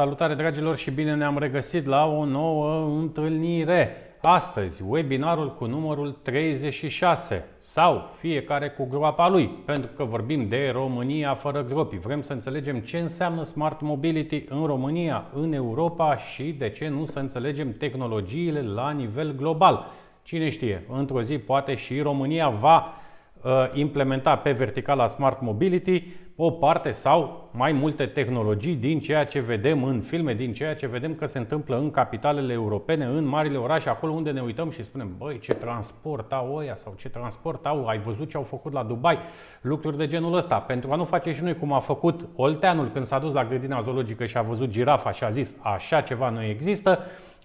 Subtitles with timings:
[0.00, 3.96] Salutare dragilor și bine ne-am regăsit la o nouă întâlnire.
[4.22, 11.34] Astăzi, webinarul cu numărul 36 sau fiecare cu groapa lui, pentru că vorbim de România
[11.34, 11.98] fără gropi.
[11.98, 17.06] Vrem să înțelegem ce înseamnă Smart Mobility în România, în Europa și de ce nu
[17.06, 19.86] să înțelegem tehnologiile la nivel global.
[20.22, 22.94] Cine știe, într-o zi poate și România va
[23.42, 26.02] uh, implementa pe verticala Smart Mobility
[26.42, 30.86] o parte sau mai multe tehnologii din ceea ce vedem în filme, din ceea ce
[30.86, 34.84] vedem că se întâmplă în capitalele europene, în marile orașe, acolo unde ne uităm și
[34.84, 38.72] spunem, băi, ce transport au ăia sau ce transport au, ai văzut ce au făcut
[38.72, 39.18] la Dubai,
[39.60, 40.58] lucruri de genul ăsta.
[40.58, 43.82] Pentru a nu face și noi cum a făcut Olteanul când s-a dus la grădina
[43.82, 46.98] zoologică și a văzut girafa și a zis, așa ceva nu există,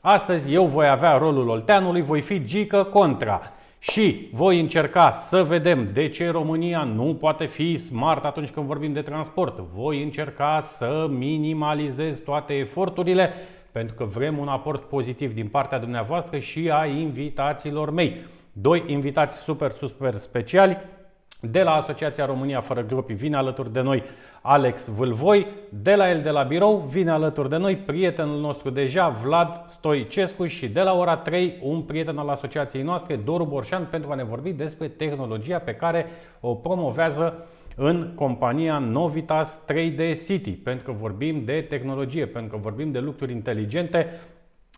[0.05, 3.41] astăzi eu voi avea rolul Olteanului, voi fi gică contra
[3.79, 8.93] și voi încerca să vedem de ce România nu poate fi smart atunci când vorbim
[8.93, 9.59] de transport.
[9.59, 13.33] Voi încerca să minimalizez toate eforturile
[13.71, 18.17] pentru că vrem un aport pozitiv din partea dumneavoastră și a invitațiilor mei.
[18.51, 20.77] Doi invitați super, super speciali
[21.39, 24.03] de la Asociația România Fără Gropi vine alături de noi
[24.47, 29.09] Alex Vâlvoi, de la el de la birou vine alături de noi prietenul nostru deja
[29.09, 34.11] Vlad Stoicescu și de la ora 3 un prieten al asociației noastre Doru Borșan pentru
[34.11, 36.05] a ne vorbi despre tehnologia pe care
[36.39, 42.91] o promovează în compania Novitas 3D City, pentru că vorbim de tehnologie, pentru că vorbim
[42.91, 44.19] de lucruri inteligente.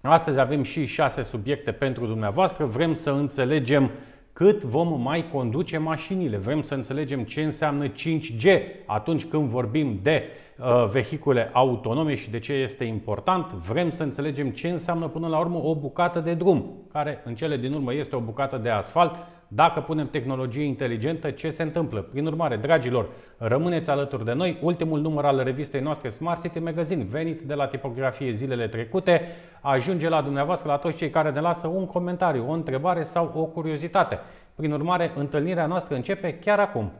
[0.01, 2.65] Astăzi avem și șase subiecte pentru dumneavoastră.
[2.65, 3.91] Vrem să înțelegem
[4.37, 6.37] cât vom mai conduce mașinile.
[6.37, 8.45] Vrem să înțelegem ce înseamnă 5G
[8.85, 10.46] atunci când vorbim de uh,
[10.91, 13.45] vehicule autonome și de ce este important.
[13.45, 17.57] Vrem să înțelegem ce înseamnă până la urmă o bucată de drum, care în cele
[17.57, 19.15] din urmă este o bucată de asfalt
[19.47, 22.01] dacă punem tehnologie inteligentă, ce se întâmplă?
[22.01, 24.59] Prin urmare, dragilor, rămâneți alături de noi.
[24.61, 29.21] Ultimul număr al revistei noastre Smart City Magazine, venit de la tipografie zilele trecute,
[29.61, 33.43] ajunge la dumneavoastră, la toți cei care ne lasă un comentariu, o întrebare sau o
[33.43, 34.19] curiozitate.
[34.55, 36.91] Prin urmare, întâlnirea noastră începe chiar acum.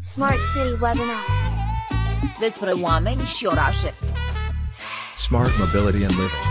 [0.00, 1.61] Smart City Webinar.
[2.40, 3.90] Despre oameni și orașe.
[5.16, 6.44] Smart mobility and living.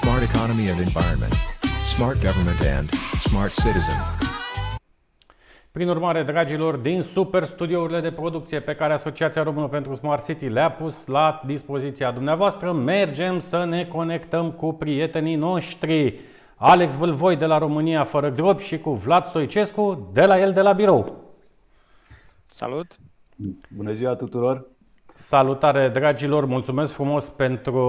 [0.00, 1.34] Smart economy and environment.
[1.94, 2.88] Smart government and
[3.26, 3.98] smart citizen.
[5.70, 10.46] Prin urmare, dragilor, din super studiourile de producție pe care Asociația Română pentru Smart City
[10.46, 16.20] le-a pus la dispoziția dumneavoastră, mergem să ne conectăm cu prietenii noștri.
[16.56, 20.60] Alex Vâlvoi de la România fără gropi și cu Vlad Stoicescu de la el de
[20.60, 21.24] la birou.
[22.46, 22.96] Salut!
[23.76, 24.66] Bună ziua tuturor!
[25.20, 27.82] Salutare dragilor, mulțumesc frumos pentru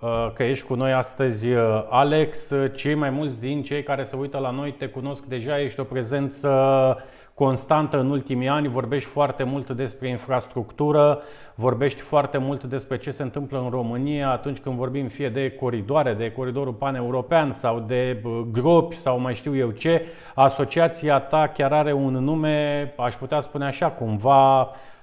[0.00, 2.50] uh, că ești cu noi astăzi, uh, Alex.
[2.74, 5.84] Cei mai mulți din cei care se uită la noi te cunosc deja, ești o
[5.84, 6.48] prezență
[7.34, 11.20] constantă în ultimii ani, vorbești foarte mult despre infrastructură,
[11.54, 16.14] vorbești foarte mult despre ce se întâmplă în România atunci când vorbim fie de coridoare,
[16.14, 20.02] de coridorul pan-european sau de uh, gropi sau mai știu eu ce.
[20.34, 24.96] Asociația ta chiar are un nume, aș putea spune așa, cumva Uh,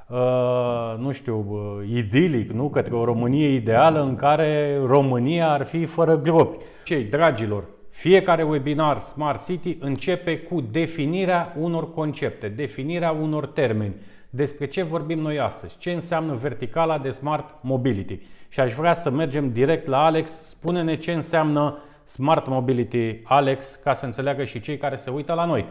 [0.97, 2.69] nu știu, uh, idilic, nu?
[2.69, 6.57] Către o Românie ideală în care România ar fi fără gropi.
[6.83, 13.95] Cei dragilor, fiecare webinar Smart City începe cu definirea unor concepte, definirea unor termeni.
[14.29, 15.77] Despre ce vorbim noi astăzi?
[15.77, 18.19] Ce înseamnă verticala de Smart Mobility?
[18.49, 20.31] Și aș vrea să mergem direct la Alex.
[20.47, 25.45] Spune-ne ce înseamnă Smart Mobility, Alex, ca să înțeleagă și cei care se uită la
[25.45, 25.66] noi.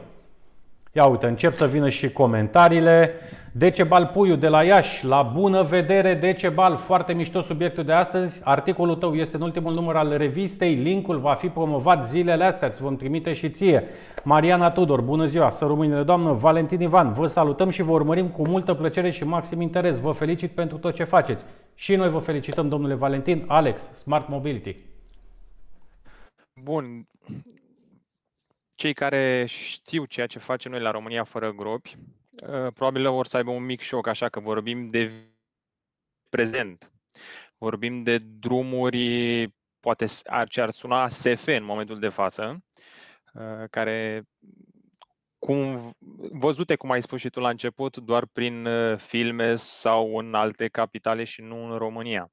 [0.97, 3.11] Ia uite, încep să vină și comentariile.
[3.53, 8.41] Decebal Puiu de la Iași, la bună vedere Decebal, foarte mișto subiectul de astăzi.
[8.45, 12.83] Articolul tău este în ultimul număr al revistei, linkul va fi promovat zilele astea, îți
[12.83, 13.85] vom trimite și ție.
[14.25, 18.49] Mariana Tudor, bună ziua, să rămâne doamnă, Valentin Ivan, vă salutăm și vă urmărim cu
[18.49, 20.01] multă plăcere și maxim interes.
[20.01, 21.45] Vă felicit pentru tot ce faceți.
[21.75, 23.45] Și noi vă felicităm, domnule Valentin.
[23.47, 24.77] Alex, Smart Mobility.
[26.63, 27.07] Bun.
[28.75, 31.97] Cei care știu ceea ce facem noi la România fără gropi,
[32.49, 35.11] uh, probabil vor să aibă un mic șoc, așa că vorbim de
[36.29, 36.93] prezent.
[37.59, 39.49] Vorbim de drumuri,
[39.81, 42.65] poate ar, ce ar suna SF în momentul de față,
[43.35, 44.25] uh, care
[45.39, 45.95] cum,
[46.33, 50.69] văzute, cum ai spus și tu la început, doar prin uh, filme sau în alte
[50.69, 52.31] capitale și nu în România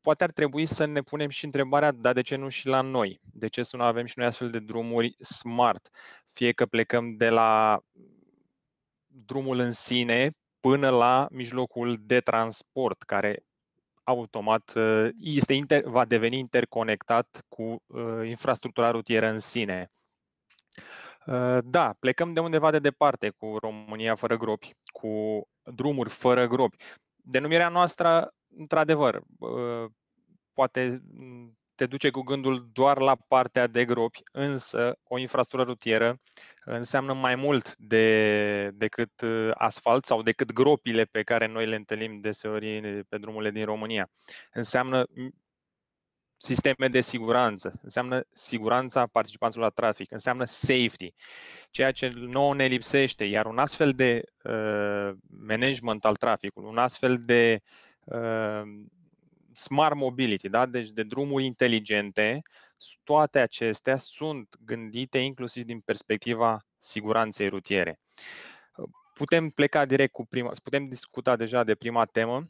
[0.00, 3.20] poate ar trebui să ne punem și întrebarea, dar de ce nu și la noi?
[3.32, 5.90] De ce să nu avem și noi astfel de drumuri smart?
[6.32, 7.80] Fie că plecăm de la
[9.06, 10.30] drumul în sine
[10.60, 13.44] până la mijlocul de transport, care
[14.02, 19.90] automat uh, este inter, va deveni interconectat cu uh, infrastructura rutieră în sine.
[21.26, 26.76] Uh, Da, plecăm de undeva de departe cu România fără gropi, cu drumuri fără gropi.
[27.16, 29.90] Denumirea noastră, într-adevăr, uh,
[30.52, 36.20] poate mm, te duce cu gândul doar la partea de gropi, însă o infrastructură rutieră
[36.64, 42.20] înseamnă mai mult de, decât uh, asfalt sau decât gropile pe care noi le întâlnim
[42.20, 44.10] deseori pe drumurile din România.
[44.52, 45.34] Înseamnă mm,
[46.36, 51.14] sisteme de siguranță, înseamnă siguranța participanților la trafic, înseamnă safety,
[51.70, 55.10] ceea ce nouă ne lipsește, iar un astfel de uh,
[55.46, 57.89] management al traficului, un astfel de uh,
[59.52, 60.66] smart mobility, da?
[60.66, 62.42] deci de drumuri inteligente,
[62.76, 68.00] s- toate acestea sunt gândite inclusiv din perspectiva siguranței rutiere.
[69.14, 72.44] Putem pleca direct cu prima, putem discuta deja de prima temă,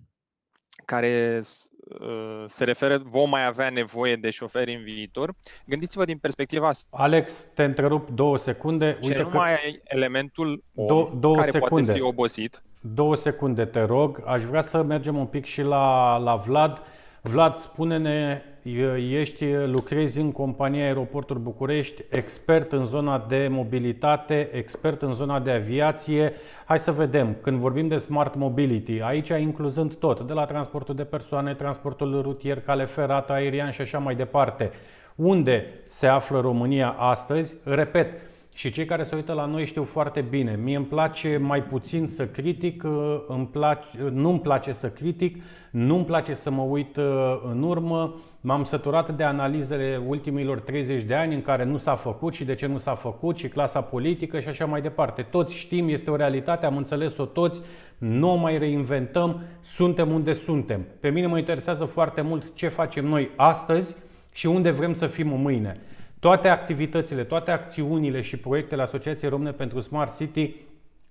[0.85, 1.69] care s-
[2.01, 5.35] uh, se referă, vom mai avea nevoie de șoferi în viitor.
[5.67, 8.99] Gândiți-vă din perspectiva Alex, te întrerup două secunde.
[9.01, 11.85] ce Uite nu că mai ai elementul om, Dou- două care secunde.
[11.85, 12.63] poate fi obosit.
[12.83, 14.23] Două secunde, te rog.
[14.27, 16.83] Aș vrea să mergem un pic și la, la Vlad.
[17.23, 25.03] Vlad, spune-ne, e- ești, lucrezi în compania Aeroporturi București, expert în zona de mobilitate, expert
[25.03, 26.33] în zona de aviație.
[26.65, 31.05] Hai să vedem, când vorbim de smart mobility, aici incluzând tot, de la transportul de
[31.05, 34.71] persoane, transportul rutier, cale ferată, aerian și așa mai departe.
[35.15, 37.55] Unde se află România astăzi?
[37.65, 38.21] Repet,
[38.61, 40.59] și cei care se uită la noi știu foarte bine.
[40.63, 46.05] Mie îmi place mai puțin să critic, uh, îmi place, nu-mi place să critic, nu-mi
[46.05, 47.05] place să mă uit uh,
[47.51, 48.15] în urmă.
[48.41, 52.55] M-am săturat de analizele ultimilor 30 de ani în care nu s-a făcut și de
[52.55, 55.23] ce nu s-a făcut și clasa politică și așa mai departe.
[55.23, 57.61] Toți știm, este o realitate, am înțeles-o toți,
[57.99, 60.87] nu o mai reinventăm, suntem unde suntem.
[61.01, 63.97] Pe mine mă interesează foarte mult ce facem noi astăzi
[64.33, 65.81] și unde vrem să fim mâine.
[66.21, 70.55] Toate activitățile, toate acțiunile și proiectele Asociației Române pentru Smart City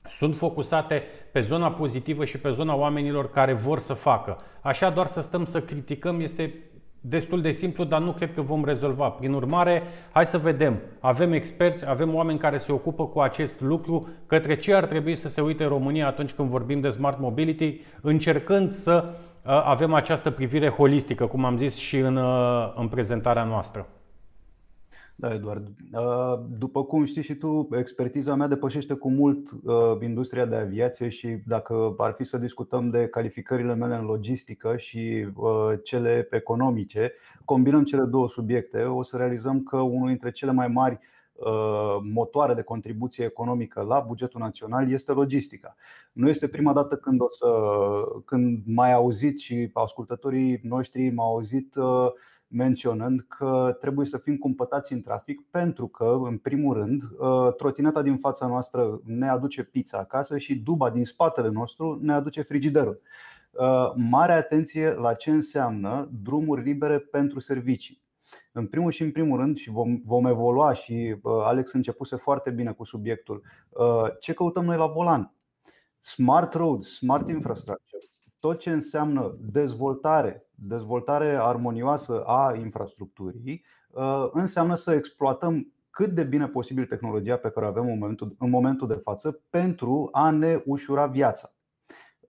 [0.07, 4.37] sunt focusate pe zona pozitivă și pe zona oamenilor care vor să facă.
[4.61, 6.53] Așa doar să stăm să criticăm este
[7.01, 9.09] destul de simplu, dar nu cred că vom rezolva.
[9.09, 10.79] Prin urmare, hai să vedem.
[10.99, 15.27] Avem experți, avem oameni care se ocupă cu acest lucru, către ce ar trebui să
[15.27, 20.69] se uite România atunci când vorbim de smart mobility, încercând să uh, avem această privire
[20.69, 23.87] holistică, cum am zis și în, uh, în prezentarea noastră.
[25.19, 25.67] Da, Eduard.
[25.93, 31.09] Uh, După cum știi și tu, expertiza mea depășește cu mult uh, industria de aviație
[31.09, 37.13] și dacă ar fi să discutăm de calificările mele în logistică și uh, cele economice,
[37.45, 40.99] combinăm cele două subiecte, o să realizăm că unul dintre cele mai mari
[41.33, 45.75] uh, motoare de contribuție economică la bugetul național este logistica.
[46.11, 47.47] Nu este prima dată când, o să,
[48.25, 52.07] când mai auzit și ascultătorii noștri m-au auzit uh,
[52.49, 58.01] menționând că trebuie să fim cumpătați în trafic pentru că, în primul rând, uh, trotineta
[58.01, 63.01] din fața noastră ne aduce pizza acasă și duba din spatele nostru ne aduce frigiderul.
[63.51, 68.01] Uh, Mare atenție la ce înseamnă drumuri libere pentru servicii.
[68.51, 72.49] În primul și în primul rând, și vom, vom evolua și uh, Alex începuse foarte
[72.49, 73.43] bine cu subiectul,
[74.19, 75.33] ce căutăm noi la volan?
[75.99, 78.08] Smart roads, smart infrastructure,
[78.39, 86.47] tot ce înseamnă dezvoltare, dezvoltare armonioasă a infrastructurii, uh, înseamnă să exploatăm cât de bine
[86.47, 90.61] posibil tehnologia pe care o avem în momentul, în momentul de față pentru a ne
[90.65, 91.53] ușura viața.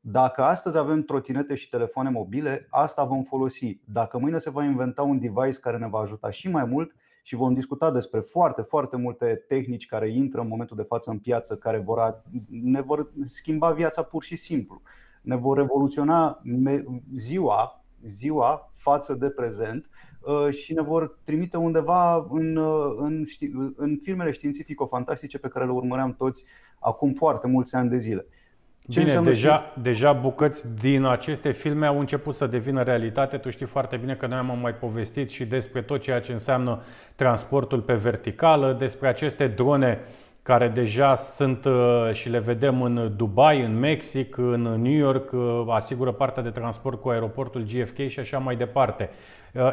[0.00, 3.80] Dacă astăzi avem trotinete și telefoane mobile, asta vom folosi.
[3.84, 7.34] Dacă mâine se va inventa un device care ne va ajuta și mai mult și
[7.34, 11.56] vom discuta despre foarte, foarte multe tehnici care intră în momentul de față în piață,
[11.56, 14.82] care vor, ne vor schimba viața pur și simplu
[15.20, 16.42] ne vor revoluționa
[17.14, 19.90] ziua, ziua față de prezent
[20.50, 22.56] și ne vor trimite undeva în,
[22.98, 23.24] în,
[23.76, 26.44] în filmele științifico-fantastice pe care le urmăream toți
[26.78, 28.26] acum foarte mulți ani de zile.
[28.88, 33.36] Ce Bine, deja, deja bucăți din aceste filme au început să devină realitate.
[33.36, 36.82] Tu știi foarte bine că noi am mai povestit și despre tot ceea ce înseamnă
[37.14, 40.00] transportul pe verticală, despre aceste drone
[40.50, 41.66] care deja sunt
[42.12, 45.30] și le vedem în Dubai, în Mexic, în New York,
[45.68, 49.10] asigură partea de transport cu aeroportul GFK și așa mai departe.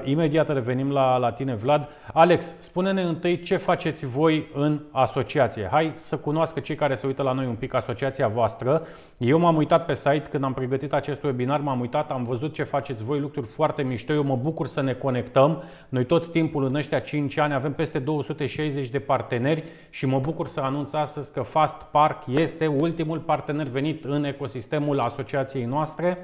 [0.04, 1.90] Imediat revenim la, la tine, Vlad.
[2.14, 5.68] Alex, spune-ne întâi ce faceți voi în asociație.
[5.72, 8.88] Hai să cunoască cei care se uită la noi un pic asociația voastră.
[9.18, 12.64] Eu m-am uitat pe site când am pregătit acest webinar, m-am uitat, am văzut ce
[12.64, 14.14] faceți voi, lucruri foarte mișto.
[14.14, 15.64] Eu mă bucur să ne conectăm.
[15.90, 20.48] Noi tot timpul în ăștia 5 ani avem peste 260 de parteneri și mă bucur
[20.48, 26.18] să anunț astăzi că Fast Park este ultimul partener venit în ecosistemul asociației noastre.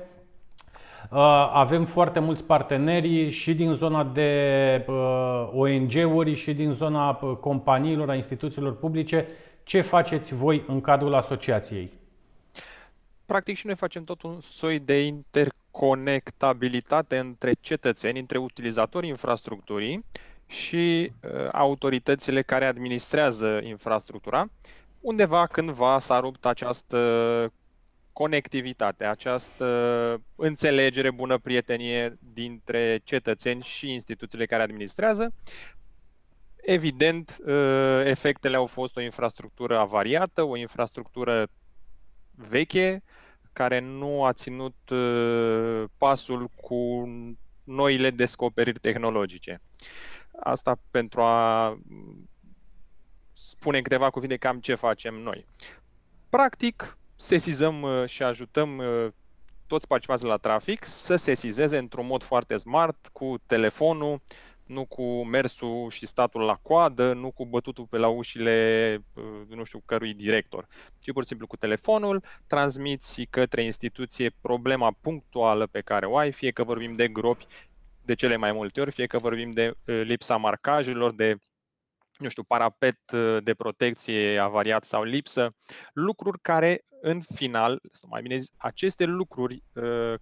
[1.12, 7.38] Uh, Avem foarte mulți parteneri și din zona de uh, ONG-uri și din zona uh,
[7.40, 9.28] companiilor, a instituțiilor publice.
[9.64, 11.92] Ce faceți voi în cadrul asociației?
[13.26, 20.06] Practic și noi facem tot un soi de interconectabilitate între cetățeni, între utilizatorii infrastructurii
[20.48, 24.46] și uh, autoritățile care administrează infrastructura.
[25.00, 26.98] Undeva cândva s-a rupt această
[28.13, 35.34] conectivitate, această înțelegere, bună prietenie dintre cetățeni și instituțiile care administrează.
[36.55, 41.48] Evident, uh, efectele au fost o infrastructură avariată, o infrastructură
[42.32, 43.03] veche,
[43.53, 47.10] care nu a ținut uh, pasul cu
[47.63, 49.62] noile descoperiri tehnologice.
[50.39, 51.77] Asta pentru a
[53.34, 55.46] spune în câteva cuvinte cam ce facem noi.
[56.29, 59.08] Practic, sesizăm uh, și ajutăm uh,
[59.68, 64.22] toți participanții la trafic să sesizeze într-un mod foarte smart, cu telefonul,
[64.65, 69.63] nu cu mersul și statul la coadă, nu cu bătutul pe la ușile uh, nu
[69.63, 70.68] știu cărui director,
[71.00, 76.32] ci pur și simplu cu telefonul transmiți către instituție problema punctuală pe care o ai,
[76.32, 77.46] fie că vorbim de gropi
[78.06, 81.38] de cele mai multe ori, fie că vorbim de lipsa marcajelor, de
[82.17, 83.00] nu știu, parapet
[83.39, 85.55] de protecție avariat sau lipsă,
[85.93, 90.13] lucruri care în final, sau mai bine zis, aceste lucruri uh,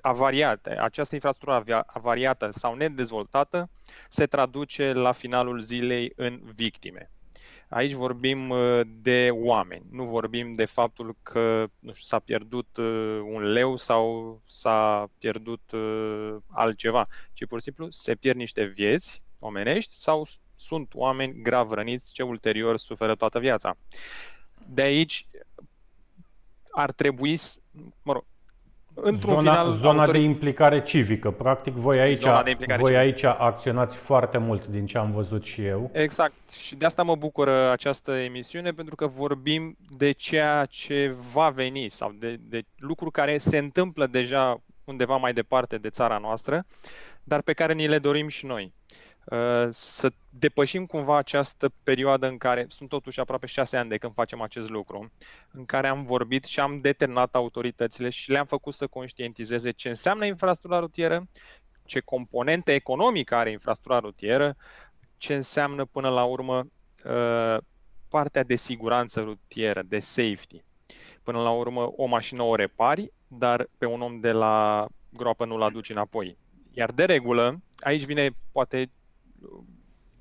[0.00, 3.70] avariate, această infrastructură avariată sau nedezvoltată
[4.08, 7.10] se traduce la finalul zilei în victime.
[7.68, 13.20] Aici vorbim uh, de oameni, nu vorbim de faptul că nu știu, s-a pierdut uh,
[13.32, 19.22] un leu sau s-a pierdut uh, altceva, ci pur și simplu se pierd niște vieți
[19.38, 20.26] omenești sau
[20.60, 23.76] sunt oameni grav răniți ce ulterior suferă toată viața.
[24.68, 25.26] De aici
[26.70, 27.38] ar trebui,
[28.02, 28.24] mă rog,
[28.94, 29.72] într-un zona, final...
[29.72, 31.30] Zona autorit- de implicare civică.
[31.30, 33.28] Practic, voi aici, Zona de implicare voi civică.
[33.28, 35.90] aici acționați foarte mult din ce am văzut și eu.
[35.92, 36.50] Exact.
[36.50, 41.88] Și de asta mă bucură această emisiune, pentru că vorbim de ceea ce va veni
[41.88, 46.64] sau de, de lucruri care se întâmplă deja undeva mai departe de țara noastră,
[47.22, 48.72] dar pe care ni le dorim și noi.
[49.24, 54.12] Uh, Să depășim cumva această perioadă în care sunt totuși aproape șase ani de când
[54.12, 55.10] facem acest lucru,
[55.50, 60.26] în care am vorbit și am determinat autoritățile și le-am făcut să conștientizeze ce înseamnă
[60.26, 61.28] infrastructura rutieră,
[61.84, 64.56] ce componente economică are infrastructura rutieră,
[65.16, 66.66] ce înseamnă până la urmă
[67.04, 67.56] uh,
[68.08, 70.62] partea de siguranță rutieră, de safety.
[71.22, 75.62] Până la urmă, o mașină o repari, dar pe un om de la groapă nu-l
[75.62, 76.36] aduci înapoi.
[76.72, 78.90] Iar de regulă, aici vine poate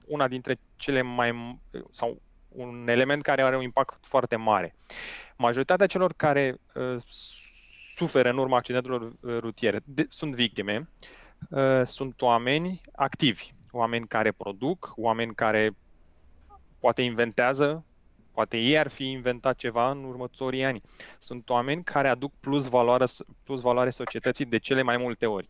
[0.06, 1.60] una dintre cele mai
[1.92, 4.76] sau un element care are un impact foarte mare.
[5.38, 6.96] Majoritatea celor care uh,
[7.96, 10.90] suferă în urma accidentelor uh, rutiere de, sunt victime,
[11.50, 15.72] uh, sunt oameni activi, oameni care produc, oameni care
[16.80, 17.86] poate inventează,
[18.32, 20.82] poate ei ar fi inventat ceva în următorii ani.
[21.18, 23.06] Sunt oameni care aduc plus valoare,
[23.44, 25.50] plus valoare societății de cele mai multe ori.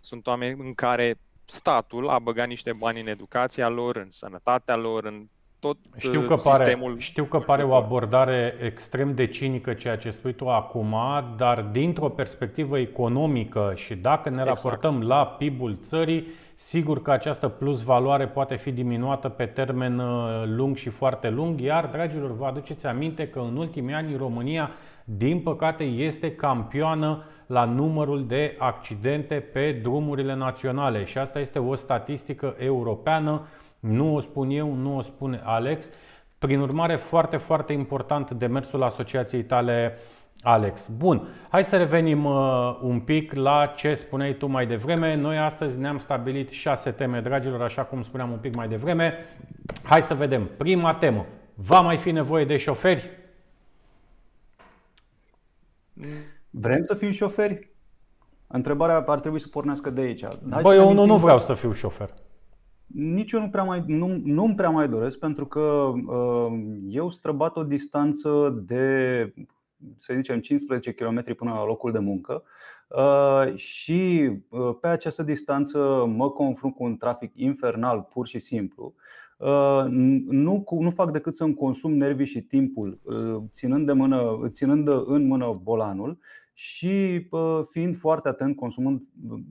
[0.00, 5.04] Sunt oameni în care statul a băgat niște bani în educația lor, în sănătatea lor,
[5.04, 5.26] în
[5.58, 6.98] tot Știu uh, că, pare, sistemul.
[6.98, 10.96] știu că pare o abordare extrem de cinică ceea ce spui tu acum,
[11.36, 14.62] dar dintr-o perspectivă economică și dacă ne Exact.
[14.62, 20.42] raportăm la PIB-ul țării, sigur că această plus valoare poate fi diminuată pe termen uh,
[20.46, 24.70] lung și foarte lung, iar, dragilor, vă aduceți aminte că în ultimii ani România,
[25.04, 31.74] din păcate, este campioană la numărul de accidente pe drumurile naționale și asta este o
[31.74, 33.46] statistică europeană
[33.86, 35.90] nu o spun eu, nu o spune Alex.
[36.38, 39.98] Prin urmare, foarte, foarte important demersul asociației tale,
[40.42, 40.88] Alex.
[40.88, 45.14] Bun, hai să revenim uh, un pic la ce spuneai tu mai devreme.
[45.14, 49.14] Noi astăzi ne-am stabilit șase teme, dragilor, așa cum spuneam un pic mai devreme.
[49.82, 50.50] Hai să vedem.
[50.56, 51.26] Prima temă.
[51.54, 53.10] Va mai fi nevoie de șoferi?
[56.60, 57.70] Vrem să fim șoferi?
[58.46, 60.22] Întrebarea ar trebui să pornească de aici.
[60.50, 62.14] Hai Băi, să eu ne nu, nu amintim vreau că- să fiu șofer.
[62.86, 66.58] Nici eu nu prea mai, nu, nu prea mai doresc pentru că uh,
[66.88, 69.34] eu străbat o distanță de,
[69.96, 72.42] să zicem, 15 km până la locul de muncă
[72.88, 78.94] uh, și uh, pe această distanță mă confrunt cu un trafic infernal pur și simplu.
[79.38, 79.84] Uh,
[80.28, 84.88] Nu, cu- nu fac decât să-mi consum nervii și timpul uh, ținând, de mână, ținând
[85.06, 86.18] în mână bolanul
[86.58, 89.02] și uh, fiind foarte atent, consumând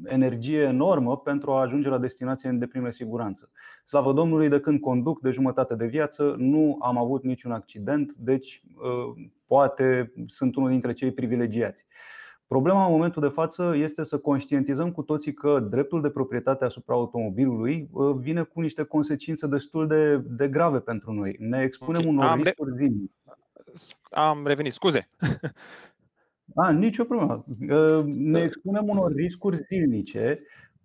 [0.05, 3.49] energie enormă pentru a ajunge la destinație în deplină siguranță.
[3.85, 8.63] Slavă Domnului, de când conduc de jumătate de viață, nu am avut niciun accident, deci
[8.75, 11.85] uh, poate sunt unul dintre cei privilegiați.
[12.47, 16.95] Problema în momentul de față este să conștientizăm cu toții că dreptul de proprietate asupra
[16.95, 21.35] automobilului uh, vine cu niște consecințe destul de, de grave pentru noi.
[21.39, 23.11] Ne expunem Ok, unor am de- riscuri zilnic.
[24.09, 25.09] Am revenit, scuze.
[26.53, 27.45] A, nicio problemă.
[27.69, 30.39] Uh, Ne expunem unor riscuri zilnice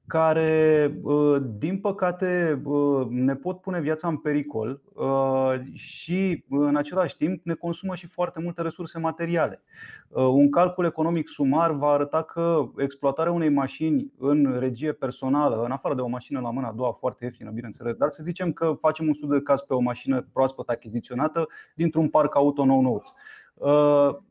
[0.07, 7.17] care, uh, din păcate, uh, ne pot pune viața în pericol uh, și, în același
[7.17, 9.63] timp, ne consumă și foarte multe resurse materiale.
[10.09, 15.71] Uh, Un calcul economic sumar va arăta că exploatarea unei mașini în regie personală, în
[15.71, 18.73] afară de o mașină la mâna a doua foarte ieftină, bineînțeles, dar să zicem că
[18.79, 23.07] facem un studiu de caz pe o mașină proaspăt achiziționată dintr-un parc auto nou nouț
[23.07, 23.15] Uh,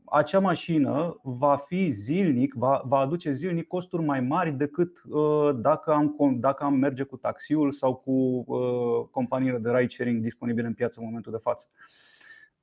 [0.04, 5.92] acea mașină va fi zilnic, va, va aduce zilnic costuri mai mari decât uh, dacă
[5.92, 10.66] am, com- dacă am merge cu taxiul sau cu uh, companiile de ride sharing disponibile
[10.66, 11.66] în piață în momentul de față.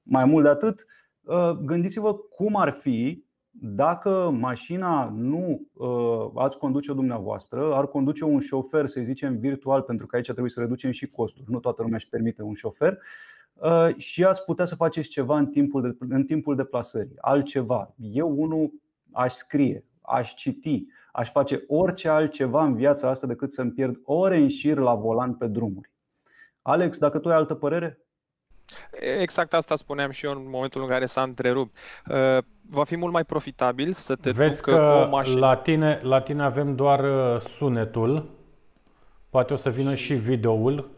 [0.04, 0.86] Mai mult de atât,
[1.22, 3.26] uh, gândiți-vă cum ar fi
[3.60, 10.06] dacă mașina nu uh, ați conduce-o dumneavoastră, ar conduce un șofer, să zicem, virtual, pentru
[10.06, 11.52] că aici trebuie să reducem și costuri.
[11.52, 13.37] Nu toată lumea își permite un șofer Uh,
[13.98, 17.94] și ați putea să faceți ceva în timpul, de, în timpul deplasării, altceva.
[17.98, 18.72] Eu, unul,
[19.12, 24.38] aș scrie, aș citi, aș face orice altceva în viața asta decât să-mi pierd ore
[24.38, 25.92] în șir la volan pe drumuri.
[26.62, 28.00] Alex, dacă tu ai altă părere?
[29.22, 31.76] Exact asta spuneam și eu în momentul în care s-a întrerupt.
[32.10, 32.38] Uh,
[32.70, 35.40] Va fi mult mai profitabil să te Vezi ducă că o mașină.
[35.40, 37.00] la tine, la tine avem doar
[37.34, 38.30] uh, sunetul,
[39.30, 40.90] poate o să vină și videoul.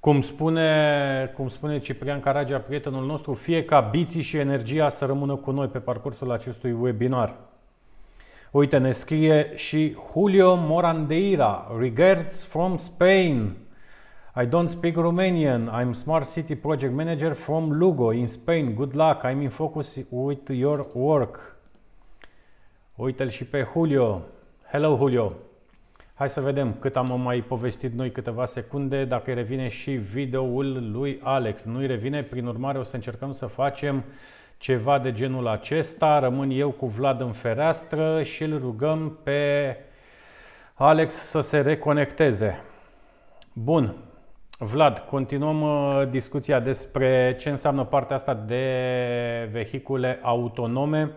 [0.00, 5.36] Cum spune, cum spune Ciprian Caragea, prietenul nostru, fie ca biții și energia să rămână
[5.36, 7.34] cu noi pe parcursul acestui webinar.
[8.50, 13.56] Uite, ne scrie și Julio Morandeira, regards from Spain.
[14.36, 15.70] I don't speak Romanian.
[15.80, 18.74] I'm Smart City Project Manager from Lugo in Spain.
[18.74, 19.22] Good luck.
[19.24, 21.56] I'm in focus with your work.
[22.94, 24.22] Uite-l și pe Julio.
[24.70, 25.32] Hello, Julio.
[26.18, 30.90] Hai să vedem cât am mai povestit noi câteva secunde, dacă îi revine și videoul
[30.92, 31.62] lui Alex.
[31.62, 34.04] Nu îi revine, prin urmare o să încercăm să facem
[34.56, 36.18] ceva de genul acesta.
[36.18, 39.76] Rămân eu cu Vlad în fereastră și îl rugăm pe
[40.74, 42.62] Alex să se reconecteze.
[43.52, 43.94] Bun.
[44.58, 51.10] Vlad, continuăm uh, discuția despre ce înseamnă partea asta de vehicule autonome.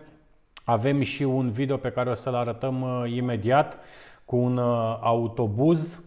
[0.64, 3.78] Avem și un video pe care o să-l arătăm uh, imediat
[4.24, 6.00] cu un uh, autobuz.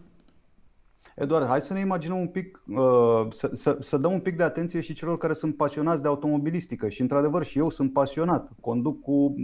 [1.14, 4.42] Eduard, hai să ne imaginăm un pic, uh, să, să, să dăm un pic de
[4.42, 6.88] atenție și celor care sunt pasionați de automobilistică.
[6.88, 8.50] Și, într-adevăr, și eu sunt pasionat.
[8.60, 9.34] Conduc cu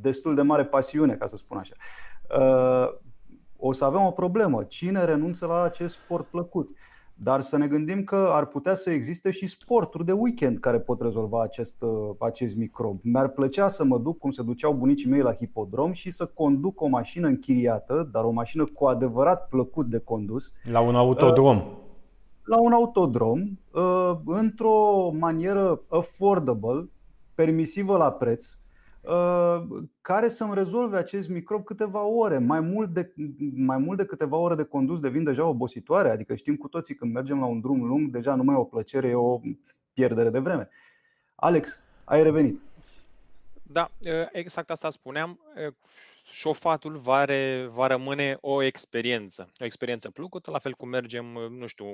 [0.00, 1.74] destul de mare pasiune, ca să spun așa.
[2.38, 3.04] Uh,
[3.58, 4.64] O să avem o problemă.
[4.64, 6.70] Cine renunță la acest sport plăcut?
[7.18, 11.00] Dar să ne gândim că ar putea să existe și sporturi de weekend care pot
[11.00, 12.98] rezolva acest, uh, acest microb.
[13.02, 16.80] Mi-ar plăcea să mă duc cum se duceau bunicii mei la hipodrom și să conduc
[16.80, 21.62] o mașină închiriată, dar o mașină cu adevărat plăcut de condus, La un autodrom.
[22.44, 23.40] la un autodrom
[23.72, 26.88] uh, într-o manieră affordable,
[27.34, 28.58] permisivă la preț, uh,
[30.00, 32.38] care să-mi rezolve acest microb câteva ore.
[32.38, 33.12] Mai mult, de,
[33.56, 37.12] mai mult de câteva ore de condus devin deja obositoare, adică știm cu toții când
[37.12, 39.40] mergem la un drum lung, deja nu mai e o plăcere, e o
[39.92, 40.68] pierdere de vreme.
[41.34, 42.60] Alex, ai revenit.
[43.62, 43.90] Da,
[44.32, 45.40] exact asta spuneam.
[46.24, 49.50] Șofatul va, re, va rămâne o experiență.
[49.60, 51.24] O experiență plăcută, la fel cum mergem,
[51.58, 51.86] nu știu,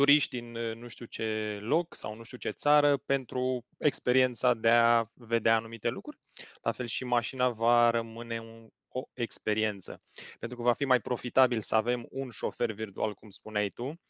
[0.00, 5.04] turiști în nu știu ce loc sau nu știu ce țară pentru experiența de a
[5.14, 6.18] vedea anumite lucruri.
[6.62, 10.00] La fel și mașina va rămâne un, o experiență.
[10.38, 14.00] Pentru că va fi mai profitabil să avem un șofer virtual, cum spuneai tu.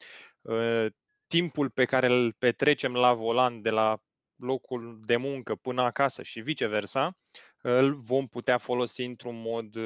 [1.26, 3.98] Timpul pe care îl petrecem la volan de la
[4.36, 7.16] locul de muncă până acasă și viceversa,
[7.62, 9.76] îl vom putea folosi într-un mod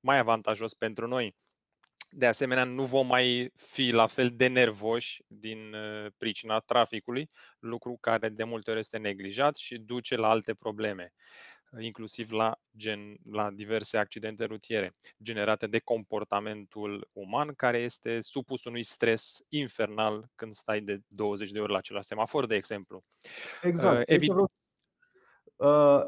[0.00, 1.36] mai avantajos pentru noi.
[2.10, 5.74] De asemenea, nu vom mai fi la fel de nervoși din
[6.16, 11.12] pricina traficului, lucru care de multe ori este neglijat și duce la alte probleme,
[11.78, 18.82] inclusiv la, gen, la diverse accidente rutiere generate de comportamentul uman, care este supus unui
[18.82, 23.04] stres infernal când stai de 20 de ori la același semafor, de exemplu.
[23.62, 24.10] Exact.
[24.10, 24.50] Evident.
[25.56, 26.02] Uh,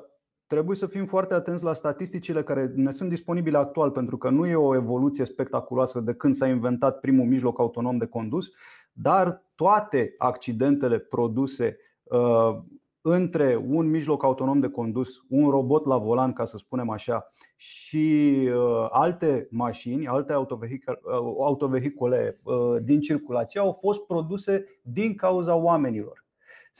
[0.50, 4.46] trebuie să fim foarte atenți la statisticile care ne sunt disponibile actual, pentru că nu
[4.46, 8.50] e o evoluție spectaculoasă de când s-a inventat primul mijloc autonom de condus,
[8.92, 12.58] dar toate accidentele produse uh,
[13.00, 18.48] între un mijloc autonom de condus, un robot la volan, ca să spunem așa, și
[18.54, 25.54] uh, alte mașini, alte autovehicule, uh, autovehicule uh, din circulație au fost produse din cauza
[25.54, 26.24] oamenilor.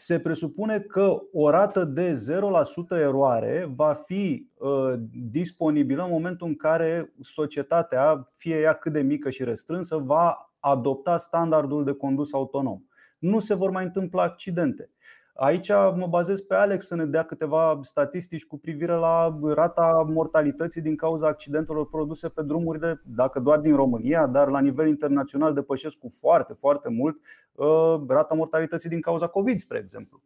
[0.01, 2.25] Se presupune că o rată de
[2.95, 4.93] 0% eroare va fi uh,
[5.31, 11.17] disponibilă în momentul în care societatea, fie ea cât de mică și restrânsă, va adopta
[11.17, 12.83] standardul de condus autonom.
[13.19, 14.91] Nu se vor mai întâmpla accidente.
[15.35, 20.81] Aici mă bazez pe Alex să ne dea câteva statistici cu privire la rata mortalității
[20.81, 25.97] din cauza accidentelor produse pe drumurile, dacă doar din România, dar la nivel internațional depășesc
[25.97, 27.21] cu foarte, foarte mult
[27.53, 30.23] uh, rata mortalității din cauza COVID, spre exemplu.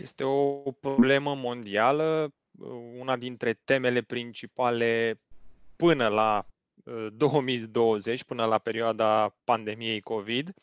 [0.00, 2.32] Este o problemă mondială,
[2.98, 5.20] una dintre temele principale
[5.76, 6.46] până la
[7.12, 10.54] 2020, până la perioada pandemiei COVID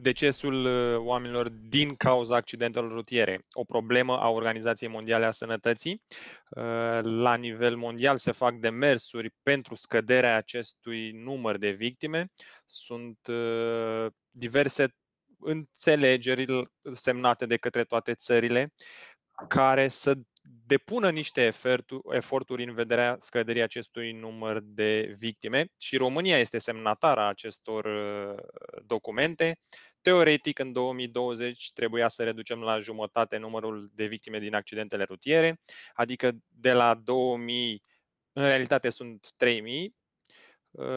[0.00, 6.02] decesul uh, oamenilor din cauza accidentelor rutiere, o problemă a Organizației Mondiale a Sănătății.
[6.48, 12.30] Uh, la nivel mondial se fac demersuri pentru scăderea acestui număr de victime.
[12.66, 14.94] Sunt uh, diverse
[15.38, 16.46] înțelegeri
[16.94, 18.72] semnate de către toate țările
[19.48, 20.14] care să
[20.66, 21.50] depună niște
[22.10, 27.88] eforturi în vederea scăderii acestui număr de victime și România este semnatara acestor
[28.86, 29.60] documente.
[30.00, 35.60] Teoretic, în 2020 trebuia să reducem la jumătate numărul de victime din accidentele rutiere,
[35.94, 37.82] adică de la 2000,
[38.32, 39.96] în realitate sunt 3000,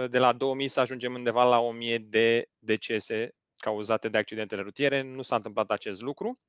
[0.10, 5.02] de la 2000 să ajungem undeva la 1000 de decese cauzate de accidentele rutiere.
[5.02, 6.40] Nu s-a întâmplat acest lucru.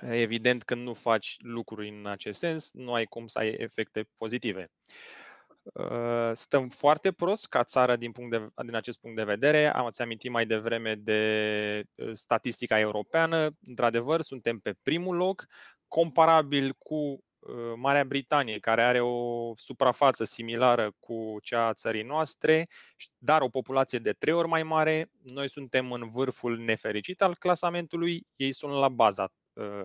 [0.00, 4.70] Evident, când nu faci lucruri în acest sens, nu ai cum să ai efecte pozitive.
[5.62, 9.74] Uh, stăm foarte prost ca țară din, punct de, din acest punct de vedere.
[9.74, 13.50] Am ați amintit mai devreme de uh, statistica europeană.
[13.64, 15.46] Într-adevăr, suntem pe primul loc,
[15.88, 22.68] comparabil cu uh, Marea Britanie, care are o suprafață similară cu cea a țării noastre,
[23.18, 25.10] dar o populație de trei ori mai mare.
[25.22, 29.32] Noi suntem în vârful nefericit al clasamentului, ei sunt la baza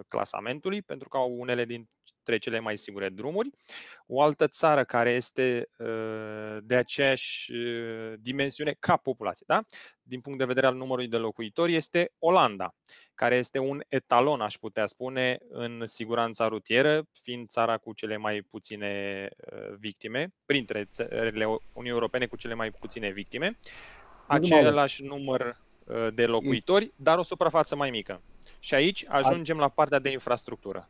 [0.08, 1.90] clasamentului, pentru că au unele din
[2.26, 3.50] dintre cele mai sigure drumuri.
[4.08, 9.64] O altă țară care este uh, de aceeași uh, dimensiune ca populație, da?
[10.02, 12.76] din punct de vedere al numărului de locuitori, este Olanda,
[13.16, 18.42] care este un etalon, aș putea spune, în siguranța rutieră, fiind țara cu cele mai
[18.42, 23.58] puține uh, victime, printre țările Uniunii Europene cu cele mai puține victime,
[24.28, 25.64] același număr
[26.14, 28.22] de locuitori, dar o suprafață mai mică.
[28.60, 30.88] Și aici ajungem la partea de infrastructură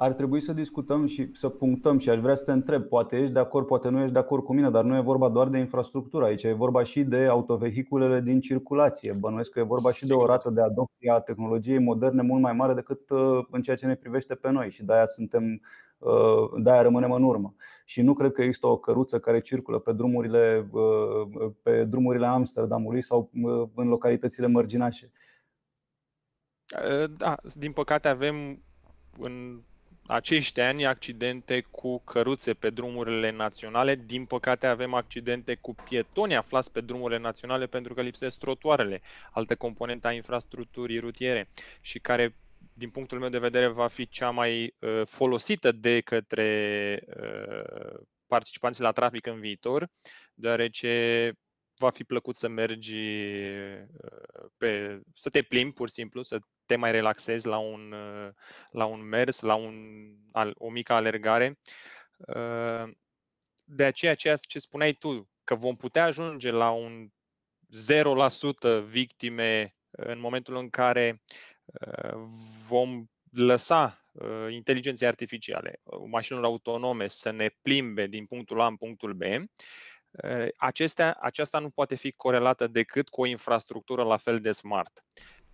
[0.00, 3.32] ar trebui să discutăm și să punctăm și aș vrea să te întreb, poate ești
[3.32, 5.58] de acord, poate nu ești de acord cu mine, dar nu e vorba doar de
[5.58, 9.12] infrastructură, aici e vorba și de autovehiculele din circulație.
[9.12, 12.52] Bănuiesc că e vorba și de o rată de adopție a tehnologiei moderne mult mai
[12.52, 15.60] mare decât uh, în ceea ce ne privește pe noi și de-aia suntem
[15.98, 17.54] uh, de-aia rămânem în urmă.
[17.84, 23.02] Și nu cred că există o căruță care circulă pe drumurile, uh, pe drumurile Amsterdamului
[23.02, 23.30] sau
[23.74, 25.10] în localitățile mărginașe.
[27.16, 28.62] Da, din păcate avem
[29.18, 29.62] în
[30.08, 33.94] acești ani accidente cu căruțe pe drumurile naționale.
[33.94, 39.00] Din păcate avem accidente cu pietoni aflați pe drumurile naționale pentru că lipsesc trotuarele,
[39.30, 41.48] altă componentă a infrastructurii rutiere
[41.80, 42.34] și care
[42.72, 48.82] din punctul meu de vedere va fi cea mai uh, folosită de către uh, participanții
[48.82, 49.88] la trafic în viitor,
[50.34, 51.32] deoarece
[51.76, 53.82] va fi plăcut să mergi uh,
[54.56, 58.28] pe, să te plimbi pur și simplu, să te mai relaxezi la un, uh,
[58.70, 59.74] la un mers, la un,
[60.54, 61.58] o mică alergare.
[62.16, 62.92] Uh,
[63.64, 67.08] de aceea, ceea ce spuneai tu, că vom putea ajunge la un
[68.80, 71.22] 0% victime în momentul în care
[72.68, 74.10] vom lăsa
[74.50, 79.22] inteligenței artificiale, mașinile autonome să ne plimbe din punctul A în punctul B,
[80.56, 85.04] Acestea, aceasta nu poate fi corelată decât cu o infrastructură la fel de smart,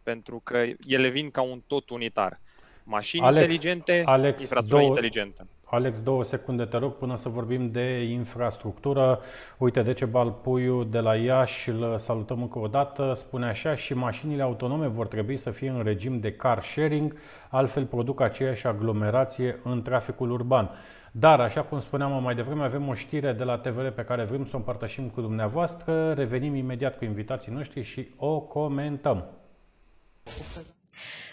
[0.04, 2.40] pentru că ele vin ca un tot unitar.
[2.84, 5.46] Mașini Alex, inteligente, Alex, infrastructură două, inteligentă.
[5.64, 9.20] Alex, două secunde te rog până să vorbim de infrastructură.
[9.58, 14.42] Uite, Decebal Puiu de la Iași, îl salutăm încă o dată, spune așa și mașinile
[14.42, 17.16] autonome vor trebui să fie în regim de car sharing,
[17.48, 20.70] altfel produc aceeași aglomerație în traficul urban.
[21.12, 24.44] Dar, așa cum spuneam mai devreme, avem o știre de la TVR pe care vrem
[24.44, 26.12] să o împărtășim cu dumneavoastră.
[26.12, 29.24] Revenim imediat cu invitații noștri și o comentăm.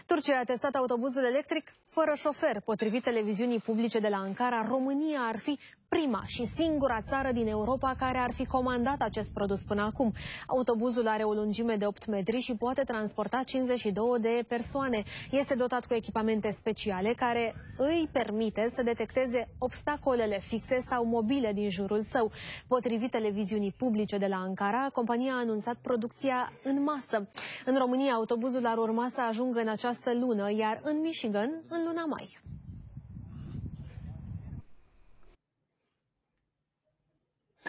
[0.05, 2.61] Turcia a testat autobuzul electric fără șofer.
[2.61, 5.59] Potrivit televiziunii publice de la Ankara, România ar fi
[5.95, 10.13] prima și singura țară din Europa care ar fi comandat acest produs până acum.
[10.47, 15.03] Autobuzul are o lungime de 8 metri și poate transporta 52 de persoane.
[15.31, 21.69] Este dotat cu echipamente speciale care îi permite să detecteze obstacolele fixe sau mobile din
[21.69, 22.31] jurul său.
[22.67, 27.29] Potrivit televiziunii publice de la Ankara, compania a anunțat producția în masă.
[27.65, 32.05] În România, autobuzul ar urma să ajungă în această lună, iar în Michigan în luna
[32.05, 32.50] mai.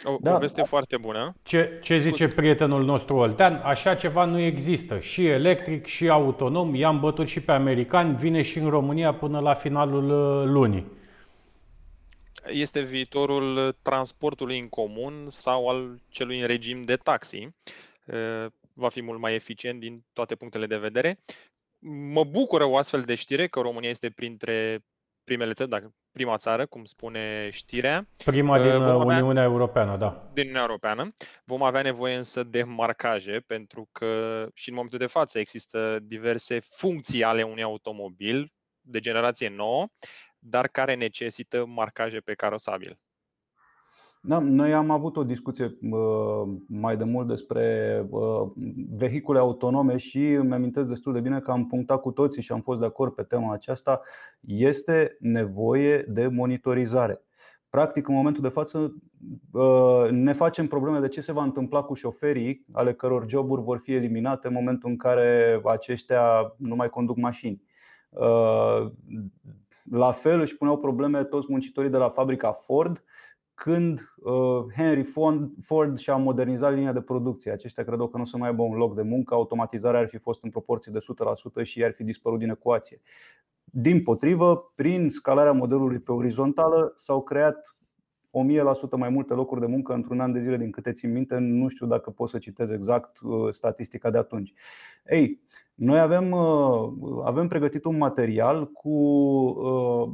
[0.04, 0.34] O, Da.
[0.34, 1.34] o veste foarte bună.
[1.42, 3.54] Ce, ce zice prietenul nostru Oltean?
[3.54, 4.98] Așa ceva nu există.
[4.98, 6.74] Și electric, și autonom.
[6.74, 8.16] I-am bătut și pe americani.
[8.16, 10.86] Vine și în România până la finalul uh, lunii.
[12.50, 17.48] Este viitorul transportului în comun sau al celui în regim de taxi.
[18.06, 21.18] Uh, Va fi mult mai eficient din toate punctele de vedere.
[22.12, 24.84] Mă bucură o astfel de știre că România este printre
[25.24, 29.42] primele țări, dacă prima țară, cum spune știrea, Prima Uh, din vom uh, avea- Uniunea
[29.42, 30.30] Europeană, da.
[30.32, 31.14] din Uniunea Europeană.
[31.44, 36.58] Vom avea nevoie însă de marcaje, pentru că și în momentul de față există diverse
[36.60, 39.86] funcții ale unui automobil de generație nouă,
[40.38, 42.98] dar care necesită marcaje pe carosabil.
[44.24, 48.50] Da, noi am avut o discuție uh, mai de mult despre uh,
[48.96, 52.60] vehicule autonome și îmi amintesc destul de bine că am punctat cu toții și am
[52.60, 54.00] fost de acord pe tema aceasta.
[54.40, 57.22] Este nevoie de monitorizare.
[57.70, 58.94] Practic, în momentul de față,
[59.52, 63.78] uh, ne facem probleme de ce se va întâmpla cu șoferii, ale căror joburi vor
[63.78, 67.62] fi eliminate în momentul în care aceștia nu mai conduc mașini.
[68.08, 68.90] Uh,
[69.90, 73.04] La fel își puneau probleme toți muncitorii de la fabrica Ford,
[73.54, 77.52] când uh, Henry Ford, Ford și-a modernizat linia de producție.
[77.52, 80.18] Aceștia credeau că nu o să mai aibă un loc de muncă, automatizarea ar fi
[80.18, 80.98] fost în proporție de
[81.62, 83.00] 100% și ar fi dispărut din ecuație.
[83.64, 87.76] Din potrivă, prin scalarea modelului pe orizontală s-au creat
[88.32, 91.68] 1000% mai multe locuri de muncă într-un an de zile din câte țin minte, nu
[91.68, 94.52] știu dacă pot să citez exact uh, statistica de atunci.
[95.04, 95.40] Ei,
[95.82, 96.92] noi avem, uh,
[97.24, 100.12] avem pregătit un material cu uh,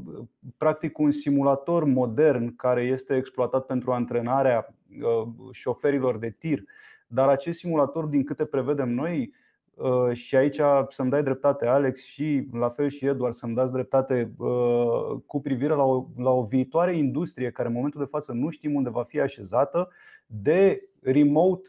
[0.57, 6.63] practic un simulator modern care este exploatat pentru antrenarea uh, șoferilor de tir,
[7.07, 9.35] dar acest simulator, din câte prevedem noi,
[9.75, 14.33] uh, și aici să-mi dai dreptate, Alex, și la fel și Eduard, să-mi dați dreptate
[14.37, 18.51] uh, cu privire la o, la o viitoare industrie care în momentul de față nu
[18.51, 19.89] știm unde va fi așezată,
[20.27, 21.69] de remote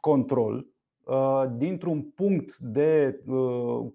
[0.00, 0.71] control uh,
[1.56, 3.86] dintr-un punct de uh,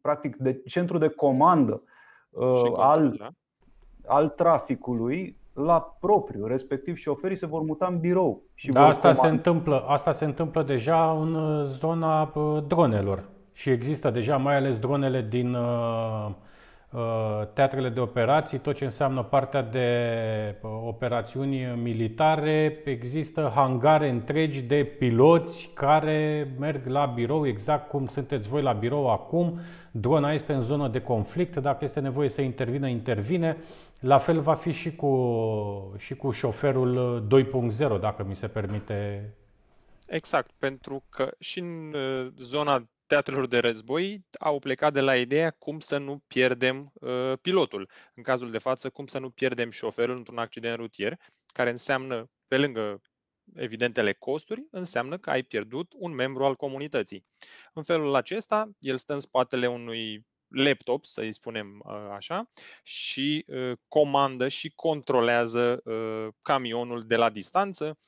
[0.00, 1.82] practic de centru de comandă
[2.30, 3.28] uh, Și control, al, da?
[4.06, 9.12] al traficului la propriu, respectiv șoferii se vor muta în birou și Da, vor asta
[9.12, 9.36] se, comanda.
[9.36, 13.24] întâmplă, asta se întâmplă deja în uh, zona uh, dronelor.
[13.52, 16.34] Și există deja mai ales dronele din uh, uh,
[17.54, 19.88] teatrele de operații, tot ce înseamnă partea de
[20.60, 22.82] uh, operațiuni militare.
[22.84, 29.10] Există hangare întregi de piloți care merg la birou, exact cum sunteți voi la birou
[29.10, 29.60] acum.
[29.90, 33.56] Drona este în zonă de conflict, dacă este nevoie să intervină, intervine.
[34.00, 37.22] La fel va fi și cu, și cu șoferul
[37.96, 39.30] 2.0, dacă mi se permite.
[40.06, 45.50] Exact, pentru că și în uh, zona teatrelor de război au plecat de la ideea
[45.50, 47.90] cum să nu pierdem uh, pilotul.
[48.14, 52.58] În cazul de față, cum să nu pierdem șoferul într-un accident rutier, care înseamnă, pe
[52.58, 53.00] lângă
[53.54, 57.26] evidentele costuri, înseamnă că ai pierdut un membru al comunității.
[57.72, 62.50] În felul acesta, el stă în spatele unui laptop, să-i spunem uh, așa,
[62.82, 67.98] și uh, comandă și controlează uh, camionul de la distanță.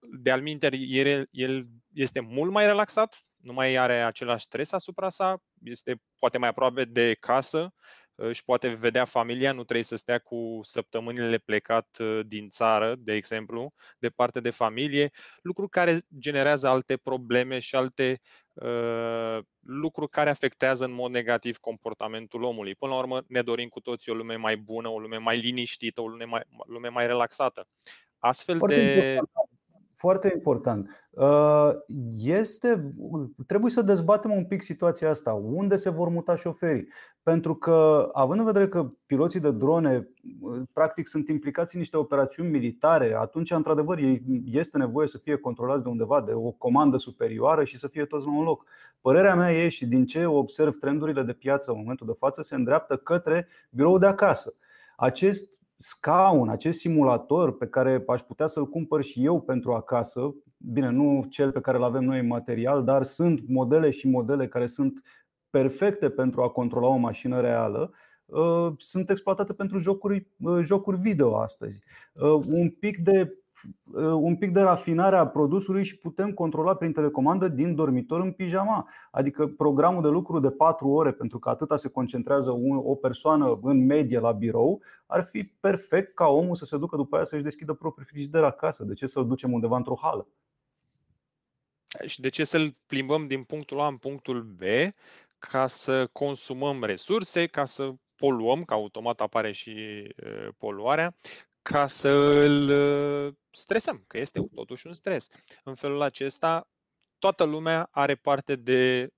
[0.00, 5.42] De alminteri, el, el este mult mai relaxat, nu mai are același stres asupra sa,
[5.64, 7.72] este poate mai aproape de casă,
[8.20, 13.12] își poate vedea familia, nu trebuie să stea cu săptămânile plecat uh, din țară, de
[13.12, 15.10] exemplu, departe de familie,
[15.42, 18.20] lucru care generează alte probleme și alte
[18.52, 22.74] uh, lucruri care afectează în mod negativ comportamentul omului.
[22.74, 26.00] Până la urmă, ne dorim cu toții o lume mai bună, o lume mai liniștită,
[26.00, 27.68] o lume mai, lume mai relaxată.
[28.18, 28.98] Astfel Foarte de.
[28.98, 29.28] important.
[29.98, 31.08] Foarte important.
[31.10, 31.70] Uh,
[32.22, 32.94] Este,
[33.46, 35.32] trebuie să dezbatem un pic situația asta.
[35.32, 36.88] Unde se vor muta șoferii?
[37.22, 40.08] Pentru că, având în vedere că piloții de drone
[40.40, 45.36] uh, practic sunt implicați în niște operațiuni militare, atunci, într-adevăr, ei este nevoie să fie
[45.36, 48.64] controlați de undeva, de o comandă superioară și să fie toți la un loc.
[49.00, 52.54] Părerea mea e și din ce observ trendurile de piață în momentul de față se
[52.54, 54.54] îndreaptă către birou de acasă.
[54.96, 60.90] Acest scaun, acest simulator pe care aș putea să-l cumpăr și eu pentru acasă, bine,
[60.90, 64.66] nu cel pe care îl avem noi în material, dar sunt modele și modele care
[64.66, 65.02] sunt
[65.50, 67.92] perfecte pentru a controla o mașină reală,
[68.24, 71.80] uh, sunt exploatate pentru jocuri, uh, jocuri video astăzi.
[72.14, 73.47] Uh, un pic de uh,
[73.94, 78.88] un pic de rafinare a produsului și putem controla prin telecomandă din dormitor în pijama.
[79.10, 83.58] Adică programul de lucru de 4 ore, pentru că atâta se concentrează un- o persoană
[83.62, 87.42] în medie la birou, ar fi perfect ca omul să se ducă după aia să-și
[87.42, 88.84] deschidă propriul frigider acasă.
[88.84, 90.26] De ce să-l ducem undeva într-o hală?
[92.06, 94.60] Și de ce să-l plimbăm din punctul A în punctul B
[95.38, 99.70] ca să consumăm resurse, ca să poluăm, că automat apare și
[100.24, 101.14] uh, poluarea,
[101.70, 105.28] ca să îl uh, stresăm, că este totuși un stres.
[105.64, 106.68] În felul acesta,
[107.18, 109.08] toată lumea are parte de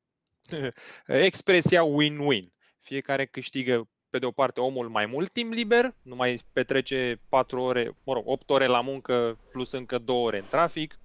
[1.07, 2.53] expresia win-win.
[2.79, 7.61] Fiecare câștigă pe de o parte omul mai mult timp liber, nu mai petrece 4
[7.61, 10.99] ore, mă rog, 8 ore la muncă plus încă 2 ore în trafic.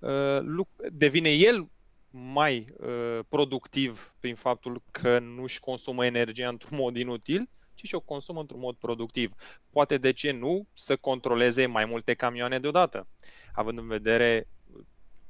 [0.00, 1.68] Uh, luc- Devine el
[2.10, 7.94] mai uh, productiv prin faptul că nu își consumă energia într-un mod inutil, ci și
[7.94, 9.32] o consumă într-un mod productiv.
[9.70, 13.06] Poate, de ce nu, să controleze mai multe camioane deodată,
[13.52, 14.48] având în vedere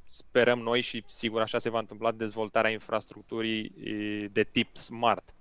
[0.08, 5.34] sperăm noi și sigur așa se va întâmpla dezvoltarea infrastructurii e, de tip smart.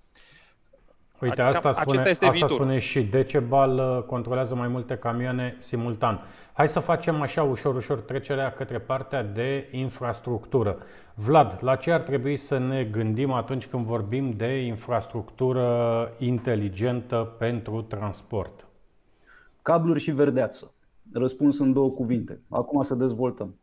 [1.21, 2.55] Uite, Adică asta acesta spune, este asta viitorul.
[2.55, 6.21] spune și Decebal uh, controlează mai multe camioane simultan.
[6.53, 10.77] Hai să facem așa ușor, ușor trecerea către partea de infrastructură.
[11.13, 17.81] Vlad, la ce ar trebui să ne gândim atunci când vorbim de infrastructură inteligentă pentru
[17.81, 18.67] transport?
[19.61, 20.73] Cabluri și verdeață.
[21.13, 22.41] Răspuns în două cuvinte.
[22.49, 23.55] Acum să dezvoltăm.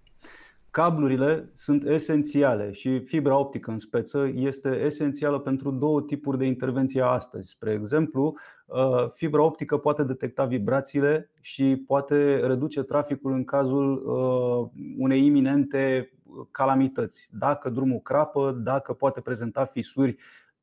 [0.74, 7.02] Cablurile sunt esențiale și fibra optică în speță este esențială pentru două tipuri de intervenție
[7.02, 7.48] astăzi.
[7.48, 14.82] Spre exemplu, uh, fibra optică poate detecta vibrațiile și poate reduce traficul în cazul uh,
[14.98, 16.12] unei iminente
[16.50, 17.28] calamități.
[17.30, 20.16] Dacă drumul crapă, dacă poate prezenta fisuri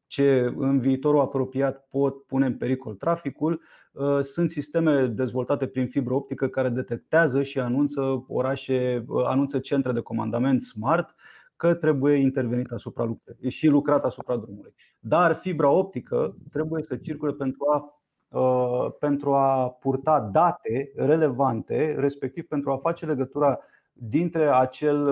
[0.07, 3.80] ce în viitorul apropiat pot pune în pericol traficul, Uh,
[4.21, 9.99] sunt sisteme dezvoltate prin fibră optică care detectează și anunță orașe, uh, anunță centre de
[9.99, 11.15] comandament smart
[11.55, 14.73] că trebuie intervenit asupra lucrurilor și lucrat asupra drumului.
[14.99, 17.95] Dar fibra optică trebuie să circule pentru a
[18.27, 23.59] uh, pentru a purta date relevante, respectiv pentru a face legătura
[23.93, 25.09] dintre acel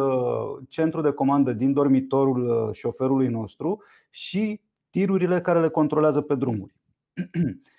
[0.68, 6.76] centru de comandă din dormitorul șoferului nostru și tirurile care le controlează pe drumuri.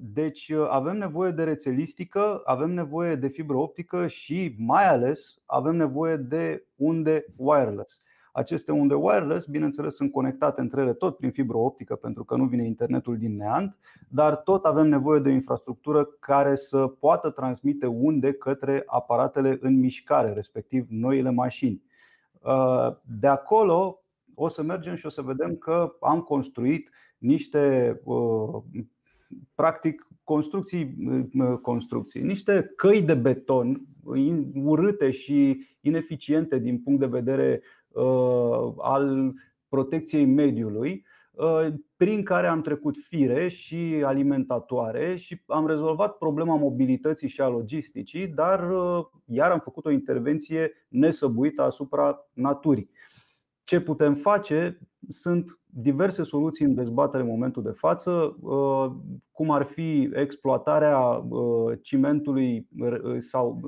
[0.00, 6.16] Deci avem nevoie de rețelistică, avem nevoie de fibră optică și mai ales avem nevoie
[6.16, 8.00] de unde wireless.
[8.32, 12.44] Aceste unde wireless, bineînțeles, sunt conectate între ele tot prin fibră optică pentru că nu
[12.44, 13.76] vine internetul din neant,
[14.08, 19.78] dar tot avem nevoie de o infrastructură care să poată transmite unde către aparatele în
[19.78, 21.82] mișcare, respectiv noile mașini.
[23.02, 24.02] De acolo
[24.34, 28.00] o să mergem și o să vedem că am construit niște
[29.54, 30.96] practic construcții,
[31.62, 33.86] construcții, niște căi de beton
[34.54, 39.32] urâte și ineficiente din punct de vedere uh, al
[39.68, 41.66] protecției mediului, uh,
[41.96, 48.26] prin care am trecut fire și alimentatoare și am rezolvat problema mobilității și a logisticii,
[48.26, 52.90] dar uh, iar am făcut o intervenție nesăbuită asupra naturii.
[53.64, 54.78] Ce putem face?
[55.08, 58.36] Sunt diverse soluții în dezbatere în momentul de față,
[59.32, 61.24] cum ar fi exploatarea
[61.82, 62.68] cimentului
[63.18, 63.60] sau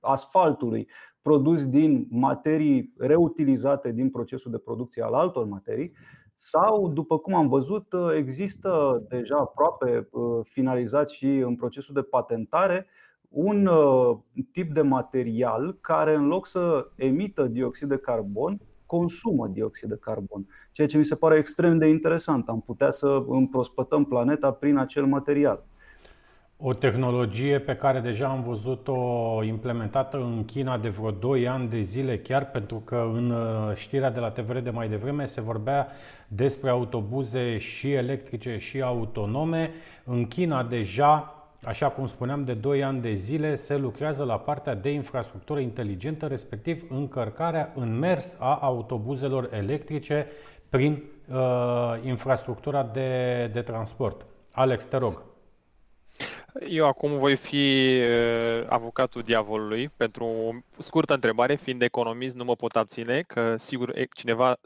[0.00, 0.88] asfaltului
[1.22, 5.92] produs din materii reutilizate din procesul de producție al altor materii,
[6.36, 10.08] sau, după cum am văzut, există deja aproape
[10.42, 12.86] finalizat și în procesul de patentare
[13.28, 13.68] un
[14.52, 18.60] tip de material care, în loc să emită dioxid de carbon,
[18.96, 22.48] consumă dioxid de carbon, ceea ce mi se pare extrem de interesant.
[22.48, 25.64] Am putea să împrospătăm planeta prin acel material.
[26.56, 28.98] O tehnologie pe care deja am văzut-o
[29.44, 34.10] implementată în China de vreo 2 ani de zile, chiar pentru că în uh, știrea
[34.10, 35.88] de la TVR de mai devreme se vorbea
[36.28, 39.70] despre autobuze și electrice și autonome.
[40.04, 44.74] În China deja Așa cum spuneam, de 2 ani de zile se lucrează la partea
[44.74, 50.26] de infrastructură inteligentă, respectiv încărcarea în mers a autobuzelor electrice
[50.68, 54.26] prin uh, infrastructura de, de transport.
[54.50, 55.22] Alex, te rog.
[56.68, 62.54] Eu acum voi fi uh, avocatul diavolului pentru o scurtă întrebare, fiind economist nu mă
[62.54, 64.56] pot abține, că sigur cineva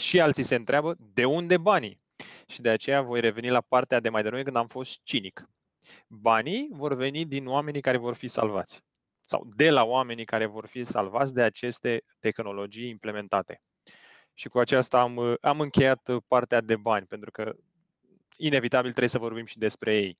[0.00, 1.98] și alții se întreabă de unde banii.
[2.46, 5.48] Și de aceea voi reveni la partea de mai devreme când am fost cinic.
[6.06, 8.82] Banii vor veni din oamenii care vor fi salvați
[9.30, 13.62] sau de la oamenii care vor fi salvați de aceste tehnologii implementate.
[14.34, 17.54] Și cu aceasta am, am încheiat partea de bani, pentru că
[18.36, 20.18] inevitabil trebuie să vorbim și despre ei.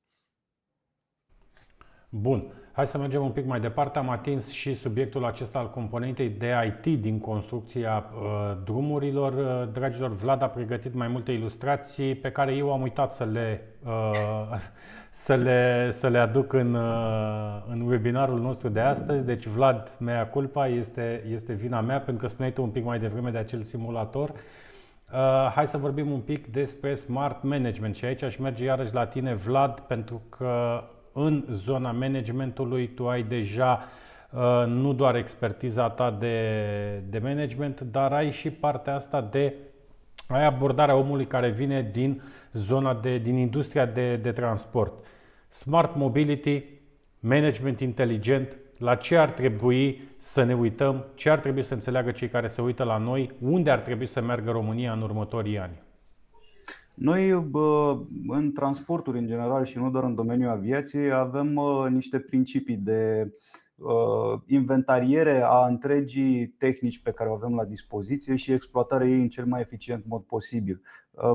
[2.09, 2.70] Bun.
[2.81, 3.99] Hai să mergem un pic mai departe.
[3.99, 9.33] Am atins și subiectul acesta al componentei de IT din construcția uh, drumurilor.
[9.33, 13.63] Uh, dragilor, Vlad a pregătit mai multe ilustrații pe care eu am uitat să le,
[13.87, 14.57] uh,
[15.27, 19.25] să le, să le aduc în, uh, în webinarul nostru de astăzi.
[19.25, 22.99] Deci, Vlad, mea culpa, este, este vina mea pentru că spuneai tu un pic mai
[22.99, 24.29] devreme de acel simulator.
[24.31, 29.07] Uh, hai să vorbim un pic despre smart management și aici aș merge iarăși la
[29.07, 30.83] tine, Vlad, pentru că
[31.13, 33.85] în zona managementului tu ai deja
[34.31, 39.55] uh, nu doar expertiza ta de, de management, dar ai și partea asta de
[40.27, 45.05] ai abordarea omului care vine din zona de, din industria de, de transport.
[45.49, 46.65] Smart mobility,
[47.21, 52.29] management inteligent, la ce ar trebui să ne uităm, ce ar trebui să înțeleagă cei
[52.29, 55.83] care se uită la noi, unde ar trebui să meargă România în următorii ani.
[57.01, 57.31] Noi,
[58.29, 63.33] în transporturi în general și nu doar în domeniul aviației, avem niște principii de
[64.47, 69.45] inventariere a întregii tehnici pe care o avem la dispoziție și exploatarea ei în cel
[69.45, 70.83] mai eficient mod posibil.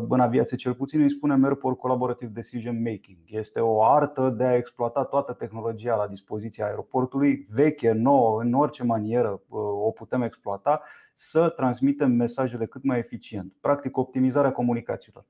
[0.09, 3.18] În aviație, cel puțin, îi spunem Airport Collaborative Decision Making.
[3.26, 8.84] Este o artă de a exploata toată tehnologia la dispoziția aeroportului, veche, nouă, în orice
[8.84, 9.41] manieră
[9.86, 10.82] o putem exploata,
[11.13, 13.53] să transmitem mesajele cât mai eficient.
[13.61, 15.26] Practic, optimizarea comunicațiilor.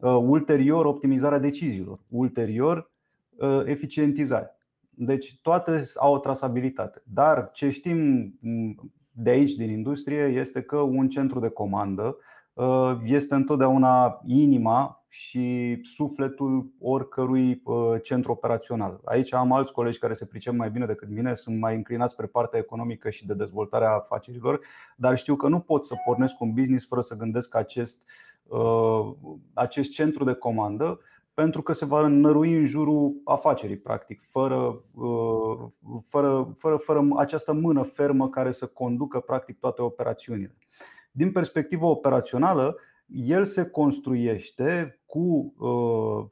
[0.00, 2.90] Uh, ulterior optimizarea deciziilor, ulterior
[3.36, 4.56] uh, eficientizarea.
[4.90, 7.02] Deci toate au o trasabilitate.
[7.04, 7.98] Dar ce știm
[8.40, 12.16] mm, de aici, din industrie, este că un centru de comandă
[12.52, 17.62] uh, este întotdeauna inima și sufletul oricărui
[18.02, 19.00] centru operațional.
[19.04, 22.26] Aici am alți colegi care se pricep mai bine decât mine, sunt mai înclinați spre
[22.26, 24.60] partea economică și de dezvoltarea afacerilor,
[24.96, 28.29] dar știu că nu pot să pornesc un business fără să gândesc acest uh, Uh,
[29.54, 31.00] acest centru de comandă
[31.34, 35.58] pentru că se va înărui în jurul afacerii, practic, fără, uh,
[36.08, 40.56] fără, fără, fără această mână fermă care să conducă practic toate operațiunile.
[41.10, 42.76] Din perspectivă operațională,
[43.06, 46.24] el se construiește cu uh,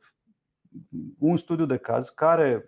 [1.19, 2.67] un studiu de caz care,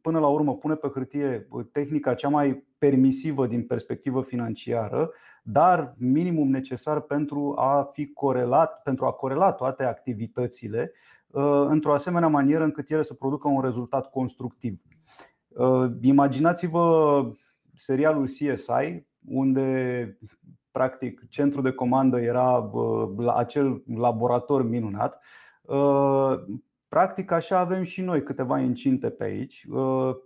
[0.00, 5.10] până la urmă, pune pe hârtie tehnica cea mai permisivă din perspectivă financiară,
[5.42, 10.92] dar minimum necesar pentru a fi corelat, pentru a corela toate activitățile
[11.26, 14.80] uh, într-o asemenea manieră încât ele să producă un rezultat constructiv.
[15.48, 17.24] Uh, imaginați-vă
[17.74, 20.18] serialul CSI, unde
[20.70, 25.24] practic centrul de comandă era uh, acel laborator minunat.
[26.96, 29.66] Practic așa avem și noi câteva incinte pe aici,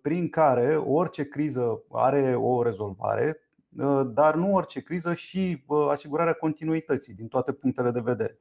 [0.03, 6.33] prin care orice criză are o rezolvare, Uh, dar nu orice criză și uh, asigurarea
[6.33, 8.39] continuității din toate punctele de vedere.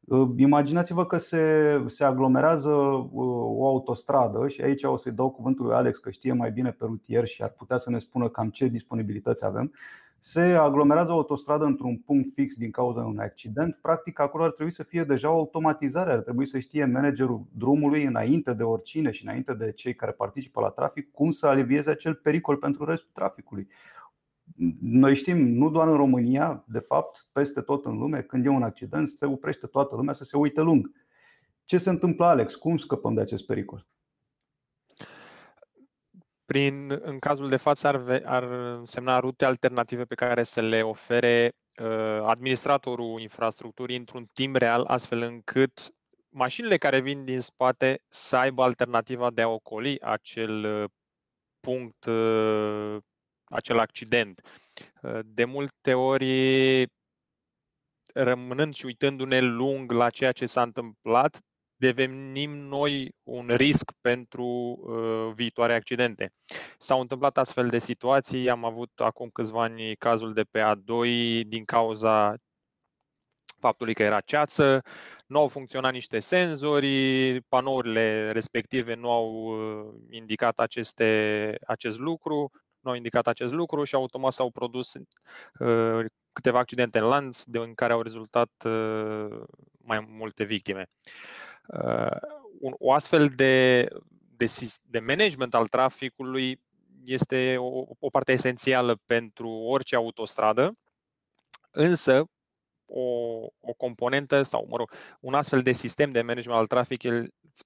[0.00, 2.70] Uh, imaginați-vă că se, se aglomerează
[3.12, 6.84] o autostradă și aici o să-i dau cuvântul lui Alex că știe mai bine pe
[6.84, 9.72] rutier și ar putea să ne spună cam ce disponibilități avem.
[10.26, 13.78] Se aglomerează o autostradă într-un punct fix din cauza unui accident.
[13.82, 18.04] Practic, acolo ar trebui să fie deja o automatizare, ar trebui să știe managerul drumului
[18.04, 22.14] înainte de oricine și înainte de cei care participă la trafic cum să alivieze acel
[22.14, 23.68] pericol pentru restul traficului.
[24.80, 28.62] Noi știm, nu doar în România, de fapt, peste tot în lume, când e un
[28.62, 30.90] accident, se oprește toată lumea să se uite lung.
[31.64, 32.54] Ce se întâmplă, Alex?
[32.54, 33.86] Cum scăpăm de acest pericol?
[36.44, 38.46] Prin, în cazul de față ar, ar
[38.84, 45.22] semna rute alternative pe care să le ofere uh, administratorul infrastructurii într-un timp real, astfel
[45.22, 45.94] încât
[46.34, 50.90] mașinile care vin din spate să aibă alternativa de a ocoli acel uh,
[51.60, 52.96] punct uh,
[53.44, 54.40] acel accident.
[55.02, 56.86] Uh, de multe ori,
[58.14, 61.40] rămânând și uitându-ne lung la ceea ce s-a întâmplat,
[61.76, 66.30] devenim noi un risc pentru uh, viitoare accidente.
[66.78, 71.08] S-au întâmplat astfel de situații, am avut acum câțiva ani cazul de pe A2
[71.46, 72.34] din cauza
[73.58, 74.82] faptului că era ceață,
[75.26, 82.50] nu au funcționat niște senzori, panourile respective nu au uh, indicat aceste, acest lucru,
[82.80, 87.58] nu au indicat acest lucru și automat s-au produs uh, câteva accidente în lanț de
[87.58, 89.40] în care au rezultat uh,
[89.78, 90.88] mai multe victime.
[90.88, 91.53] Uh,
[92.60, 93.88] un, o astfel de,
[94.36, 94.46] de,
[94.82, 96.60] de management al traficului
[97.04, 100.76] este o, o parte esențială pentru orice autostradă,
[101.70, 102.24] însă
[102.86, 103.02] o,
[103.60, 104.90] o componentă sau, mă rog,
[105.20, 107.02] un astfel de sistem de management al trafic,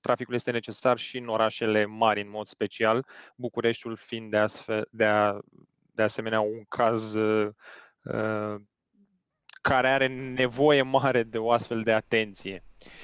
[0.01, 5.05] traficului este necesar și în orașele mari, în mod special, Bucureștiul fiind de, astfel, de,
[5.05, 5.39] a,
[5.93, 7.49] de asemenea un caz uh,
[8.03, 8.55] uh,
[9.61, 12.63] care are nevoie mare de o astfel de atenție.
[12.63, 12.98] Uh,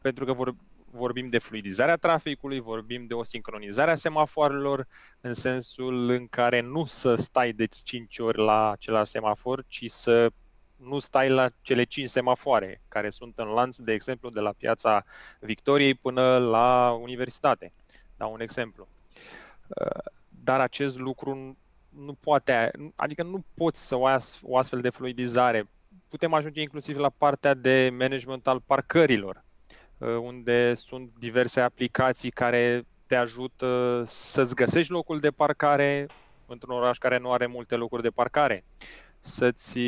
[0.00, 0.54] pentru că vor,
[0.92, 4.86] vorbim de fluidizarea traficului, vorbim de o sincronizare a semafoarelor,
[5.20, 10.30] în sensul în care nu să stai de 5 ori la același semafor, ci să
[10.76, 15.04] nu stai la cele 5 semafoare care sunt în lanț, de exemplu, de la piața
[15.40, 17.72] Victoriei până la universitate.
[18.16, 18.88] Da, un exemplu.
[19.68, 21.56] Uh, dar acest lucru
[21.88, 25.68] nu poate, adică nu poți să o ai o astfel de fluidizare.
[26.08, 29.51] Putem ajunge inclusiv la partea de management al parcărilor, uh,
[30.22, 36.06] unde sunt diverse aplicații care te ajută să-ți găsești locul de parcare
[36.46, 38.64] într-un oraș care nu are multe locuri de parcare
[39.24, 39.78] să-ți,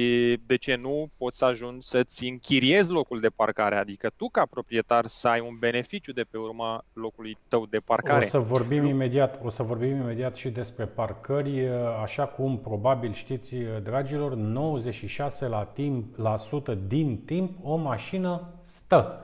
[0.47, 5.07] de ce nu, poți să ajungi să-ți închiriezi locul de parcare, adică tu ca proprietar
[5.07, 8.25] să ai un beneficiu de pe urma locului tău de parcare.
[8.25, 11.69] O să vorbim imediat, o să vorbim imediat și despre parcări,
[12.03, 19.19] așa cum probabil știți, dragilor, 96 la, timp, la sută din timp o mașină stă.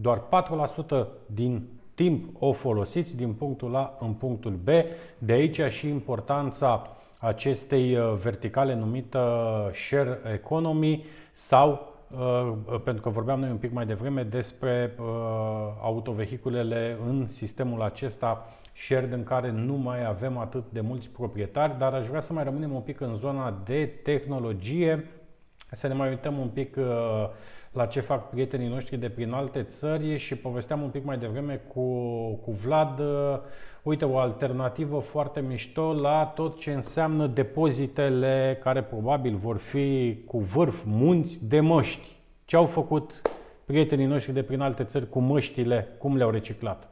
[0.00, 4.68] Doar 4% din timp o folosiți din punctul A în punctul B.
[5.18, 9.22] De aici și importanța acestei uh, verticale numită
[9.74, 12.52] share economy sau uh,
[12.84, 15.06] pentru că vorbeam noi un pic mai devreme despre uh,
[15.80, 18.46] autovehiculele în sistemul acesta
[18.86, 22.44] shared în care nu mai avem atât de mulți proprietari, dar aș vrea să mai
[22.44, 25.10] rămânem un pic în zona de tehnologie,
[25.70, 26.76] să ne mai uităm un pic
[27.78, 31.56] la ce fac prietenii noștri de prin alte țări și povesteam un pic mai devreme
[31.56, 31.82] cu,
[32.34, 33.00] cu Vlad
[33.82, 40.38] uite, o alternativă foarte mișto la tot ce înseamnă depozitele care probabil vor fi cu
[40.38, 42.16] vârf munți de măști.
[42.44, 43.22] Ce au făcut
[43.64, 46.88] prietenii noștri de prin alte țări cu măștile, cum le-au reciclat?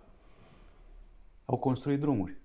[1.45, 2.37] Au construit drumuri.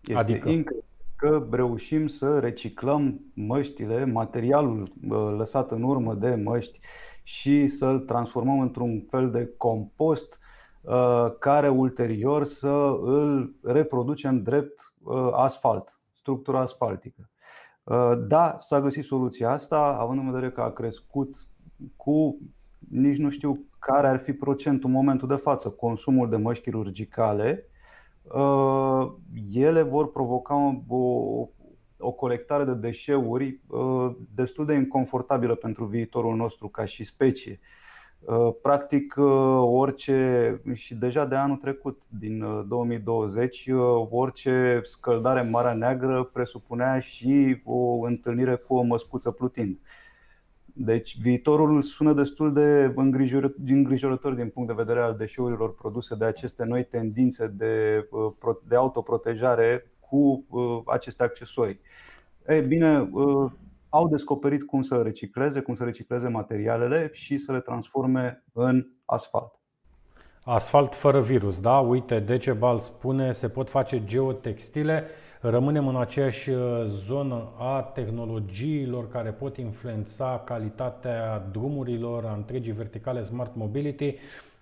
[0.00, 0.48] Este Adică?
[0.48, 0.84] incredibil
[1.20, 4.92] că reușim să reciclăm măștile, materialul
[5.36, 6.80] lăsat în urmă de măști
[7.22, 10.40] și să-l transformăm într-un fel de compost
[10.82, 12.68] Uh, care ulterior să
[13.02, 17.30] îl reproducem drept uh, asfalt, structura asfaltică.
[17.82, 21.36] Uh, da, s-a găsit soluția asta, având în vedere că a crescut
[21.96, 22.38] cu
[22.78, 27.69] nici nu știu care ar fi procentul în momentul de față, consumul de măști chirurgicale,
[29.52, 30.96] ele vor provoca o,
[31.98, 33.60] o colectare de deșeuri
[34.34, 37.60] destul de inconfortabilă pentru viitorul nostru ca și specie.
[38.20, 39.24] Uh, practic, uh,
[39.62, 46.98] orice, și deja de anul trecut, din 2020, uh, orice scăldare în Marea Neagră presupunea
[46.98, 49.78] și o întâlnire cu o măscuță plutind.
[50.82, 52.92] Deci viitorul sună destul de
[53.66, 58.04] îngrijorător din punct de vedere al deșeurilor produse de aceste noi tendințe de,
[58.68, 60.46] de autoprotejare cu
[60.86, 61.80] aceste accesorii.
[62.48, 63.10] Ei bine,
[63.88, 69.52] au descoperit cum să recicleze, cum să recicleze materialele și să le transforme în asfalt.
[70.44, 71.78] Asfalt fără virus, da?
[71.78, 75.04] Uite, Decebal spune, se pot face geotextile.
[75.42, 83.24] Rămânem în aceeași uh, zonă a tehnologiilor care pot influența calitatea drumurilor, a întregii verticale
[83.24, 84.14] Smart Mobility.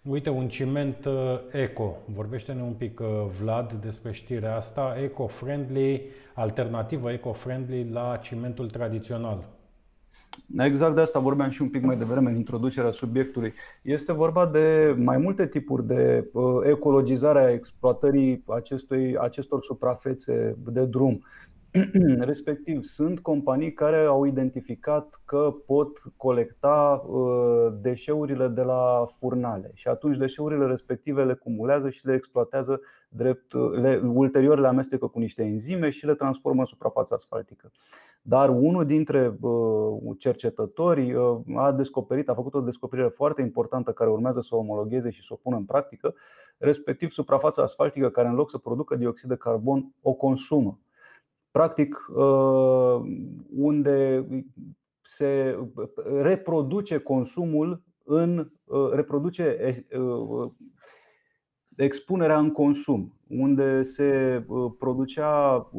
[0.02, 1.96] Uite, un ciment uh, eco.
[2.06, 3.06] Vorbește-ne un pic, uh,
[3.40, 4.96] Vlad, despre știrea asta.
[5.02, 6.02] Eco-friendly,
[6.34, 9.44] alternativă eco-friendly la cimentul tradițional.
[10.56, 13.52] Exact de asta vorbeam și un pic mai devreme în introducerea subiectului.
[13.82, 20.84] Este vorba de mai multe tipuri de uh, ecologizare a exploatării acestui, acestor suprafețe de
[20.84, 21.24] drum.
[22.18, 29.88] Respectiv, sunt companii care au identificat că pot colecta uh, deșeurile de la furnale și
[29.88, 35.42] atunci deșeurile respective le cumulează și le exploatează drept, le, ulterior le amestecă cu niște
[35.42, 37.70] enzime și le transformă în suprafața asfaltică.
[38.22, 44.10] Dar unul dintre uh, cercetători uh, a descoperit, a făcut o descoperire foarte importantă care
[44.10, 46.14] urmează să o omologheze și să o pună în practică,
[46.58, 50.78] respectiv suprafața asfaltică care în loc să producă dioxid de carbon o consumă
[51.59, 53.00] practic uh,
[53.56, 54.26] unde
[55.02, 55.59] se
[56.22, 60.50] reproduce consumul în uh, reproduce uh,
[61.76, 64.44] expunerea în consum, unde se
[64.78, 65.70] producea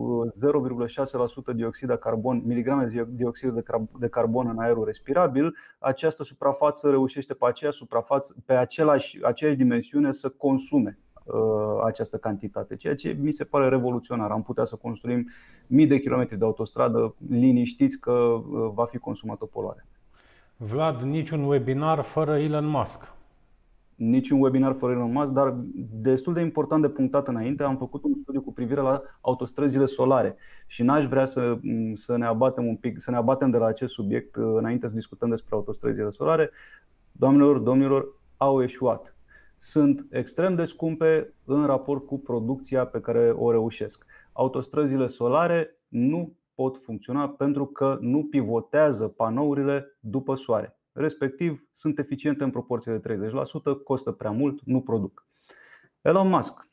[1.52, 3.64] 0,6% dioxid de carbon, miligrame de dioxid
[4.00, 10.12] de carbon în aerul respirabil, această suprafață reușește pe aceeași suprafață, pe același, aceeași dimensiune
[10.12, 11.00] să consume.
[11.00, 11.09] Uh,
[11.86, 14.32] această cantitate, ceea ce mi se pare revoluționar.
[14.32, 15.30] Am putea să construim
[15.68, 19.86] mii de kilometri de autostradă liniștiți că uh, va fi consumată poluare.
[20.58, 23.14] Vlad, niciun webinar fără Elon Musk.
[23.96, 25.56] Niciun webinar fără Elon Musk, dar
[25.92, 30.36] destul de important de punctat înainte, am făcut un studiu cu privire la autostrăzile solare
[30.68, 31.58] și n-aș vrea să,
[31.94, 34.94] să ne abatem un pic, să ne abatem de la acest subiect uh, înainte să
[34.94, 36.50] discutăm despre autostrăzile solare.
[37.12, 38.08] Doamnelor, domnilor,
[38.38, 39.14] au eșuat.
[39.62, 44.06] Sunt extrem de scumpe în raport cu producția pe care o reușesc.
[44.32, 50.80] Autostrăzile solare nu pot funcționa pentru că nu pivotează panourile după soare.
[50.92, 55.28] Respectiv, sunt eficiente în proporție de 30%, costă prea mult, nu produc.
[56.02, 56.68] Elon Musk.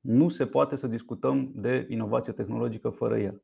[0.00, 3.42] Nu se poate să discutăm de inovație tehnologică fără el.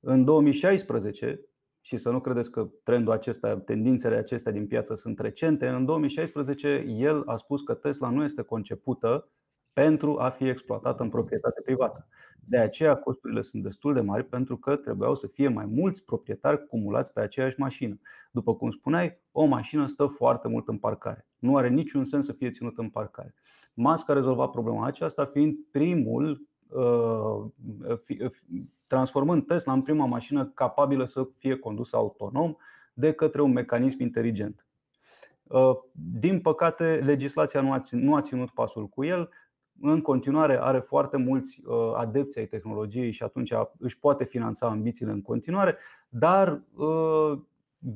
[0.00, 1.40] În 2016,
[1.80, 6.84] și să nu credeți că trendul acesta, tendințele acestea din piață sunt recente, în 2016
[6.88, 9.28] el a spus că Tesla nu este concepută
[9.72, 12.08] pentru a fi exploatată în proprietate privată.
[12.44, 16.66] De aceea costurile sunt destul de mari pentru că trebuiau să fie mai mulți proprietari
[16.66, 18.00] cumulați pe aceeași mașină.
[18.30, 21.26] După cum spuneai, o mașină stă foarte mult în parcare.
[21.38, 23.34] Nu are niciun sens să fie ținută în parcare.
[23.74, 27.44] Musk a rezolvat problema aceasta fiind primul uh,
[28.90, 32.56] transformând Tesla în prima mașină capabilă să fie condusă autonom
[32.92, 34.66] de către un mecanism inteligent.
[35.42, 37.60] Uh, din păcate, legislația
[37.90, 39.30] nu a ținut pasul cu el
[39.80, 45.12] în continuare are foarte mulți uh, adepți ai tehnologiei și atunci își poate finanța ambițiile
[45.12, 45.76] în continuare,
[46.08, 47.38] dar uh,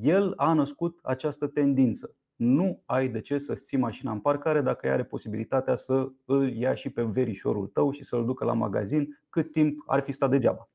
[0.03, 2.15] el a născut această tendință.
[2.37, 6.75] Nu ai de ce să-ți ții mașina în parcare dacă are posibilitatea să îl ia
[6.75, 10.69] și pe verișorul tău și să-l ducă la magazin cât timp ar fi stat degeaba.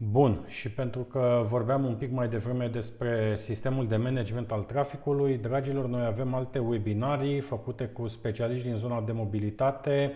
[0.00, 5.36] Bun, și pentru că vorbeam un pic mai devreme despre sistemul de management al traficului,
[5.36, 10.14] dragilor, noi avem alte webinarii făcute cu specialiști din zona de mobilitate,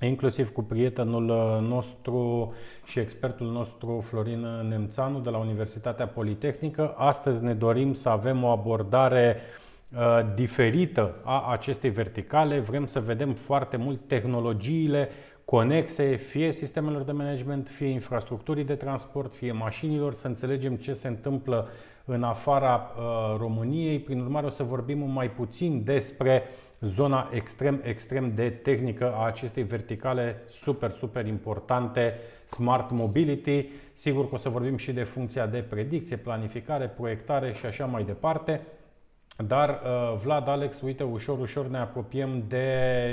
[0.00, 1.24] inclusiv cu prietenul
[1.68, 2.52] nostru
[2.84, 6.94] și expertul nostru Florin Nemțanu de la Universitatea Politehnică.
[6.96, 12.58] Astăzi ne dorim să avem o abordare uh, diferită a acestei verticale.
[12.58, 15.08] Vrem să vedem foarte mult tehnologiile
[15.46, 21.08] conexe fie sistemelor de management, fie infrastructurii de transport, fie mașinilor, să înțelegem ce se
[21.08, 21.68] întâmplă
[22.04, 23.98] în afara uh, României.
[23.98, 26.42] Prin urmare, o să vorbim mai puțin despre
[26.80, 32.14] zona extrem, extrem de tehnică a acestei verticale super, super importante,
[32.46, 33.68] Smart Mobility.
[33.92, 38.04] Sigur că o să vorbim și de funcția de predicție, planificare, proiectare și așa mai
[38.04, 38.60] departe.
[39.44, 42.68] Dar, uh, Vlad, Alex, uite, ușor, ușor ne apropiem de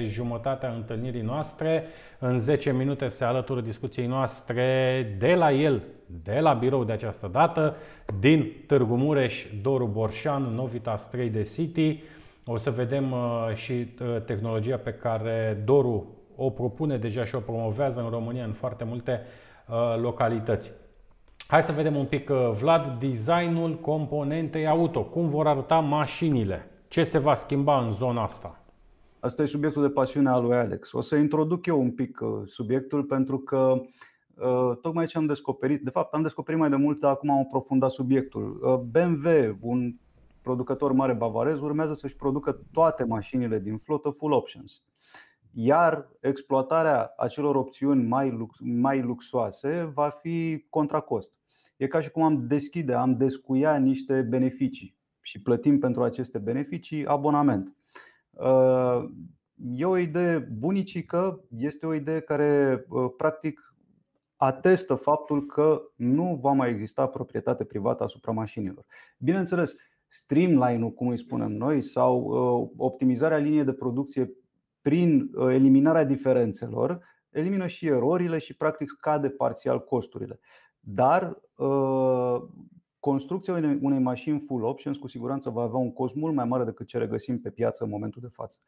[0.08, 1.84] jumătatea întâlnirii noastre.
[2.20, 5.84] În 10 minute se alătură discuției noastre de la el,
[6.24, 7.76] de la birou de această dată,
[8.20, 12.04] din Târgu Mureș, Doru Borșan, Novitas 3 de City.
[12.46, 17.40] O să vedem uh, și uh, tehnologia pe care Doru o propune deja și o
[17.40, 19.22] promovează în România în foarte multe
[20.02, 20.72] localități.
[21.48, 25.04] Hai să vedem un pic, uh, Vlad, designul componentei auto.
[25.04, 26.72] Cum vor arăta mașinile?
[26.88, 28.64] Ce se va schimba în zona asta?
[29.20, 30.92] Asta e subiectul de pasiune al lui Alex.
[30.92, 33.82] O să introduc eu un pic uh, subiectul pentru că
[34.36, 37.92] uh, tocmai ce am descoperit, de fapt am descoperit mai de mult, acum am aprofundat
[37.92, 38.60] subiectul.
[38.92, 39.96] BMW, un
[40.42, 44.82] producător mare bavarez, urmează să-și producă toate mașinile din flotă full options.
[45.56, 51.34] Iar exploatarea acelor opțiuni mai, lux, mai luxoase va fi contra cost.
[51.78, 57.06] E ca și cum am deschide, am descuia niște beneficii și plătim pentru aceste beneficii
[57.06, 57.76] abonament.
[58.30, 59.04] Uh,
[59.76, 63.76] e o idee bunicică, este o idee care uh, practic
[64.36, 68.86] atestă faptul că nu va mai exista proprietate privată asupra mașinilor.
[69.18, 69.76] Bineînțeles,
[70.08, 74.34] streamline-ul, cum îi spunem noi, sau uh, optimizarea liniei de producție
[74.84, 80.40] prin eliminarea diferențelor, elimină și erorile și practic scade parțial costurile.
[80.80, 82.42] Dar uh,
[83.00, 86.88] construcția unei mașini full options cu siguranță va avea un cost mult mai mare decât
[86.88, 88.60] ce regăsim pe piață în momentul de față.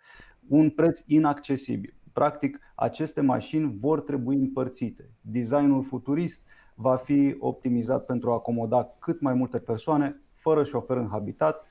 [0.48, 1.94] Un preț inaccesibil.
[2.14, 5.10] Practic, aceste mașini vor trebui împărțite.
[5.22, 6.44] Designul futurist
[6.76, 11.66] va fi optimizat pentru a acomoda cât mai multe persoane fără șofer în habitat.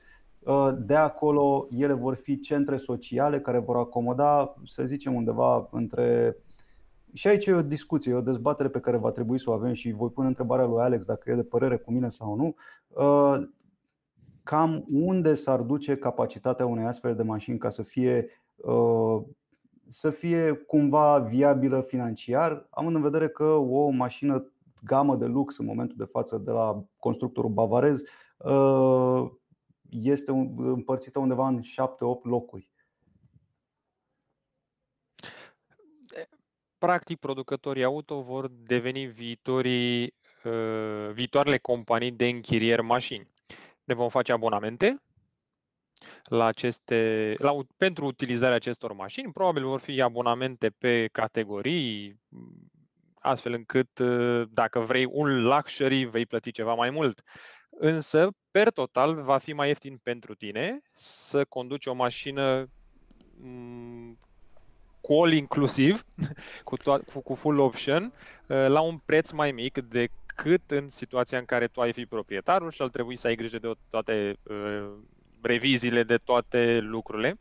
[0.45, 6.37] Uh, de acolo, ele vor fi centre sociale care vor acomoda, să zicem, undeva între
[7.15, 9.73] și aici e o discuție, e o dezbatere pe care va trebui să o avem
[9.73, 12.55] și voi pune întrebarea lui Alex dacă e de părere cu mine sau nu.
[12.87, 13.47] Uh,
[14.43, 19.21] cam unde s-ar duce capacitatea unei astfel de mașini ca să fie, uh,
[19.87, 24.51] să fie cumva viabilă financiar, având în vedere că o mașină
[24.83, 28.01] gamă de lux în momentul de față de la constructorul bavarez
[28.37, 29.31] uh,
[29.89, 31.63] este împărțită undeva în 7-8
[32.21, 32.69] locuri.
[36.85, 43.29] practic producătorii auto vor deveni viitorii, uh, viitoarele companii de închirieri mașini.
[43.83, 45.01] Ne vom face abonamente
[46.23, 49.31] la aceste, la, pentru utilizarea acestor mașini.
[49.31, 52.19] Probabil vor fi abonamente pe categorii,
[53.19, 57.21] astfel încât uh, dacă vrei un luxury, vei plăti ceva mai mult.
[57.77, 62.69] Însă, per total, va fi mai ieftin pentru tine să conduci o mașină
[63.41, 64.19] mm,
[65.01, 66.03] cu all inclusiv,
[66.63, 68.03] cu, to- cu, cu full option,
[68.47, 72.71] uh, la un preț mai mic decât în situația în care tu ai fi proprietarul
[72.71, 74.91] și ar trebui să ai grijă de toate uh,
[75.41, 77.39] reviziile, de toate lucrurile.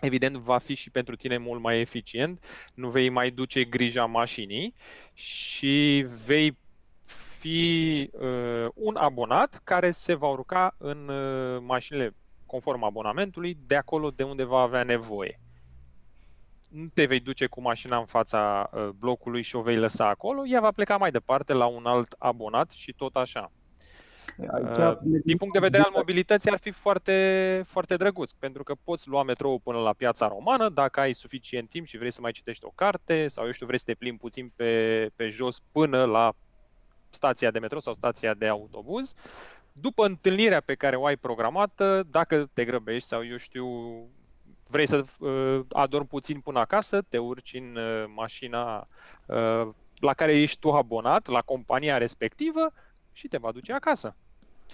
[0.00, 4.74] Evident, va fi și pentru tine mult mai eficient, nu vei mai duce grija mașinii
[5.12, 6.58] și vei
[7.38, 12.14] fi uh, un abonat care se va urca în uh, mașinile
[12.46, 15.40] conform abonamentului de acolo de unde va avea nevoie.
[16.70, 20.46] Nu te vei duce cu mașina în fața uh, blocului și o vei lăsa acolo,
[20.46, 23.50] ea va pleca mai departe la un alt abonat și tot așa.
[24.50, 28.74] Aici, Uh, Din punct de vedere al mobilității ar fi foarte, foarte drăguț, pentru că
[28.84, 32.32] poți lua metrou până la piața romană dacă ai suficient timp și vrei să mai
[32.32, 36.04] citești o carte sau eu știu, vrei să te plimbi puțin pe, pe jos până
[36.04, 36.32] la
[37.16, 39.14] stația de metrou sau stația de autobuz.
[39.72, 43.66] După întâlnirea pe care o ai programată, dacă te grăbești sau eu știu,
[44.68, 48.88] vrei să uh, adormi puțin până acasă, te urci în uh, mașina
[49.26, 52.72] uh, la care ești tu abonat, la compania respectivă
[53.12, 54.16] și te va duce acasă.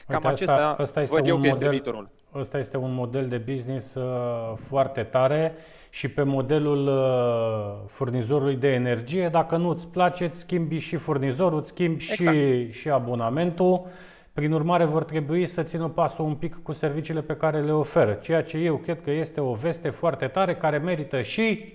[0.07, 2.11] Cam Uite, acesta asta, asta este văd eu un că este model, viitorul.
[2.34, 5.55] Ăsta este un model de business uh, foarte tare
[5.95, 11.59] și pe modelul uh, furnizorului de energie, dacă nu îți place, îți schimbi și furnizorul,
[11.59, 12.72] îți schimbi și, Exact.
[12.72, 13.86] și abonamentul.
[14.32, 18.12] Prin urmare, vor trebui să țină pasul un pic cu serviciile pe care le oferă,
[18.12, 21.74] ceea ce eu cred că este o veste foarte tare care merită și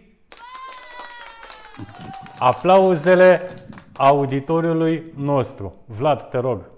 [2.39, 3.41] aplauzele
[3.93, 5.75] auditoriului nostru.
[5.85, 6.69] Vlad, te rog.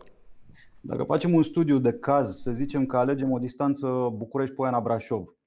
[0.79, 3.87] Dacă facem un studiu de caz, să zicem că alegem o distanță
[4.17, 5.38] București-Poiana-Brașov,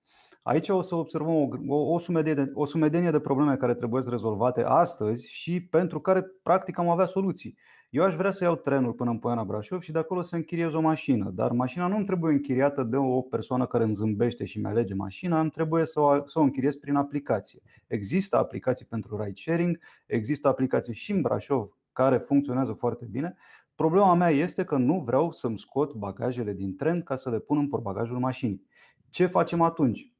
[0.42, 4.02] aici o să observăm o, o, o, sumedenie de, o sumedenie de probleme care trebuie
[4.08, 7.56] rezolvate astăzi și pentru care practic am avea soluții.
[7.90, 10.72] Eu aș vrea să iau trenul până în Poiana Brașov și de acolo să închiriez
[10.72, 14.58] o mașină, dar mașina nu îmi trebuie închiriată de o persoană care îmi zâmbește și
[14.58, 17.60] mi alege mașina, îmi trebuie să o, să o închiriez prin aplicație.
[17.86, 23.36] Există aplicații pentru ride sharing, există aplicații și în Brașov care funcționează foarte bine.
[23.74, 27.58] Problema mea este că nu vreau să-mi scot bagajele din tren ca să le pun
[27.58, 28.66] în portbagajul mașinii.
[29.10, 30.11] Ce facem atunci?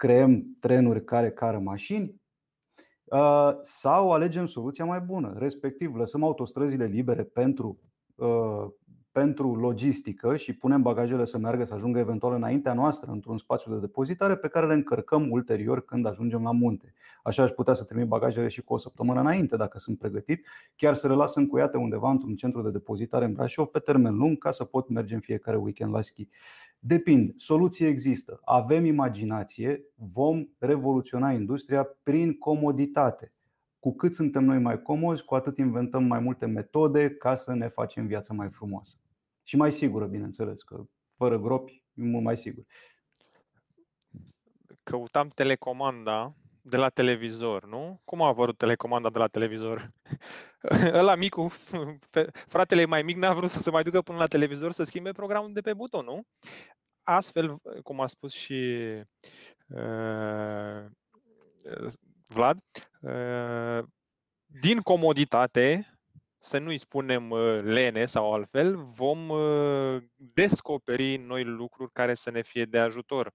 [0.00, 2.20] Creăm trenuri care cară mașini
[3.04, 7.78] uh, sau alegem soluția mai bună, respectiv lăsăm autostrăzile libere pentru,
[8.14, 8.66] uh,
[9.12, 13.78] pentru logistică și punem bagajele să meargă, să ajungă eventual înaintea noastră într-un spațiu de
[13.78, 16.94] depozitare pe care le încărcăm ulterior când ajungem la munte.
[17.22, 20.46] Așa aș putea să trimit bagajele și cu o săptămână înainte dacă sunt pregătit,
[20.76, 24.38] chiar să le las încuiate undeva într-un centru de depozitare în Brașov pe termen lung
[24.38, 26.28] ca să pot merge în fiecare weekend la schi.
[26.82, 28.40] Depinde, soluții există.
[28.44, 33.32] Avem imaginație, vom revoluționa industria prin comoditate.
[33.78, 37.68] Cu cât suntem noi mai comozi, cu atât inventăm mai multe metode ca să ne
[37.68, 38.96] facem viața mai frumoasă.
[39.42, 42.64] Și mai sigură, bineînțeles, că fără gropi e mult mai sigur.
[44.82, 48.00] Căutam telecomanda de la televizor, nu?
[48.04, 49.90] Cum a apărut telecomanda de la televizor?
[51.00, 51.46] Ăla micu,
[52.12, 55.12] fe- fratele mai mic n-a vrut să se mai ducă până la televizor să schimbe
[55.12, 56.22] programul de pe buton, nu?
[57.02, 58.80] Astfel, cum a spus și
[59.68, 60.84] uh,
[62.26, 62.58] Vlad,
[63.00, 63.84] uh,
[64.46, 65.94] din comoditate,
[66.38, 72.42] să nu-i spunem uh, lene sau altfel, vom uh, descoperi noi lucruri care să ne
[72.42, 73.32] fie de ajutor.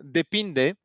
[0.00, 0.81] Depinde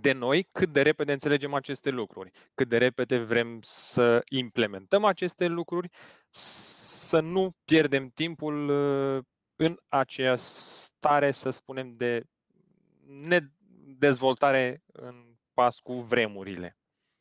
[0.00, 5.46] de noi cât de repede înțelegem aceste lucruri, cât de repede vrem să implementăm aceste
[5.46, 5.88] lucruri,
[6.30, 9.24] să nu pierdem timpul uh,
[9.56, 12.22] în aceea stare, să spunem, de
[13.06, 15.14] nedezvoltare în
[15.54, 16.76] pas cu vremurile.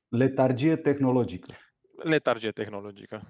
[0.07, 1.55] Letargie tehnologică.
[1.95, 3.21] Letargie tehnologică.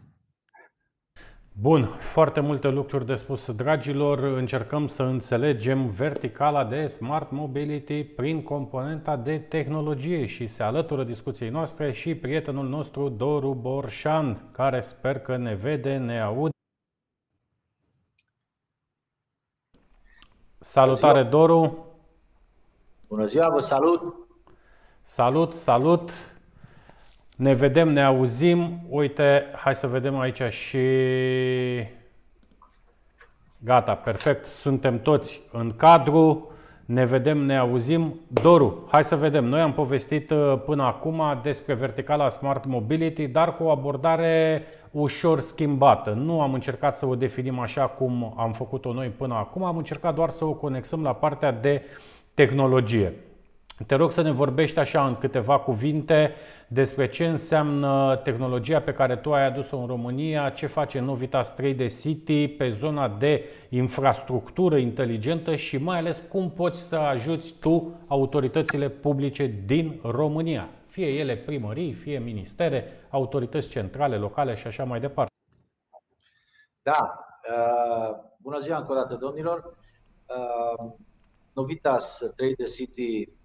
[1.60, 4.20] Bun, foarte multe lucruri de spus, dragilor.
[4.20, 11.50] Încercăm să înțelegem verticala de smart mobility prin componenta de tehnologie și se alătură discuției
[11.50, 16.50] noastre și prietenul nostru Doru Borșan, care sper că ne vede, ne aude.
[20.60, 21.86] Salutare, Doru!
[23.08, 24.16] Bună ziua, vă salut!
[25.04, 26.31] Salut, salut!
[27.42, 28.80] Ne vedem, ne auzim.
[28.90, 30.80] Uite, hai să vedem aici și...
[33.64, 34.46] Gata, perfect.
[34.46, 36.52] Suntem toți în cadru.
[36.86, 38.20] Ne vedem, ne auzim.
[38.28, 39.46] Doru, hai să vedem.
[39.46, 45.40] Noi am povestit uh, până acum despre verticala Smart Mobility, dar cu o abordare ușor
[45.40, 46.10] schimbată.
[46.10, 50.16] Nu am încercat să o definim așa cum am făcut-o noi până acum, am încercat
[50.16, 51.82] doar să o conexăm la partea de
[52.34, 53.14] tehnologie.
[53.88, 56.34] Te rog să ne vorbești așa în câteva cuvinte
[56.68, 62.00] despre ce înseamnă tehnologia pe care tu ai adus-o în România, ce face Novitas 3D
[62.00, 68.90] City pe zona de infrastructură inteligentă și mai ales cum poți să ajuți tu autoritățile
[68.90, 75.32] publice din România, fie ele primării, fie ministere, autorități centrale, locale și așa mai departe.
[76.82, 77.20] Da,
[77.58, 79.78] uh, bună ziua încă o dată, domnilor.
[80.26, 80.92] Uh,
[81.54, 83.41] Novitas 3D City uh,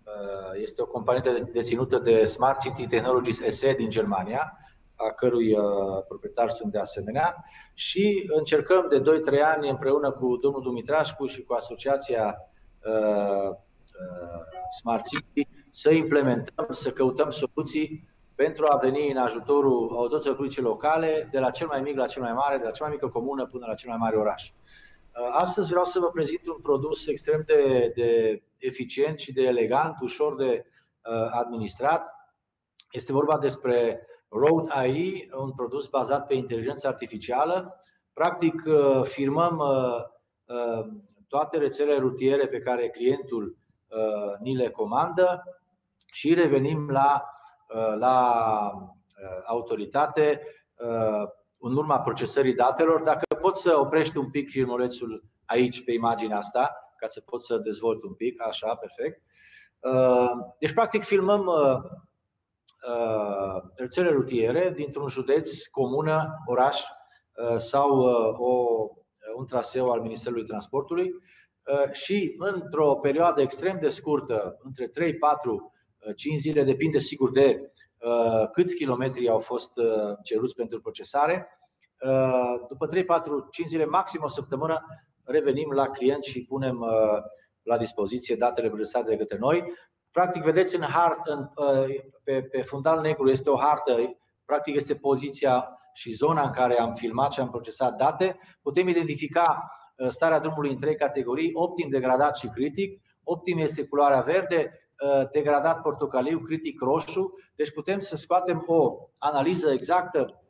[0.55, 4.59] este o companie deținută de Smart City Technologies SE din Germania,
[4.97, 5.63] a cărui uh,
[6.09, 7.45] proprietari sunt de asemenea
[7.75, 12.37] și încercăm de 2-3 ani împreună cu domnul Dumitrașcu și cu asociația
[12.85, 13.57] uh,
[14.81, 21.29] Smart City să implementăm, să căutăm soluții pentru a veni în ajutorul autorităților publice locale,
[21.33, 23.47] de la cel mai mic la cel mai mare, de la cea mai mică comună
[23.47, 24.51] până la cel mai mare oraș.
[25.17, 30.01] Uh, astăzi vreau să vă prezint un produs extrem de, de eficient și de elegant,
[30.01, 32.15] ușor de uh, administrat.
[32.91, 37.81] Este vorba despre Road AI, un produs bazat pe inteligență artificială.
[38.13, 39.63] Practic, uh, firmăm
[41.29, 43.57] toate rețelele rutiere pe care clientul
[44.41, 45.43] ni le comandă
[46.13, 47.25] și revenim la,
[47.99, 48.71] la
[49.47, 50.43] autoritate
[51.59, 53.03] în urma procesării datelor.
[53.03, 57.57] Dacă poți să oprești un pic filmulețul aici pe imaginea asta, ca să poți să
[57.57, 59.23] dezvolt un pic, așa, perfect.
[59.81, 61.77] Uh, deci, practic, filmăm uh,
[62.89, 66.81] uh, rețele rutiere dintr-un județ, comună, oraș
[67.57, 67.99] sau
[68.39, 68.89] o,
[69.37, 71.11] un traseu al Ministerului Transportului
[71.93, 75.73] și într-o perioadă extrem de scurtă, între 3, 4,
[76.17, 77.73] 5 zile, depinde sigur de
[78.53, 79.73] câți kilometri au fost
[80.23, 81.49] ceruți pentru procesare,
[82.05, 84.85] Uh, după 3, 4, 5 zile, maxim o săptămână,
[85.25, 87.23] revenim la client și punem uh,
[87.63, 89.73] la dispoziție datele procesate de către noi.
[90.11, 91.95] Practic, vedeți în hartă, în, uh,
[92.25, 93.97] pe, pe fundal negru este o hartă,
[94.45, 98.39] practic este poziția și zona în care am filmat și am procesat date.
[98.63, 99.71] Putem identifica
[100.09, 103.03] starea drumului în trei categorii, optim, degradat și critic.
[103.25, 104.86] Optim este culoarea verde,
[105.33, 107.35] degradat portocaliu, critic roșu.
[107.55, 110.41] Deci putem să scoatem o analiză exactă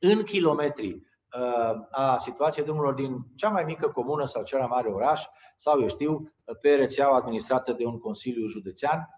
[0.00, 4.88] în kilometri uh, a situației drumurilor din cea mai mică comună sau cel mai mare
[4.88, 5.24] oraș
[5.56, 9.08] sau, eu știu, pe rețeaua administrată de un Consiliu Județean.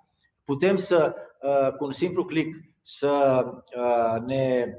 [0.44, 3.44] Putem să, uh, cu un simplu click, să
[3.76, 4.74] uh, ne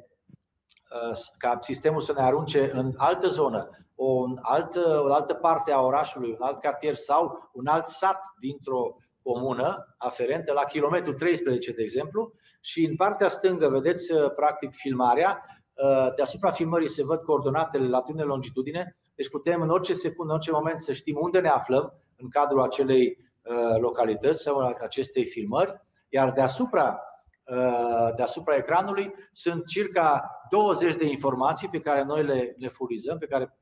[1.37, 6.31] ca sistemul să ne arunce în altă zonă, o altă, o altă parte a orașului,
[6.31, 12.33] un alt cartier sau un alt sat dintr-o comună aferentă, la kilometru 13, de exemplu,
[12.61, 15.45] și în partea stângă vedeți practic filmarea.
[15.73, 20.51] Uh, deasupra filmării se văd coordonatele latitudine longitudine, deci putem în orice secundă, în orice
[20.51, 26.31] moment să știm unde ne aflăm în cadrul acelei uh, localități sau acestei filmări, iar
[26.31, 26.99] deasupra,
[27.43, 33.25] uh, deasupra ecranului sunt circa 20 de informații pe care noi le, le furnizăm, pe
[33.25, 33.57] care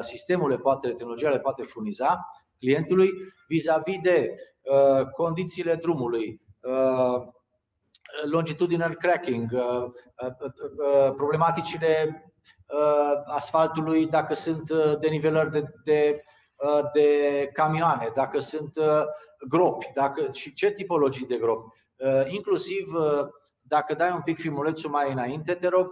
[0.00, 2.26] sistemul le poate, tehnologia le poate furniza
[2.58, 3.10] clientului
[3.48, 4.34] vis-a-vis de
[5.16, 6.40] condițiile drumului,
[8.22, 12.18] longitudinal cracking, uh, uh, uh, problematicile
[13.24, 16.22] asfaltului dacă sunt denivelări de, de,
[16.92, 18.78] de camioane, dacă sunt
[19.48, 21.68] gropi dacă, și ce tipologii de gropi.
[22.26, 22.92] Inclusiv,
[23.60, 25.90] dacă dai un pic filmulețul mai înainte, te rog,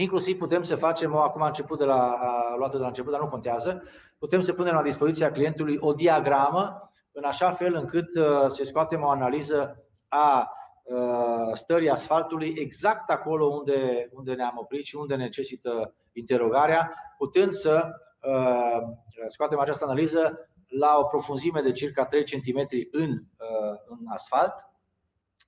[0.00, 3.20] Inclusiv putem să facem, acum a început de la, a luat de la început, dar
[3.20, 3.82] nu contează,
[4.18, 9.02] putem să punem la dispoziția clientului o diagramă în așa fel încât uh, să scoatem
[9.02, 15.94] o analiză a uh, stării asfaltului exact acolo unde, unde ne-am oprit și unde necesită
[16.12, 17.88] interogarea, putând să
[18.22, 18.82] uh,
[19.28, 23.10] scoatem această analiză la o profunzime de circa 3 cm în,
[23.88, 24.52] în asfalt.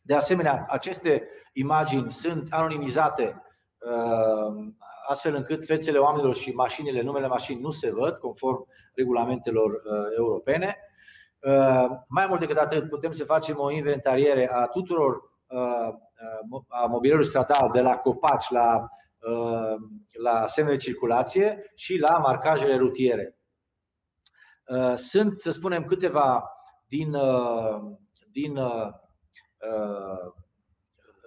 [0.03, 3.43] De asemenea, aceste imagini sunt anonimizate
[5.09, 9.83] astfel încât fețele oamenilor și mașinile, numele mașini nu se văd conform regulamentelor
[10.17, 10.77] europene.
[11.43, 15.15] Uh, mai mult decât atât, putem să facem o inventariere a tuturor
[15.47, 15.89] uh,
[16.51, 18.89] uh, a mobilierului stradal, de la copaci la,
[20.23, 23.37] la semne de circulație și la marcajele rutiere.
[24.97, 26.45] Sunt, să spunem, câteva
[26.87, 27.17] din,
[28.33, 28.59] din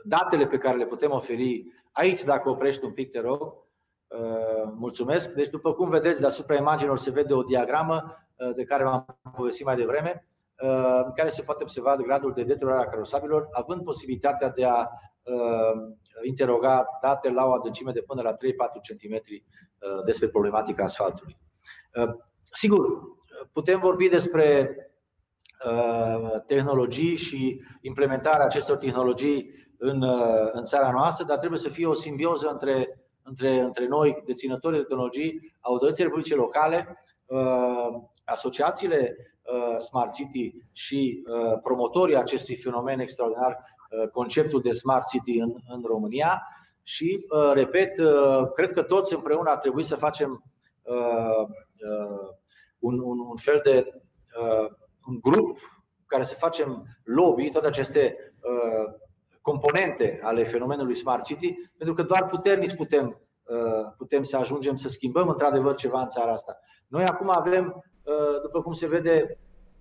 [0.04, 1.64] datele pe care le putem oferi
[1.96, 3.54] aici, dacă oprești un pic, te rog.
[4.76, 5.34] Mulțumesc.
[5.34, 9.66] Deci, după cum vedeți, deasupra imaginilor se vede o diagramă Uh, de care v-am povestit
[9.66, 10.28] mai devreme,
[10.64, 14.88] uh, în care se poate observa gradul de deteriorare a carosabilor, având posibilitatea de a
[15.24, 18.36] uh, interoga date la o adâncime de până la 3-4
[18.88, 19.22] cm
[20.06, 21.38] despre problematica asfaltului.
[22.42, 23.02] Sigur,
[23.52, 24.78] putem vorbi despre
[25.66, 31.86] uh, tehnologii și implementarea acestor tehnologii în, uh, în țara noastră, dar trebuie să fie
[31.86, 37.00] o simbioză între, între, între noi, deținătorii de tehnologii, autoritățile publice locale,
[38.26, 39.16] asociațiile
[39.78, 41.24] Smart City și
[41.64, 43.60] promotorii acestui fenomen extraordinar,
[44.12, 46.42] conceptul de Smart City în, în România.
[46.84, 47.92] Și, repet,
[48.54, 50.44] cred că toți împreună ar trebui să facem
[52.80, 53.86] un, un, un fel de
[54.42, 54.70] uh,
[55.08, 55.60] un grup
[56.06, 58.94] care să facem lobby, toate aceste uh,
[59.46, 63.06] componente ale fenomenului Smart City, pentru că doar puternici putem,
[63.44, 66.58] uh, putem să ajungem să schimbăm într-adevăr ceva în țara asta.
[66.88, 69.38] Noi acum avem, uh, după cum se vede,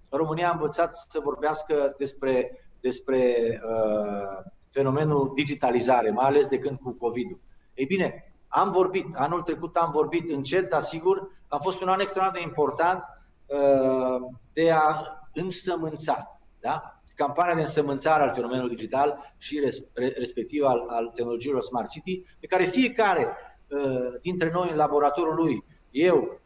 [0.08, 2.50] România a învățat să vorbească despre,
[2.80, 7.40] despre uh, fenomenul digitalizare, mai ales de când cu COVID-ul.
[7.74, 12.00] Ei bine, am vorbit, anul trecut am vorbit încet, dar sigur, a fost un an
[12.00, 13.02] extraordinar de important
[13.46, 15.00] uh, de a
[15.32, 16.40] însămânța.
[16.60, 16.93] Da?
[17.14, 19.72] Campania de însămânțare al fenomenului digital și
[20.16, 23.36] respectiv al, al tehnologiilor Smart City, pe care fiecare
[23.68, 26.40] uh, dintre noi în laboratorul lui, eu,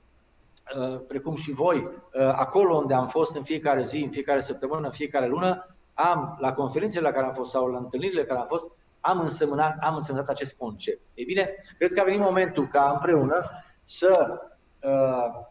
[0.79, 1.89] uh, precum și voi,
[2.33, 6.53] acolo unde am fost în fiecare zi, în fiecare săptămână, în fiecare lună, am, la
[6.53, 10.29] conferințele la care am fost sau la întâlnirile care am fost, am însemnat, am însemnat
[10.29, 11.01] acest concept.
[11.15, 13.51] Ei bine, cred că a venit momentul ca împreună
[13.83, 14.41] să,
[14.83, 15.47] uh,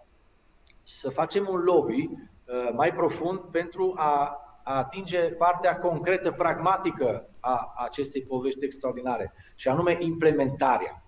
[0.84, 7.74] să facem un lobby uh, mai profund pentru a, a atinge partea concretă, pragmatică a
[7.76, 11.04] acestei povești extraordinare, și anume implementarea.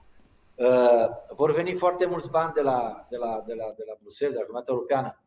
[0.55, 4.35] Uh, vor veni foarte mulți bani de la, de la, de la, de la Bruxelles,
[4.35, 5.23] de la Comunitatea Europeană.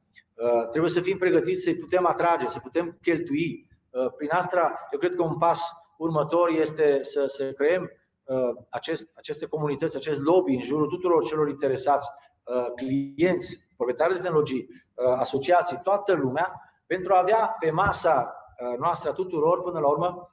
[0.70, 3.68] Trebuie să fim pregătiți să-i putem atrage, să putem cheltui.
[4.16, 7.90] Prin asta, eu cred că un pas următor este să, să creăm
[8.24, 12.08] uh, acest, aceste comunități, acest lobby în jurul tuturor celor interesați,
[12.42, 18.36] uh, clienți, proprietari de tehnologii, uh, asociații, toată lumea, pentru a avea pe masa
[18.78, 20.30] noastră a tuturor, până la urmă,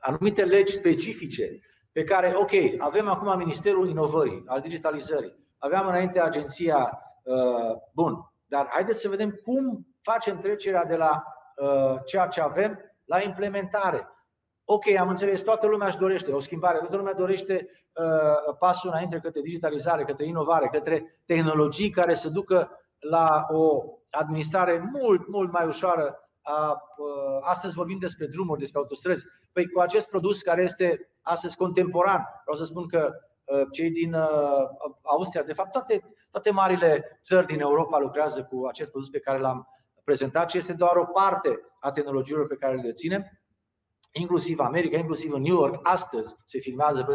[0.00, 1.60] anumite legi specifice
[1.92, 6.98] pe care, ok, avem acum Ministerul Inovării, al digitalizării, aveam înainte agenția,
[7.94, 11.22] bun, dar haideți să vedem cum facem trecerea de la
[12.04, 14.08] ceea ce avem la implementare.
[14.64, 19.18] Ok, am înțeles, toată lumea își dorește o schimbare, toată lumea dorește uh, pasul înainte
[19.18, 22.78] către digitalizare, către inovare, către tehnologii care să ducă
[23.10, 26.18] la o administrare mult, mult mai ușoară.
[26.42, 29.24] A, uh, astăzi vorbim despre drumuri, despre autostrăzi.
[29.52, 33.10] Păi cu acest produs care este astăzi contemporan, vreau să spun că
[33.44, 34.28] uh, cei din uh,
[35.02, 39.38] Austria, de fapt toate, toate marile țări din Europa lucrează cu acest produs pe care
[39.38, 39.68] l-am
[40.04, 43.24] prezentat și este doar o parte a tehnologiilor pe care le deținem.
[44.12, 47.06] Inclusiv America, inclusiv în New York, astăzi se filmează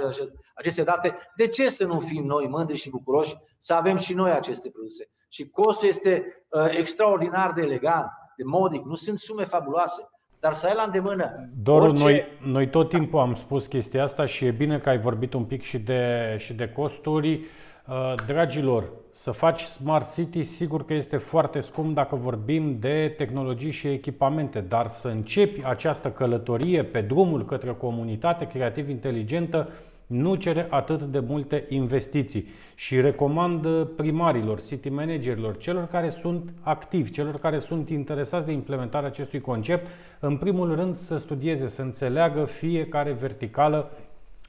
[0.56, 1.18] aceste date.
[1.36, 5.10] De ce să nu fim noi mândri și bucuroși să avem și noi aceste produse?
[5.30, 10.10] Și costul este uh, extraordinar de elegant, de modic, nu sunt sume fabuloase
[10.40, 11.50] dar să ai la îndemână.
[11.64, 12.04] Doar orice...
[12.04, 15.44] noi, noi tot timpul am spus chestia asta și e bine că ai vorbit un
[15.44, 17.40] pic și de, și de costuri.
[17.88, 23.72] Uh, dragilor, să faci Smart City, sigur că este foarte scump dacă vorbim de tehnologii
[23.72, 29.70] și echipamente, dar să începi această călătorie pe drumul către o comunitate creativ inteligentă
[30.10, 37.12] nu cere atât de multe investiții și recomand primarilor, city managerilor, celor care sunt activi,
[37.12, 39.88] celor care sunt interesați de implementarea acestui concept,
[40.20, 43.92] în primul rând să studieze, să înțeleagă fiecare verticală,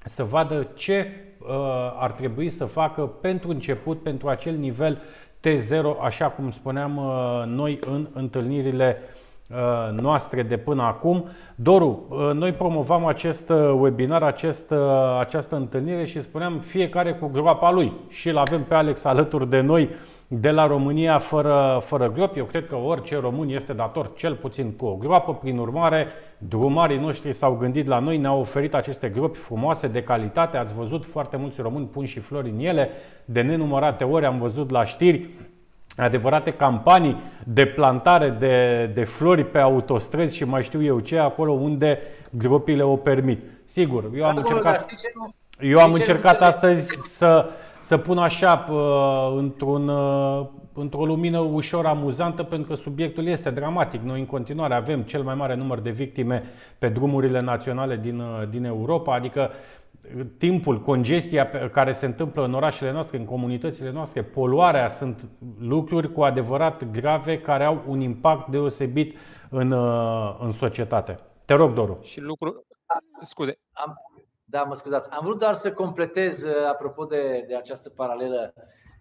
[0.04, 1.06] să vadă ce
[1.40, 1.46] Uh,
[1.98, 5.02] ar trebui să facă pentru început, pentru acel nivel
[5.40, 9.19] T0, așa cum spuneam uh, noi în întâlnirile uh,
[10.00, 11.24] noastre de până acum.
[11.54, 14.72] Doru, noi promovam acest webinar, acest,
[15.20, 19.60] această întâlnire și spuneam fiecare cu groapa lui și îl avem pe Alex alături de
[19.60, 19.88] noi
[20.32, 22.38] de la România fără, fără gropi.
[22.38, 25.32] Eu cred că orice român este dator cel puțin cu o groapă.
[25.32, 26.06] Prin urmare,
[26.38, 30.56] drumarii noștri s-au gândit la noi, ne-au oferit aceste gropi frumoase, de calitate.
[30.56, 32.90] Ați văzut foarte mulți români pun și flori în ele.
[33.24, 35.28] De nenumărate ori am văzut la știri
[35.96, 41.52] adevărate campanii de plantare de, de flori pe autostrăzi și mai știu eu ce, acolo
[41.52, 41.98] unde
[42.30, 43.40] gropile o permit.
[43.64, 44.86] Sigur, eu am încercat,
[45.60, 47.48] eu am încercat astăzi să
[47.90, 48.66] să pun așa
[49.36, 49.90] într-un,
[50.72, 54.00] într-o lumină ușor amuzantă, pentru că subiectul este dramatic.
[54.02, 56.42] Noi în continuare avem cel mai mare număr de victime
[56.78, 59.50] pe drumurile naționale din, din Europa, adică
[60.38, 65.28] timpul, congestia care se întâmplă în orașele noastre, în comunitățile noastre, poluarea, sunt
[65.58, 69.16] lucruri cu adevărat grave care au un impact deosebit
[69.50, 69.72] în,
[70.40, 71.18] în societate.
[71.44, 71.98] Te rog, Doru.
[72.02, 72.66] Și lucru...
[73.22, 73.58] Scuze.
[73.72, 73.92] Am,
[74.44, 75.10] da, mă scuzați.
[75.10, 78.54] Am vrut doar să completez, uh, apropo de, de această paralelă,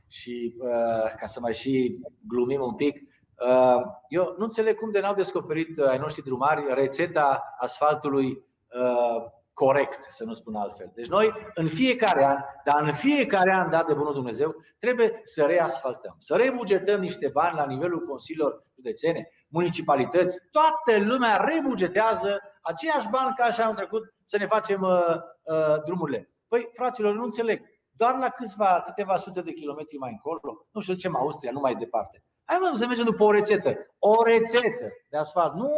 [0.10, 5.00] și uh, ca să mai și glumim un pic, uh, eu nu înțeleg cum de
[5.00, 9.26] n-au descoperit uh, ai noștri drumari rețeta asfaltului uh,
[9.66, 10.92] corect, să nu spun altfel.
[10.94, 15.46] Deci noi în fiecare an, dar în fiecare an dat de bunul Dumnezeu, trebuie să
[15.46, 23.36] reasfaltăm, să rebugetăm niște bani la nivelul consiliilor județene, municipalități, toată lumea rebugetează aceiași bani
[23.36, 26.30] ca așa anul trecut să ne facem uh, uh, drumurile.
[26.48, 27.62] Păi, fraților, nu înțeleg.
[27.92, 31.76] Doar la câțiva, câteva sute de kilometri mai încolo, nu știu, zicem Austria, nu mai
[31.76, 32.24] departe.
[32.44, 33.76] Hai mă, să mergem după o rețetă.
[34.00, 35.54] O rețetă de asfalt.
[35.54, 35.70] Nu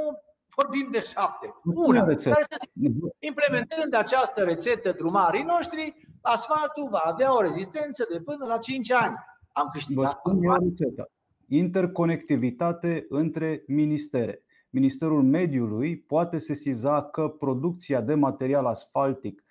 [0.55, 1.53] vorbim de șapte.
[1.63, 2.03] Una.
[2.05, 2.57] Care să
[3.19, 9.15] implementând această rețetă drumarii noștri, asfaltul va avea o rezistență de până la 5 ani.
[9.51, 10.03] Am câștigat.
[10.03, 11.05] Vă spun eu rețeta.
[11.47, 14.43] Interconectivitate între ministere.
[14.69, 19.43] Ministerul Mediului poate sesiza că producția de material asfaltic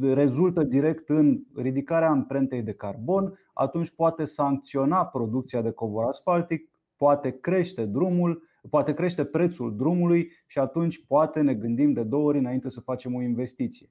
[0.00, 7.30] rezultă direct în ridicarea amprentei de carbon, atunci poate sancționa producția de covor asfaltic, poate
[7.40, 12.68] crește drumul, poate crește prețul drumului și atunci poate ne gândim de două ori înainte
[12.68, 13.90] să facem o investiție.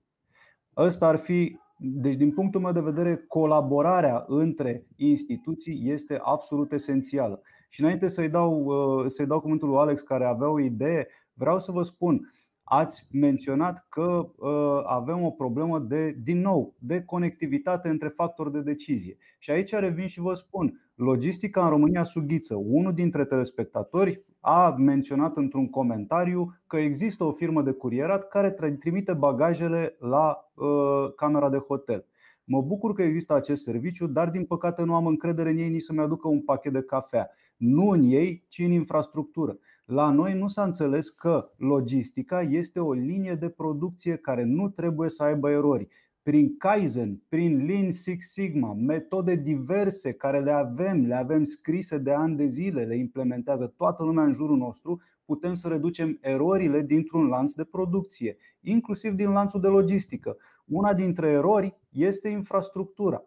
[0.78, 7.41] Ăsta ar fi deci, din punctul meu de vedere, colaborarea între instituții este absolut esențială.
[7.69, 8.71] Și înainte să-i dau,
[9.07, 12.21] să-i dau cuvântul lui Alex, care avea o idee, vreau să vă spun,
[12.67, 18.61] Ați menționat că uh, avem o problemă de, din nou, de conectivitate între factori de
[18.61, 19.17] decizie.
[19.39, 22.55] Și aici revin și vă spun, logistica în România sughiță.
[22.55, 29.14] Unul dintre telespectatori a menționat într-un comentariu că există o firmă de curierat care trimite
[29.14, 32.06] bagajele la uh, camera de hotel.
[32.43, 35.82] Mă bucur că există acest serviciu, dar din păcate nu am încredere în ei nici
[35.82, 37.30] să-mi aducă un pachet de cafea.
[37.58, 39.58] Nu în ei, ci în infrastructură.
[39.86, 45.10] La noi nu s-a înțeles că logistica este o linie de producție care nu trebuie
[45.10, 45.88] să aibă erori.
[46.26, 52.11] Prin Kaizen, prin Lean Six Sigma, metode diverse care le avem, le avem scrise de
[52.11, 57.28] ani de zile, le implementează toată lumea în jurul nostru, putem să reducem erorile dintr-un
[57.28, 60.38] lanț de producție, inclusiv din lanțul de logistică.
[60.65, 63.23] Una dintre erori este infrastructura.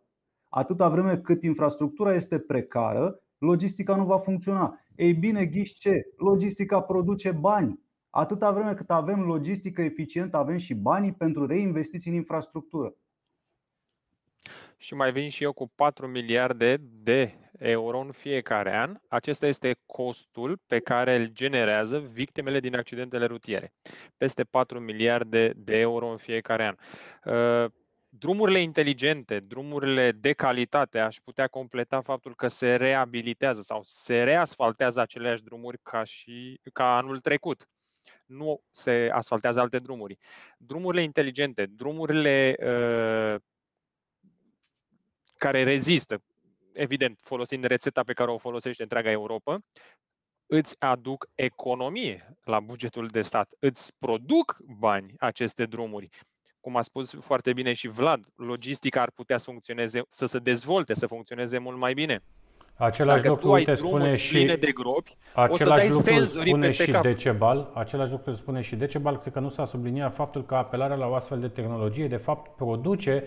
[0.48, 4.78] Atâta vreme cât infrastructura este precară, logistica nu va funcționa.
[4.96, 6.02] Ei bine, ghiși ce?
[6.16, 7.80] Logistica produce bani.
[8.10, 12.94] Atâta vreme cât avem logistică eficientă, avem și banii pentru reinvestiții în infrastructură.
[14.76, 18.98] Și mai vin și eu cu 4 miliarde de euro în fiecare an.
[19.08, 23.72] Acesta este costul pe care îl generează victimele din accidentele rutiere.
[24.16, 26.76] Peste 4 miliarde de euro în fiecare an.
[27.64, 27.70] Uh,
[28.08, 35.00] drumurile inteligente, drumurile de calitate, aș putea completa faptul că se reabilitează sau se reasfaltează
[35.00, 37.68] aceleași drumuri ca și ca anul trecut.
[38.28, 40.18] Nu se asfaltează alte drumuri.
[40.58, 43.40] Drumurile inteligente, drumurile uh,
[45.36, 46.22] care rezistă,
[46.72, 49.58] evident, folosind rețeta pe care o folosește întreaga Europa,
[50.46, 56.08] îți aduc economie la bugetul de stat, îți produc bani aceste drumuri.
[56.60, 60.94] Cum a spus foarte bine și Vlad, logistica ar putea să funcționeze, să se dezvolte,
[60.94, 62.22] să funcționeze mult mai bine.
[62.78, 65.80] Același Dacă lucru tu ai te drumuri spune și pline de gropi, o să același
[65.80, 67.02] dai lucru senzorii spune peste și cap.
[67.02, 71.06] Decebal, același lucru spune și Decebal, cred că nu s-a subliniat faptul că apelarea la
[71.06, 73.24] o astfel de tehnologie de fapt produce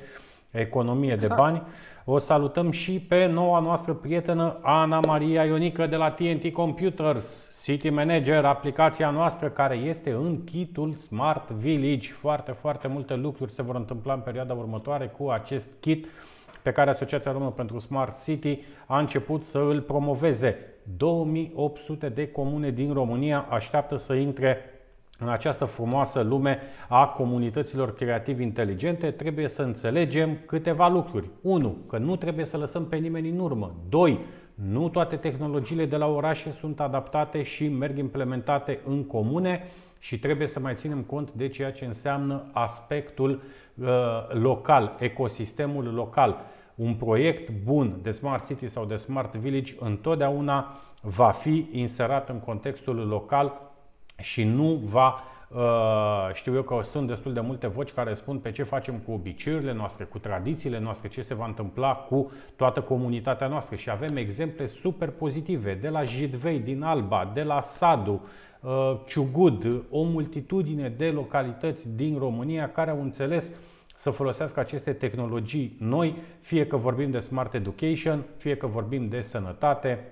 [0.51, 1.35] economie Exact.
[1.35, 1.61] de bani.
[2.05, 7.89] O salutăm și pe noua noastră prietenă Ana Maria Ionică de la TNT Computers, City
[7.89, 12.11] Manager, aplicația noastră care este în kitul Smart Village.
[12.11, 16.07] Foarte, foarte multe lucruri se vor întâmpla în perioada următoare cu acest kit
[16.63, 20.55] pe care Asociația Română pentru Smart City a început să îl promoveze.
[20.97, 24.57] 2800 de comune din România așteaptă să intre
[25.19, 31.29] în această frumoasă lume a comunităților creativ inteligente, trebuie să înțelegem câteva lucruri.
[31.41, 31.77] 1.
[31.89, 33.75] Că nu trebuie să lăsăm pe nimeni în urmă.
[33.89, 34.19] 2.
[34.53, 39.63] Nu toate tehnologiile de la orașe sunt adaptate și merg implementate în comune
[40.03, 43.41] și trebuie să mai ținem cont de ceea ce înseamnă aspectul
[43.75, 43.87] uh,
[44.29, 46.37] local, ecosistemul local.
[46.75, 52.39] Un proiect bun de Smart City sau de Smart Village întotdeauna va fi inserat în
[52.39, 53.61] contextul local
[54.17, 55.23] și nu va
[55.55, 59.11] Uh, știu eu că sunt destul de multe voci care spun pe ce facem cu
[59.11, 63.75] obiceiurile noastre, cu tradițiile noastre, ce se va întâmpla cu toată comunitatea noastră.
[63.75, 68.29] Și avem exemple super pozitive de la Jidvei din Alba, de la Sadu, uh,
[69.07, 73.51] Ciugud, o multitudine de localități din România care au înțeles
[73.97, 79.21] să folosească aceste tehnologii noi, fie că vorbim de smart education, fie că vorbim de
[79.21, 80.07] sănătate,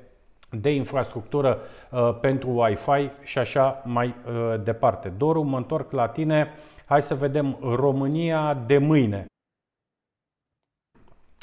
[0.50, 1.58] de infrastructură
[1.92, 5.14] uh, pentru Wi-Fi și așa mai uh, departe.
[5.18, 6.48] Doru, mă întorc la tine.
[6.86, 9.26] Hai să vedem România de mâine.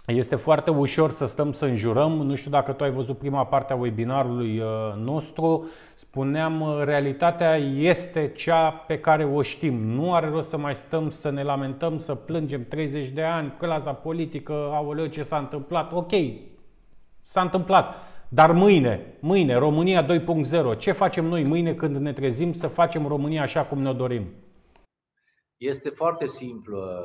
[0.06, 2.12] Este foarte ușor să stăm să înjurăm.
[2.12, 4.66] Nu știu dacă tu ai văzut prima parte a webinarului uh,
[4.96, 5.68] nostru.
[5.94, 9.74] Spuneam, uh, realitatea este cea pe care o știm.
[9.74, 13.92] Nu are rost să mai stăm să ne lamentăm, să plângem 30 de ani, clasa
[13.92, 15.92] politică, aoleu, ce s-a întâmplat.
[15.92, 16.12] Ok,
[17.22, 17.94] s-a întâmplat.
[18.28, 23.42] Dar mâine, mâine, România 2.0, ce facem noi mâine când ne trezim să facem România
[23.42, 24.26] așa cum ne dorim?
[25.56, 27.04] Este foarte simplă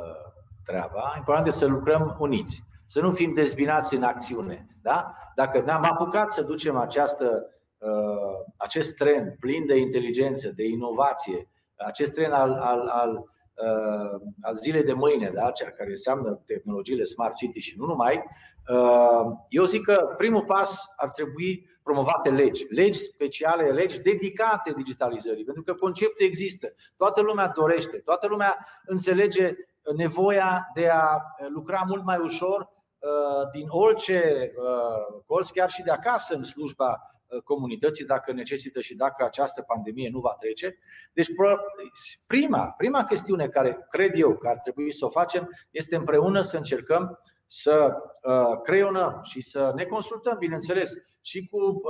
[0.64, 1.14] treaba.
[1.18, 4.68] Important este să lucrăm uniți, să nu fim dezbinați în acțiune.
[4.82, 5.14] Da?
[5.36, 12.14] Dacă ne-am apucat să ducem această, uh, acest tren plin de inteligență, de inovație, acest
[12.14, 15.52] tren al, al, al, uh, al zilei de mâine, da?
[15.52, 18.24] cea care înseamnă tehnologiile Smart City și nu numai,
[18.70, 25.44] uh, eu zic că primul pas ar trebui promovate legi, legi speciale, legi dedicate digitalizării,
[25.44, 26.68] pentru că conceptul există.
[26.98, 29.54] Toată lumea dorește, toată lumea înțelege
[29.96, 31.22] nevoia de a
[31.54, 32.80] lucra mult mai ușor uh,
[33.52, 36.98] din orice uh, colț, chiar și de acasă, în slujba
[37.28, 40.78] uh, comunității, dacă necesită și dacă această pandemie nu va trece.
[41.14, 41.28] Deci,
[42.28, 46.58] prima, prima chestiune care cred eu că ar trebui să o facem este împreună să
[46.58, 47.94] încercăm să
[48.64, 51.82] creionăm și să ne consultăm, bineînțeles, și cu uh,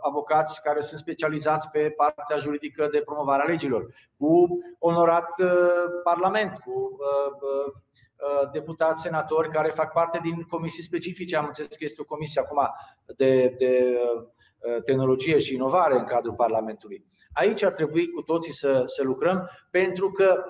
[0.00, 3.86] avocați care sunt specializați pe partea juridică de promovare a legilor,
[4.16, 4.46] cu
[4.78, 5.50] onorat uh,
[6.04, 7.74] Parlament, cu uh, uh, uh,
[8.52, 11.36] deputați, senatori care fac parte din comisii specifice.
[11.36, 12.60] Am înțeles că este o comisie acum
[13.16, 17.04] de, de uh, tehnologie și inovare în cadrul Parlamentului.
[17.32, 20.44] Aici ar trebui cu toții să, să lucrăm pentru că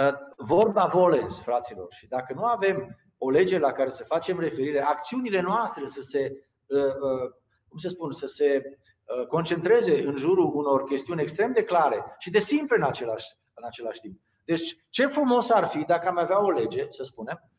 [0.00, 4.80] uh, vorba volens, fraților, și dacă nu avem o lege la care să facem referire,
[4.80, 7.30] acțiunile noastre să se Uh, uh,
[7.68, 12.30] cum să spun, să se uh, concentreze în jurul unor chestiuni extrem de clare și
[12.30, 14.20] de simple în același, în același timp.
[14.44, 17.50] Deci, ce frumos ar fi dacă am avea o lege, să spunem,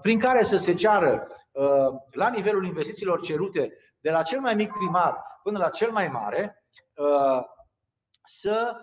[0.00, 1.28] prin care să se ceară
[2.10, 6.64] la nivelul investițiilor cerute de la cel mai mic primar până la cel mai mare,
[8.24, 8.76] să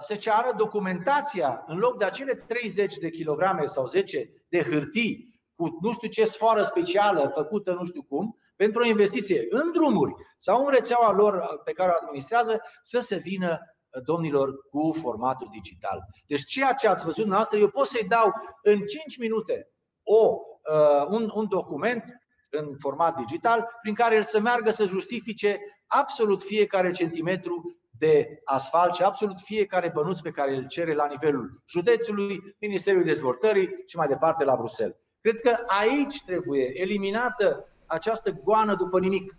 [0.00, 5.78] se ceară documentația în loc de acele 30 de kilograme sau 10 de hârtii cu
[5.80, 10.64] nu știu ce sfoară specială făcută nu știu cum, pentru o investiție în drumuri sau
[10.64, 13.58] în rețeaua lor pe care o administrează, să se vină
[14.04, 16.00] domnilor cu formatul digital.
[16.26, 18.32] Deci ceea ce ați văzut noastră, eu pot să-i dau
[18.62, 19.70] în 5 minute
[20.02, 20.38] o,
[20.72, 22.04] uh, un, un document
[22.50, 28.94] în format digital prin care el să meargă să justifice absolut fiecare centimetru de asfalt
[28.94, 34.06] și absolut fiecare bănuț pe care îl cere la nivelul județului, Ministerului Dezvoltării și mai
[34.06, 34.96] departe la Bruxelles.
[35.20, 39.36] Cred că aici trebuie eliminată această goană după nimic.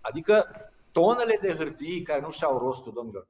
[0.00, 0.46] Adică
[0.92, 3.26] tonele de hârtii care nu și-au rostul, domnilor.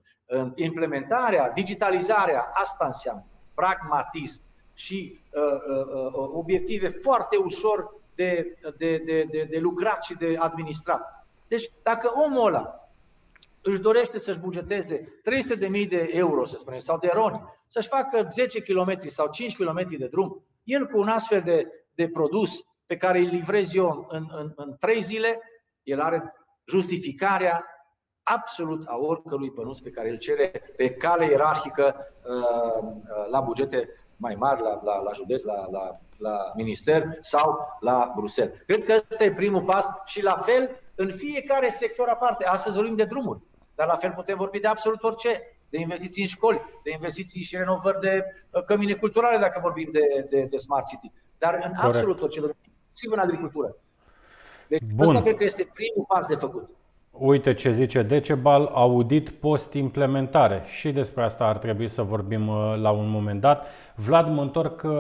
[0.55, 3.25] Implementarea, digitalizarea, asta înseamnă
[3.55, 4.41] pragmatism
[4.75, 10.37] și uh, uh, uh, obiective foarte ușor de, de, de, de, de lucrat și de
[10.39, 11.27] administrat.
[11.49, 12.91] Deci, dacă omul ăla
[13.63, 15.21] își dorește să-și bugeteze
[15.83, 19.99] 300.000 de euro, să spunem, sau de roni, să-și facă 10 km sau 5 km
[19.99, 24.27] de drum, el cu un astfel de, de produs pe care îl livrez eu în,
[24.37, 25.41] în, în trei zile,
[25.83, 26.35] el are
[26.65, 27.65] justificarea
[28.35, 31.95] absolut a oricărui bănuț pe care îl cere pe cale ierarhică
[32.25, 37.59] uh, uh, la bugete mai mari, la, la, la județ, la, la, la minister sau
[37.81, 38.55] la Bruxelles.
[38.67, 42.45] Cred că ăsta e primul pas și la fel în fiecare sector aparte.
[42.45, 43.41] Astăzi vorbim de drumuri,
[43.75, 47.57] dar la fel putem vorbi de absolut orice de investiții în școli, de investiții și
[47.57, 51.13] renovări de uh, cămine culturale, dacă vorbim de, de, de Smart City.
[51.39, 51.85] Dar în Corect.
[51.85, 53.77] absolut orice inclusiv în agricultură.
[54.69, 55.09] Deci Bun.
[55.09, 56.69] asta cred că este primul pas de făcut.
[57.23, 60.63] Uite ce zice Decebal, audit post-implementare.
[60.67, 63.67] Și despre asta ar trebui să vorbim uh, la un moment dat.
[63.95, 64.91] Vlad, mă întorc, uh,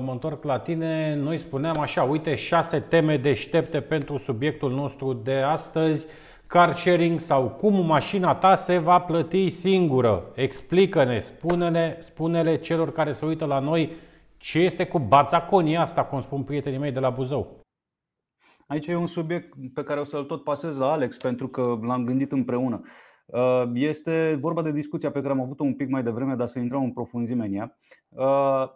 [0.00, 1.14] mă întorc la tine.
[1.14, 6.06] Noi spuneam așa, uite, șase teme deștepte pentru subiectul nostru de astăzi.
[6.46, 10.24] Car sharing sau cum mașina ta se va plăti singură.
[10.34, 13.92] Explică-ne, spune-ne, spune-le celor care se uită la noi
[14.36, 17.59] ce este cu bațaconia asta, cum spun prietenii mei de la Buzău?
[18.70, 22.04] Aici e un subiect pe care o să-l tot pasez la Alex pentru că l-am
[22.04, 22.80] gândit împreună.
[23.26, 26.58] Uh, este vorba de discuția pe care am avut-o un pic mai devreme, dar să
[26.58, 27.78] intrăm în profunzime în ea.
[28.08, 28.68] Uh,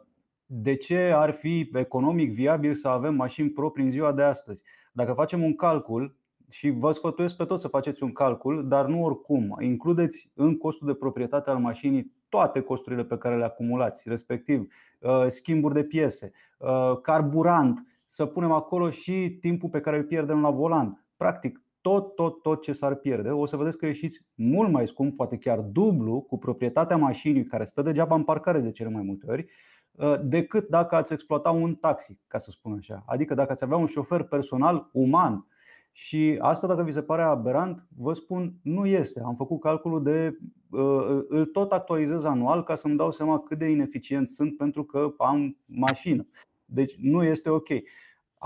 [0.47, 4.63] de ce ar fi economic viabil să avem mașini proprii în ziua de astăzi?
[4.93, 6.17] Dacă facem un calcul,
[6.49, 9.57] și vă sfătuiesc pe toți să faceți un calcul, dar nu oricum.
[9.61, 15.27] Includeți în costul de proprietate al mașinii toate costurile pe care le acumulați, respectiv uh,
[15.29, 20.51] schimburi de piese, uh, carburant, să punem acolo și timpul pe care îl pierdem la
[20.51, 21.05] volan.
[21.17, 25.17] Practic, tot, tot, tot ce s-ar pierde, o să vedeți că ieșiți mult mai scump,
[25.17, 29.31] poate chiar dublu, cu proprietatea mașinii care stă degeaba în parcare de cele mai multe
[29.31, 29.47] ori,
[29.93, 33.03] uh, decât dacă ați exploata un taxi, ca să spun așa.
[33.07, 35.47] Adică dacă ați avea un șofer personal uman.
[35.93, 39.21] Și asta, dacă vi se pare aberant, vă spun, nu este.
[39.25, 40.39] Am făcut calculul de.
[40.71, 45.15] uh, îl tot actualizez anual ca să-mi dau seama cât de ineficient sunt pentru că
[45.19, 46.27] am mașină.
[46.65, 47.69] Deci nu este ok.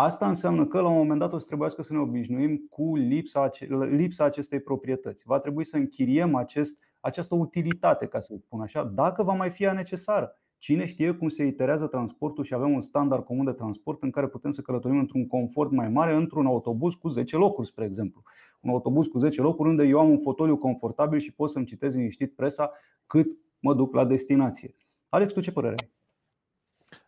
[0.00, 3.42] Asta înseamnă că la un moment dat o să trebuiască să ne obișnuim cu lipsa,
[3.42, 5.22] ace- lipsa acestei proprietăți.
[5.26, 9.62] Va trebui să închiriem acest, această utilitate, ca să spun așa, dacă va mai fi
[9.62, 10.38] ea necesară.
[10.58, 14.28] Cine știe cum se iterează transportul și avem un standard comun de transport în care
[14.28, 18.22] putem să călătorim într-un confort mai mare într-un autobuz cu 10 locuri, spre exemplu.
[18.60, 21.94] Un autobuz cu 10 locuri unde eu am un fotoliu confortabil și pot să-mi citez
[21.94, 22.72] liniștit presa
[23.06, 24.74] cât mă duc la destinație.
[25.08, 25.90] Alex, tu ce părere ai?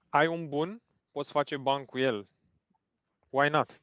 [0.09, 2.29] Ai un bun, poți face bani cu el.
[3.31, 3.81] Why not?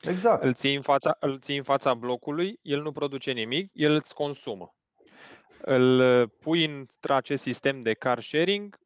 [0.00, 0.42] Exact.
[0.42, 4.14] Îl ții în fața, îl ții în fața blocului, el nu produce nimic, el îți
[4.14, 4.74] consumă.
[5.60, 8.78] Îl uh, pui în acest sistem de car sharing,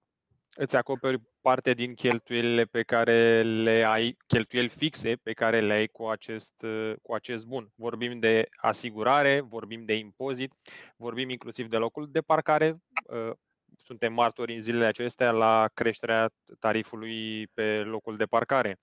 [0.54, 5.86] îți acoperi parte din cheltuielile pe care le ai, cheltuieli fixe pe care le ai
[5.86, 7.72] cu acest, uh, cu acest bun.
[7.74, 10.52] Vorbim de asigurare, vorbim de impozit,
[10.96, 12.76] vorbim inclusiv de locul de parcare.
[13.82, 18.78] Uh, Suntem martori în zilele acestea la creșterea tarifului pe locul de parcare.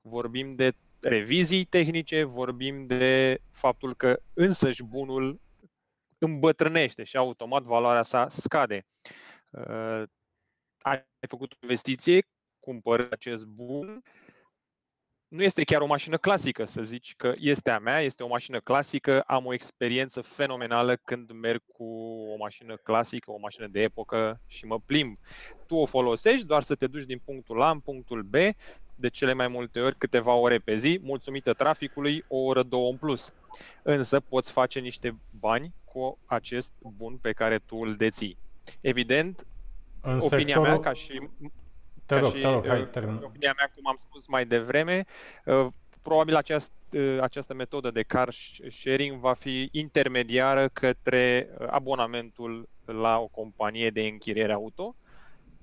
[0.00, 5.40] Vorbim de revizii tehnice, vorbim de faptul că însăși bunul
[6.18, 8.86] îmbătrânește și automat valoarea sa scade.
[9.50, 10.02] Uh,
[10.78, 12.26] Ai făcut o investiție,
[12.60, 14.02] cumpări acest bun,
[15.28, 18.60] nu este chiar o mașină clasică, să zici că este a mea, este o mașină
[18.60, 21.84] clasică, am o experiență fenomenală când merg cu
[22.32, 25.18] o mașină clasică, o mașină de epocă și mă plimb.
[25.66, 28.34] Tu o folosești doar să te duci din punctul A în punctul B,
[28.94, 32.96] de cele mai multe ori câteva ore pe zi, mulțumită traficului, o oră, două în
[32.96, 33.32] plus.
[33.82, 38.36] Însă poți face niște bani cu acest bun pe care tu îl deții.
[38.80, 39.46] Evident,
[40.00, 40.62] În opinia sectorul...
[40.62, 41.28] mea, ca și
[42.08, 43.20] Te ca rog, și, te rog, hai, uh, termin.
[43.24, 45.04] opinia mea, cum am spus mai devreme,
[45.44, 45.66] uh,
[46.02, 48.28] probabil aceast, uh, această metodă de car
[48.70, 54.94] sharing va fi intermediară către uh, abonamentul la o companie de închiriere auto,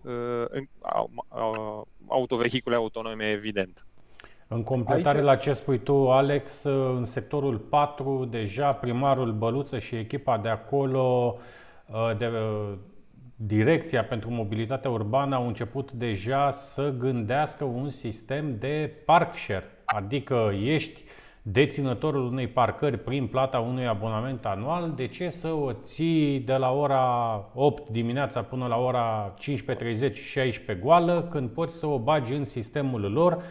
[0.01, 0.11] uh,
[0.49, 3.85] în- au- au- autovehicule autonome, evident.
[4.47, 9.95] În completare Aici- la ce spui tu, Alex, în sectorul 4, deja primarul Băluță și
[9.95, 11.37] echipa de acolo,
[11.85, 12.73] uh, de uh,
[13.37, 20.53] Direcția pentru Mobilitatea Urbană au început deja să gândească un sistem de park share, adică
[20.63, 21.03] ești
[21.41, 26.71] deținătorul unei parcări prin plata unui abonament anual, de ce să o ții de la
[26.71, 29.33] ora 8 dimineața până la ora
[30.75, 33.43] 15.30-16 goală, când poți să o bagi în sistemul lor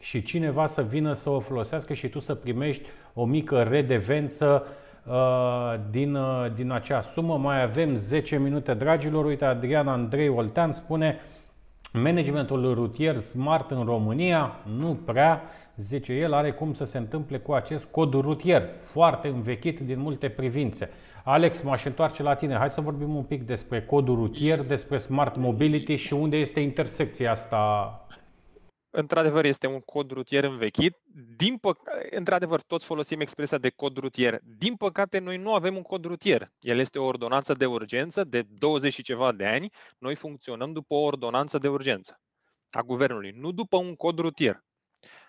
[0.00, 4.81] și cineva să vină să o folosească și tu să primești o mică redevență uh,
[5.90, 7.38] din, uh, din acea sumă.
[7.38, 9.24] Mai avem 10 minute, dragilor.
[9.24, 11.20] Uite, Adrian Andrei Oltean spune
[11.92, 15.42] Managementul rutier smart în România nu prea,
[15.76, 18.62] zice el, are cum să se întâmple cu acest cod rutier,
[18.92, 20.90] foarte învechit din multe privințe.
[21.24, 22.54] Alex, m-aș întoarce la tine.
[22.54, 27.30] Hai să vorbim un pic despre codul rutier, despre smart mobility și unde este intersecția
[27.30, 28.04] asta
[28.94, 30.96] Într-adevăr, este un cod rutier învechit.
[31.36, 34.40] Din păc- într-adevăr, toți folosim expresia de cod rutier.
[34.42, 36.52] Din păcate, noi nu avem un cod rutier.
[36.60, 39.70] El este o ordonanță de urgență de 20 și ceva de ani.
[39.98, 42.20] Noi funcționăm după o ordonanță de urgență
[42.70, 44.64] a guvernului, nu după un cod rutier.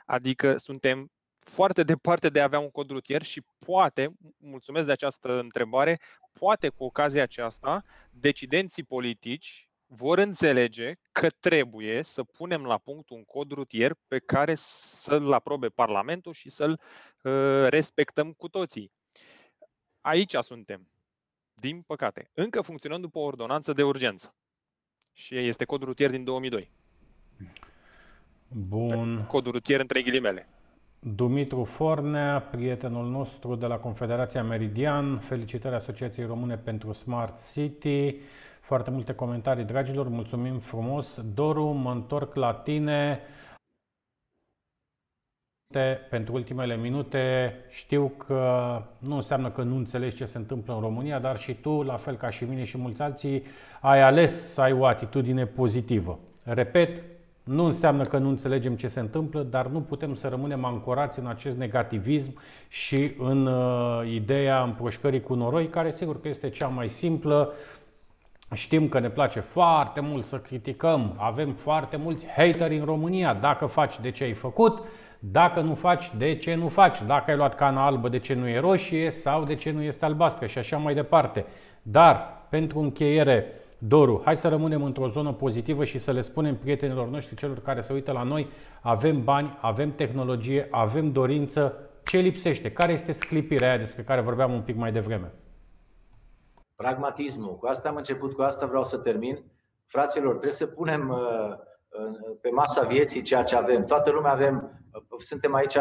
[0.05, 5.39] Adică suntem foarte departe de a avea un cod rutier și poate, mulțumesc de această
[5.39, 5.99] întrebare,
[6.39, 13.23] poate cu ocazia aceasta, decidenții politici vor înțelege că trebuie să punem la punct un
[13.23, 16.79] cod rutier pe care să-l aprobe Parlamentul și să-l
[17.21, 18.91] uh, respectăm cu toții.
[20.01, 20.87] Aici suntem,
[21.53, 22.29] din păcate.
[22.33, 24.35] Încă funcționăm după o ordonanță de urgență.
[25.13, 26.71] Și este codul rutier din 2002.
[28.47, 29.25] Bun.
[29.27, 30.47] Codul rutier între ghilimele.
[30.99, 38.15] Dumitru Fornea, prietenul nostru de la Confederația Meridian, felicitări Asociației Române pentru Smart City,
[38.63, 41.19] foarte multe comentarii, dragilor, mulțumim frumos.
[41.33, 43.19] Doru, mă întorc la tine
[46.09, 47.55] pentru ultimele minute.
[47.69, 51.81] Știu că nu înseamnă că nu înțelegi ce se întâmplă în România, dar și tu,
[51.81, 53.43] la fel ca și mine și mulți alții,
[53.81, 56.19] ai ales să ai o atitudine pozitivă.
[56.43, 57.03] Repet,
[57.43, 61.27] nu înseamnă că nu înțelegem ce se întâmplă, dar nu putem să rămânem ancorați în
[61.27, 66.89] acest negativism și în uh, ideea împroșcării cu noroi, care sigur că este cea mai
[66.89, 67.53] simplă.
[68.53, 73.33] Știm că ne place foarte mult să criticăm, avem foarte mulți hateri în România.
[73.33, 74.83] Dacă faci, de ce ai făcut?
[75.19, 76.97] Dacă nu faci, de ce nu faci?
[77.07, 79.11] Dacă ai luat cana albă, de ce nu e roșie?
[79.11, 80.45] Sau de ce nu este albastră?
[80.45, 81.45] Și așa mai departe.
[81.81, 83.45] Dar, pentru încheiere,
[83.87, 87.81] Doru, hai să rămânem într-o zonă pozitivă și să le spunem prietenilor noștri, celor care
[87.81, 88.47] se uită la noi,
[88.81, 91.73] avem bani, avem tehnologie, avem dorință.
[92.03, 92.71] Ce lipsește?
[92.71, 95.31] Care este sclipirea aia despre care vorbeam un pic mai devreme?
[96.75, 97.57] Pragmatismul.
[97.57, 99.43] Cu asta am început, cu asta vreau să termin.
[99.85, 101.57] Fraților, trebuie să punem uh,
[102.41, 103.85] pe masa vieții ceea ce avem.
[103.85, 104.81] Toată lumea avem,
[105.17, 105.77] suntem aici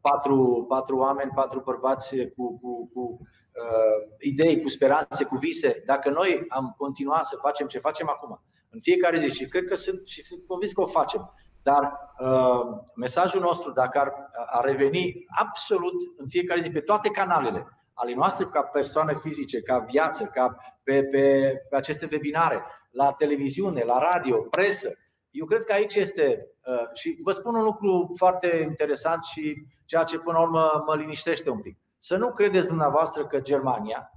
[0.00, 5.82] patru, patru oameni, patru bărbați cu, cu, cu uh, idei, cu speranțe, cu vise.
[5.86, 9.74] Dacă noi am continuat să facem ce facem acum, în fiecare zi, și cred că
[9.74, 12.60] sunt, și sunt convins că o facem, dar uh,
[12.94, 14.12] mesajul nostru, dacă ar,
[14.46, 17.66] ar reveni absolut în fiecare zi pe toate canalele
[17.98, 23.82] ale noastre ca persoane fizice, ca viață, ca pe, pe, pe aceste webinare, la televiziune,
[23.82, 24.88] la radio, presă,
[25.30, 30.02] eu cred că aici este, uh, și vă spun un lucru foarte interesant și ceea
[30.02, 31.78] ce până la urmă mă liniștește un pic.
[31.98, 34.10] Să nu credeți dumneavoastră că Germania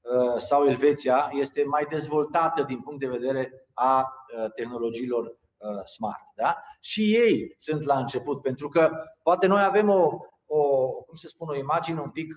[0.00, 5.42] uh, sau Elveția este mai dezvoltată din punct de vedere a uh, tehnologiilor
[5.84, 6.22] smart.
[6.36, 6.56] Da?
[6.80, 8.90] Și ei sunt la început, pentru că
[9.22, 12.34] poate noi avem o, o cum se spune, o imagine un pic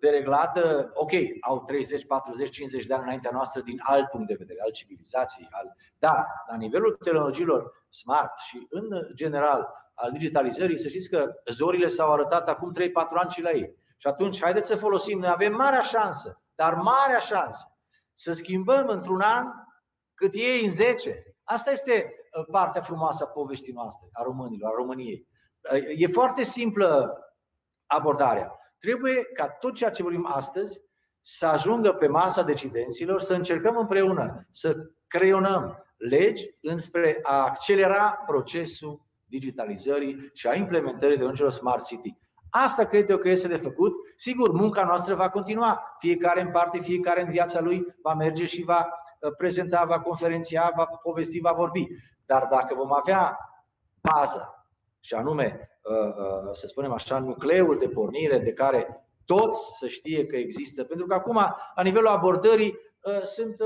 [0.00, 1.10] dereglată, ok,
[1.40, 5.48] au 30, 40, 50 de ani înaintea noastră din alt punct de vedere, al civilizației,
[5.50, 5.76] al...
[5.98, 12.12] dar la nivelul tehnologiilor smart și în general al digitalizării, să știți că zorile s-au
[12.12, 13.76] arătat acum 3-4 ani și la ei.
[13.96, 17.66] Și atunci, haideți să folosim, noi avem marea șansă, dar marea șansă,
[18.14, 19.46] să schimbăm într-un an
[20.14, 21.22] cât ei în 10.
[21.42, 25.28] Asta este uh, partea frumoasă a poveștii noastre, a românilor, a României.
[25.72, 27.18] Uh, e foarte simplă
[27.86, 28.56] abordarea.
[28.82, 30.80] Trebuie ca tot ceea ce vorbim astăzi
[31.20, 34.76] să ajungă pe masa decidenților, să încercăm împreună să
[35.06, 42.16] creionăm legi înspre a accelera procesul digitalizării și a implementării de Smart City.
[42.50, 43.92] Asta cred eu că este de făcut.
[44.16, 45.96] Sigur, munca noastră va continua.
[45.98, 48.88] Fiecare în parte, fiecare în viața lui va merge și va
[49.20, 51.86] uh, prezenta, va conferenția, va povesti, va vorbi.
[52.26, 53.38] Dar dacă vom avea
[54.00, 54.61] bază,
[55.02, 60.26] și anume Uh, uh, să spunem așa, nucleul de pornire de care toți să știe
[60.26, 60.84] că există.
[60.84, 61.34] Pentru că acum,
[61.74, 63.56] la nivelul abordării, uh, sunt,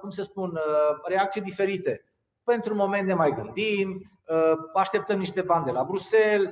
[0.00, 0.58] cum să spun,
[1.04, 2.04] reacții diferite.
[2.44, 4.10] Pentru un moment ne mai gândim,
[4.74, 6.50] așteptăm niște bani de la Bruxelles,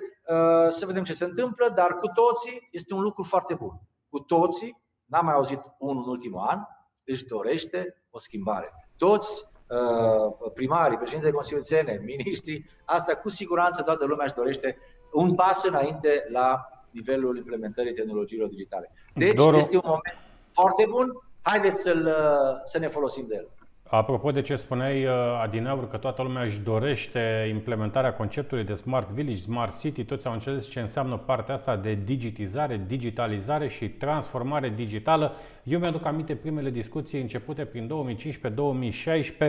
[0.68, 3.80] să vedem ce se întâmplă, dar cu toții este un lucru foarte bun.
[4.08, 6.58] Cu toții, n-am mai auzit unul în ultimul an,
[7.04, 8.88] își dorește o schimbare.
[8.96, 9.57] Toți Uh,
[10.54, 14.78] primarii, președintele Consiliului Țene, miniștrii, asta cu siguranță toată lumea își dorește
[15.12, 18.92] un pas înainte la nivelul implementării tehnologiilor digitale.
[19.14, 19.56] Deci Doru...
[19.56, 20.16] este un moment
[20.52, 23.48] foarte bun, haideți să uh, să ne folosim de el.
[23.90, 25.10] Apropo de ce spuneai, uh,
[25.42, 30.32] Adinaur, că toată lumea își dorește implementarea conceptului de Smart Village, Smart City, toți au
[30.32, 35.32] înțeles ce înseamnă partea asta de digitizare, digitalizare și transformare digitală.
[35.62, 37.90] Eu mi-aduc aminte primele discuții începute prin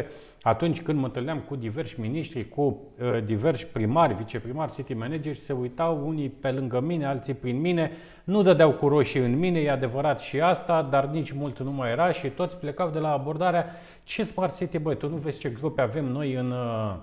[0.01, 0.05] 2015-2016,
[0.41, 5.53] atunci când mă întâlneam cu diversi miniștri, cu uh, diversi primari, viceprimari, city manageri, se
[5.53, 7.91] uitau unii pe lângă mine, alții prin mine,
[8.29, 11.91] nu dădeau cu roșii în mine, e adevărat și asta, dar nici mult nu mai
[11.91, 13.65] era și toți plecau de la abordarea
[14.03, 16.95] ce Smart City, băi, tu nu vezi ce grope avem noi în, uh,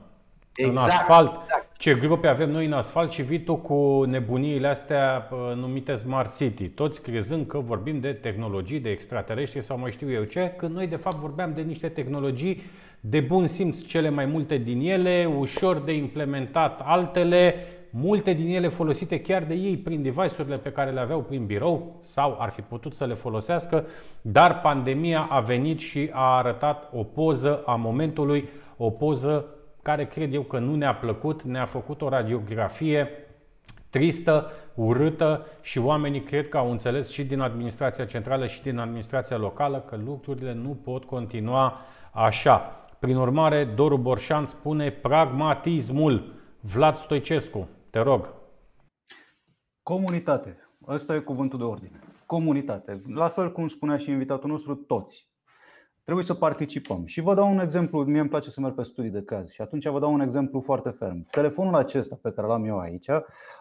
[0.55, 1.77] exact, în asfalt, exact.
[1.79, 6.37] ce grope avem noi în asfalt și vii tu cu nebuniile astea uh, numite Smart
[6.37, 10.75] City, toți crezând că vorbim de tehnologii, de extraterestri sau mai știu eu ce, când
[10.75, 12.63] noi de fapt vorbeam de niște tehnologii
[13.01, 17.55] de bun simț cele mai multe din ele, ușor de implementat altele,
[17.99, 21.97] multe din ele folosite chiar de ei prin device-urile pe care le aveau prin birou
[22.03, 23.85] sau ar fi putut să le folosească,
[24.21, 29.45] dar pandemia a venit și a arătat o poză a momentului, o poză
[29.83, 33.09] care cred eu că nu ne-a plăcut, ne-a făcut o radiografie
[33.91, 39.37] tristă, urâtă și oamenii cred că au înțeles și din administrația centrală și din administrația
[39.37, 42.81] locală că lucrurile nu pot continua așa.
[42.99, 46.35] Prin urmare, Doru Borșan spune pragmatismul.
[46.61, 48.35] Vlad Stoicescu, te rog.
[49.83, 50.57] Comunitate.
[50.89, 52.01] Ăsta e cuvântul de ordine.
[52.27, 53.03] Comunitate.
[53.07, 55.31] La fel cum spunea și invitatul nostru, toți.
[56.03, 57.07] Trebuie să participăm.
[57.07, 59.61] Și vă dau un exemplu, mie îmi place să merg pe studii de caz și
[59.61, 61.27] atunci vă dau un exemplu foarte ferm.
[61.31, 63.09] Telefonul acesta pe care l-am eu aici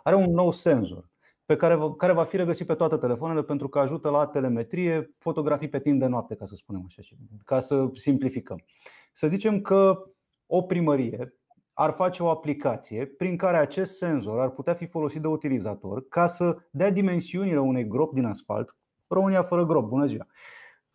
[0.04, 1.10] are un nou senzor
[1.46, 5.70] pe care, care va fi regăsit pe toate telefoanele pentru că ajută la telemetrie, fotografii
[5.70, 7.02] pe timp de noapte, ca să spunem așa,
[7.46, 8.64] ca să simplificăm.
[9.14, 10.04] Să zicem că
[10.46, 11.34] o primărie
[11.78, 16.26] ar face o aplicație prin care acest senzor ar putea fi folosit de utilizator ca
[16.26, 18.76] să dea dimensiunile unei gropi din asfalt,
[19.08, 20.28] România fără grop, bună ziua,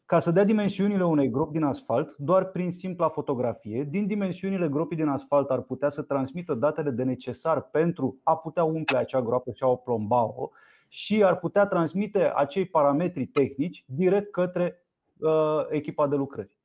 [0.07, 3.85] ca să dea dimensiunile unei gropi din asfalt doar prin simpla fotografie.
[3.85, 8.65] Din dimensiunile gropii din asfalt ar putea să transmită datele de necesar pentru a putea
[8.65, 10.51] umple acea groapă și a o plomba-o
[10.89, 14.86] și ar putea transmite acei parametri tehnici direct către
[15.19, 16.60] uh, echipa de lucrări.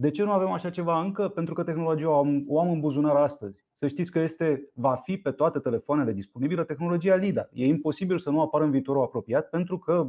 [0.00, 1.28] De ce nu avem așa ceva încă?
[1.28, 3.64] Pentru că tehnologia o am, o am în buzunar astăzi.
[3.74, 7.48] Să știți că este, va fi pe toate telefoanele disponibile tehnologia LIDAR.
[7.52, 10.08] E imposibil să nu apară în viitorul apropiat pentru că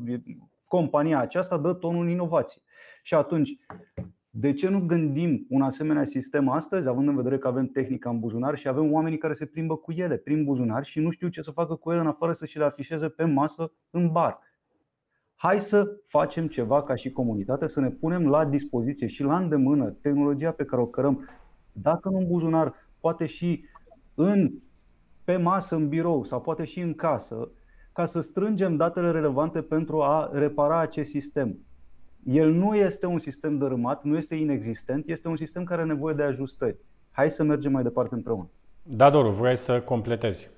[0.66, 2.62] compania aceasta dă tonul în inovație.
[3.04, 3.58] Și atunci,
[4.30, 8.20] de ce nu gândim un asemenea sistem astăzi, având în vedere că avem tehnica în
[8.20, 11.42] buzunar și avem oamenii care se plimbă cu ele prin buzunar și nu știu ce
[11.42, 14.40] să facă cu ele în afară să și le afișeze pe masă în bar?
[15.42, 19.90] Hai să facem ceva ca și comunitate, să ne punem la dispoziție și la îndemână
[20.02, 21.30] tehnologia pe care o cărăm,
[21.72, 23.66] dacă nu în buzunar, poate și
[24.16, 24.52] în,
[25.24, 27.50] pe masă, în birou sau poate și în casă,
[27.94, 31.58] ca să strângem datele relevante pentru a repara acest sistem.
[32.24, 36.16] El nu este un sistem dărâmat, nu este inexistent, este un sistem care are nevoie
[36.16, 36.78] de ajustări.
[37.12, 38.50] Hai să mergem mai departe împreună.
[38.84, 40.50] Da, Doru, vrei să completezi?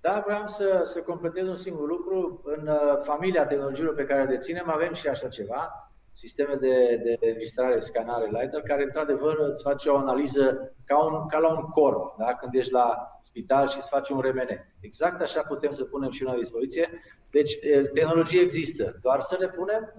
[0.00, 2.40] Da, vreau să, să completez un singur lucru.
[2.44, 7.18] În uh, familia tehnologiilor pe care le deținem avem și așa ceva, sisteme de, de
[7.20, 12.16] registrare, scanare LiDAR, care într-adevăr îți face o analiză ca, un, ca la un corp,
[12.18, 12.34] da?
[12.34, 14.48] când ești la spital și îți face un RMN.
[14.80, 16.90] Exact așa putem să punem și una la dispoziție.
[17.30, 17.58] Deci
[17.92, 19.92] tehnologie există, doar să le punem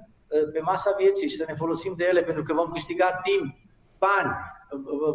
[0.53, 3.55] pe masa vieții și să ne folosim de ele, pentru că vom câștiga timp,
[3.97, 4.31] bani,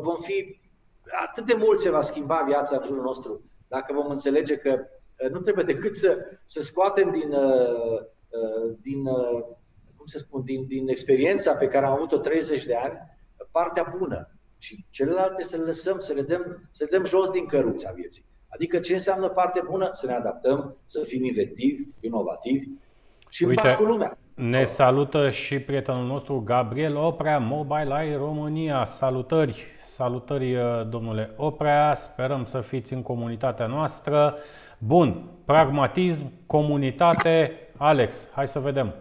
[0.01, 0.61] vom fi
[1.27, 3.43] atât de mult se va schimba viața în jurul nostru
[3.75, 4.87] dacă vom înțelege că
[5.31, 7.31] nu trebuie decât să, să scoatem din,
[8.81, 9.05] din,
[9.97, 12.99] cum să spun, din, din experiența pe care am avut-o 30 de ani
[13.59, 14.29] partea bună
[14.59, 18.25] și celelalte să le lăsăm, să le dăm, să le dăm jos din căruța vieții.
[18.49, 19.89] Adică ce înseamnă parte bună?
[19.93, 22.69] Să ne adaptăm, să fim inventivi, inovativi
[23.29, 24.19] și Uite, în pas cu lumea.
[24.35, 28.85] Ne salută și prietenul nostru Gabriel Oprea, Mobile Eye România.
[28.85, 29.65] Salutări!
[29.95, 34.37] Salutări, uh, domnule Oprea, sperăm să fiți în comunitatea noastră.
[34.79, 37.59] Bun, pragmatism, comunitate.
[37.77, 38.95] Alex, hai să vedem.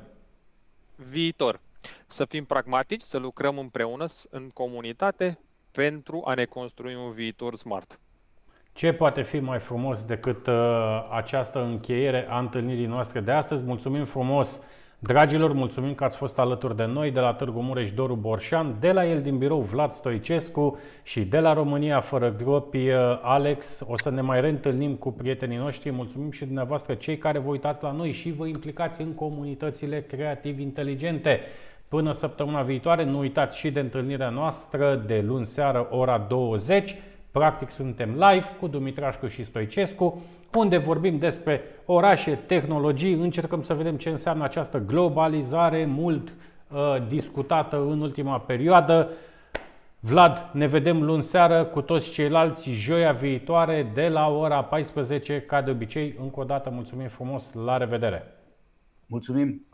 [0.96, 1.60] Viitor.
[2.08, 5.40] Să fim pragmatici, să lucrăm împreună în comunitate
[5.72, 8.00] pentru a ne construi un viitor smart.
[8.74, 10.54] Ce poate fi mai frumos decât uh,
[11.12, 13.64] această încheiere a întâlnirii noastre de astăzi?
[13.64, 14.60] Mulțumim frumos
[15.06, 18.92] Dragilor, mulțumim că ați fost alături de noi de la Târgu Mureș Doru Borșan, de
[18.92, 23.82] la el din birou Vlad Stoicescu și de la România fără gropi uh, Alex.
[23.88, 25.92] O să ne mai reîntâlnim cu prietenii noștri.
[25.92, 30.60] Mulțumim și dumneavoastră cei care vă uitați la noi și vă implicați în comunitățile creativ
[30.60, 31.40] inteligente.
[31.88, 36.96] Până săptămâna viitoare, nu uitați și de întâlnirea noastră de luni seară, ora 20.
[37.32, 40.22] Practic suntem live cu Dumitrașcu și Stoicescu
[40.56, 46.34] unde vorbim despre orașe, tehnologii, încercăm să vedem ce înseamnă această globalizare mult
[46.72, 49.10] uh, discutată în ultima perioadă.
[50.00, 55.62] Vlad, ne vedem luni seară cu toți ceilalți joia viitoare de la ora 14, ca
[55.62, 56.16] de obicei.
[56.20, 58.36] Încă o dată mulțumim frumos, la revedere!
[59.06, 59.68] Mulțumim!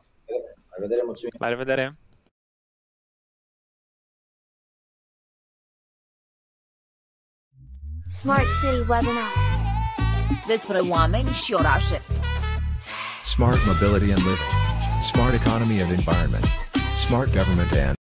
[0.70, 1.34] La revedere, mulțumim!
[1.40, 1.98] La revedere!
[8.08, 9.59] Smart City Webinar
[10.54, 12.02] despre oameni și orașe.
[13.24, 14.52] Smart mobility and living.
[15.12, 16.46] Smart economy and environment.
[17.06, 17.98] Smart government and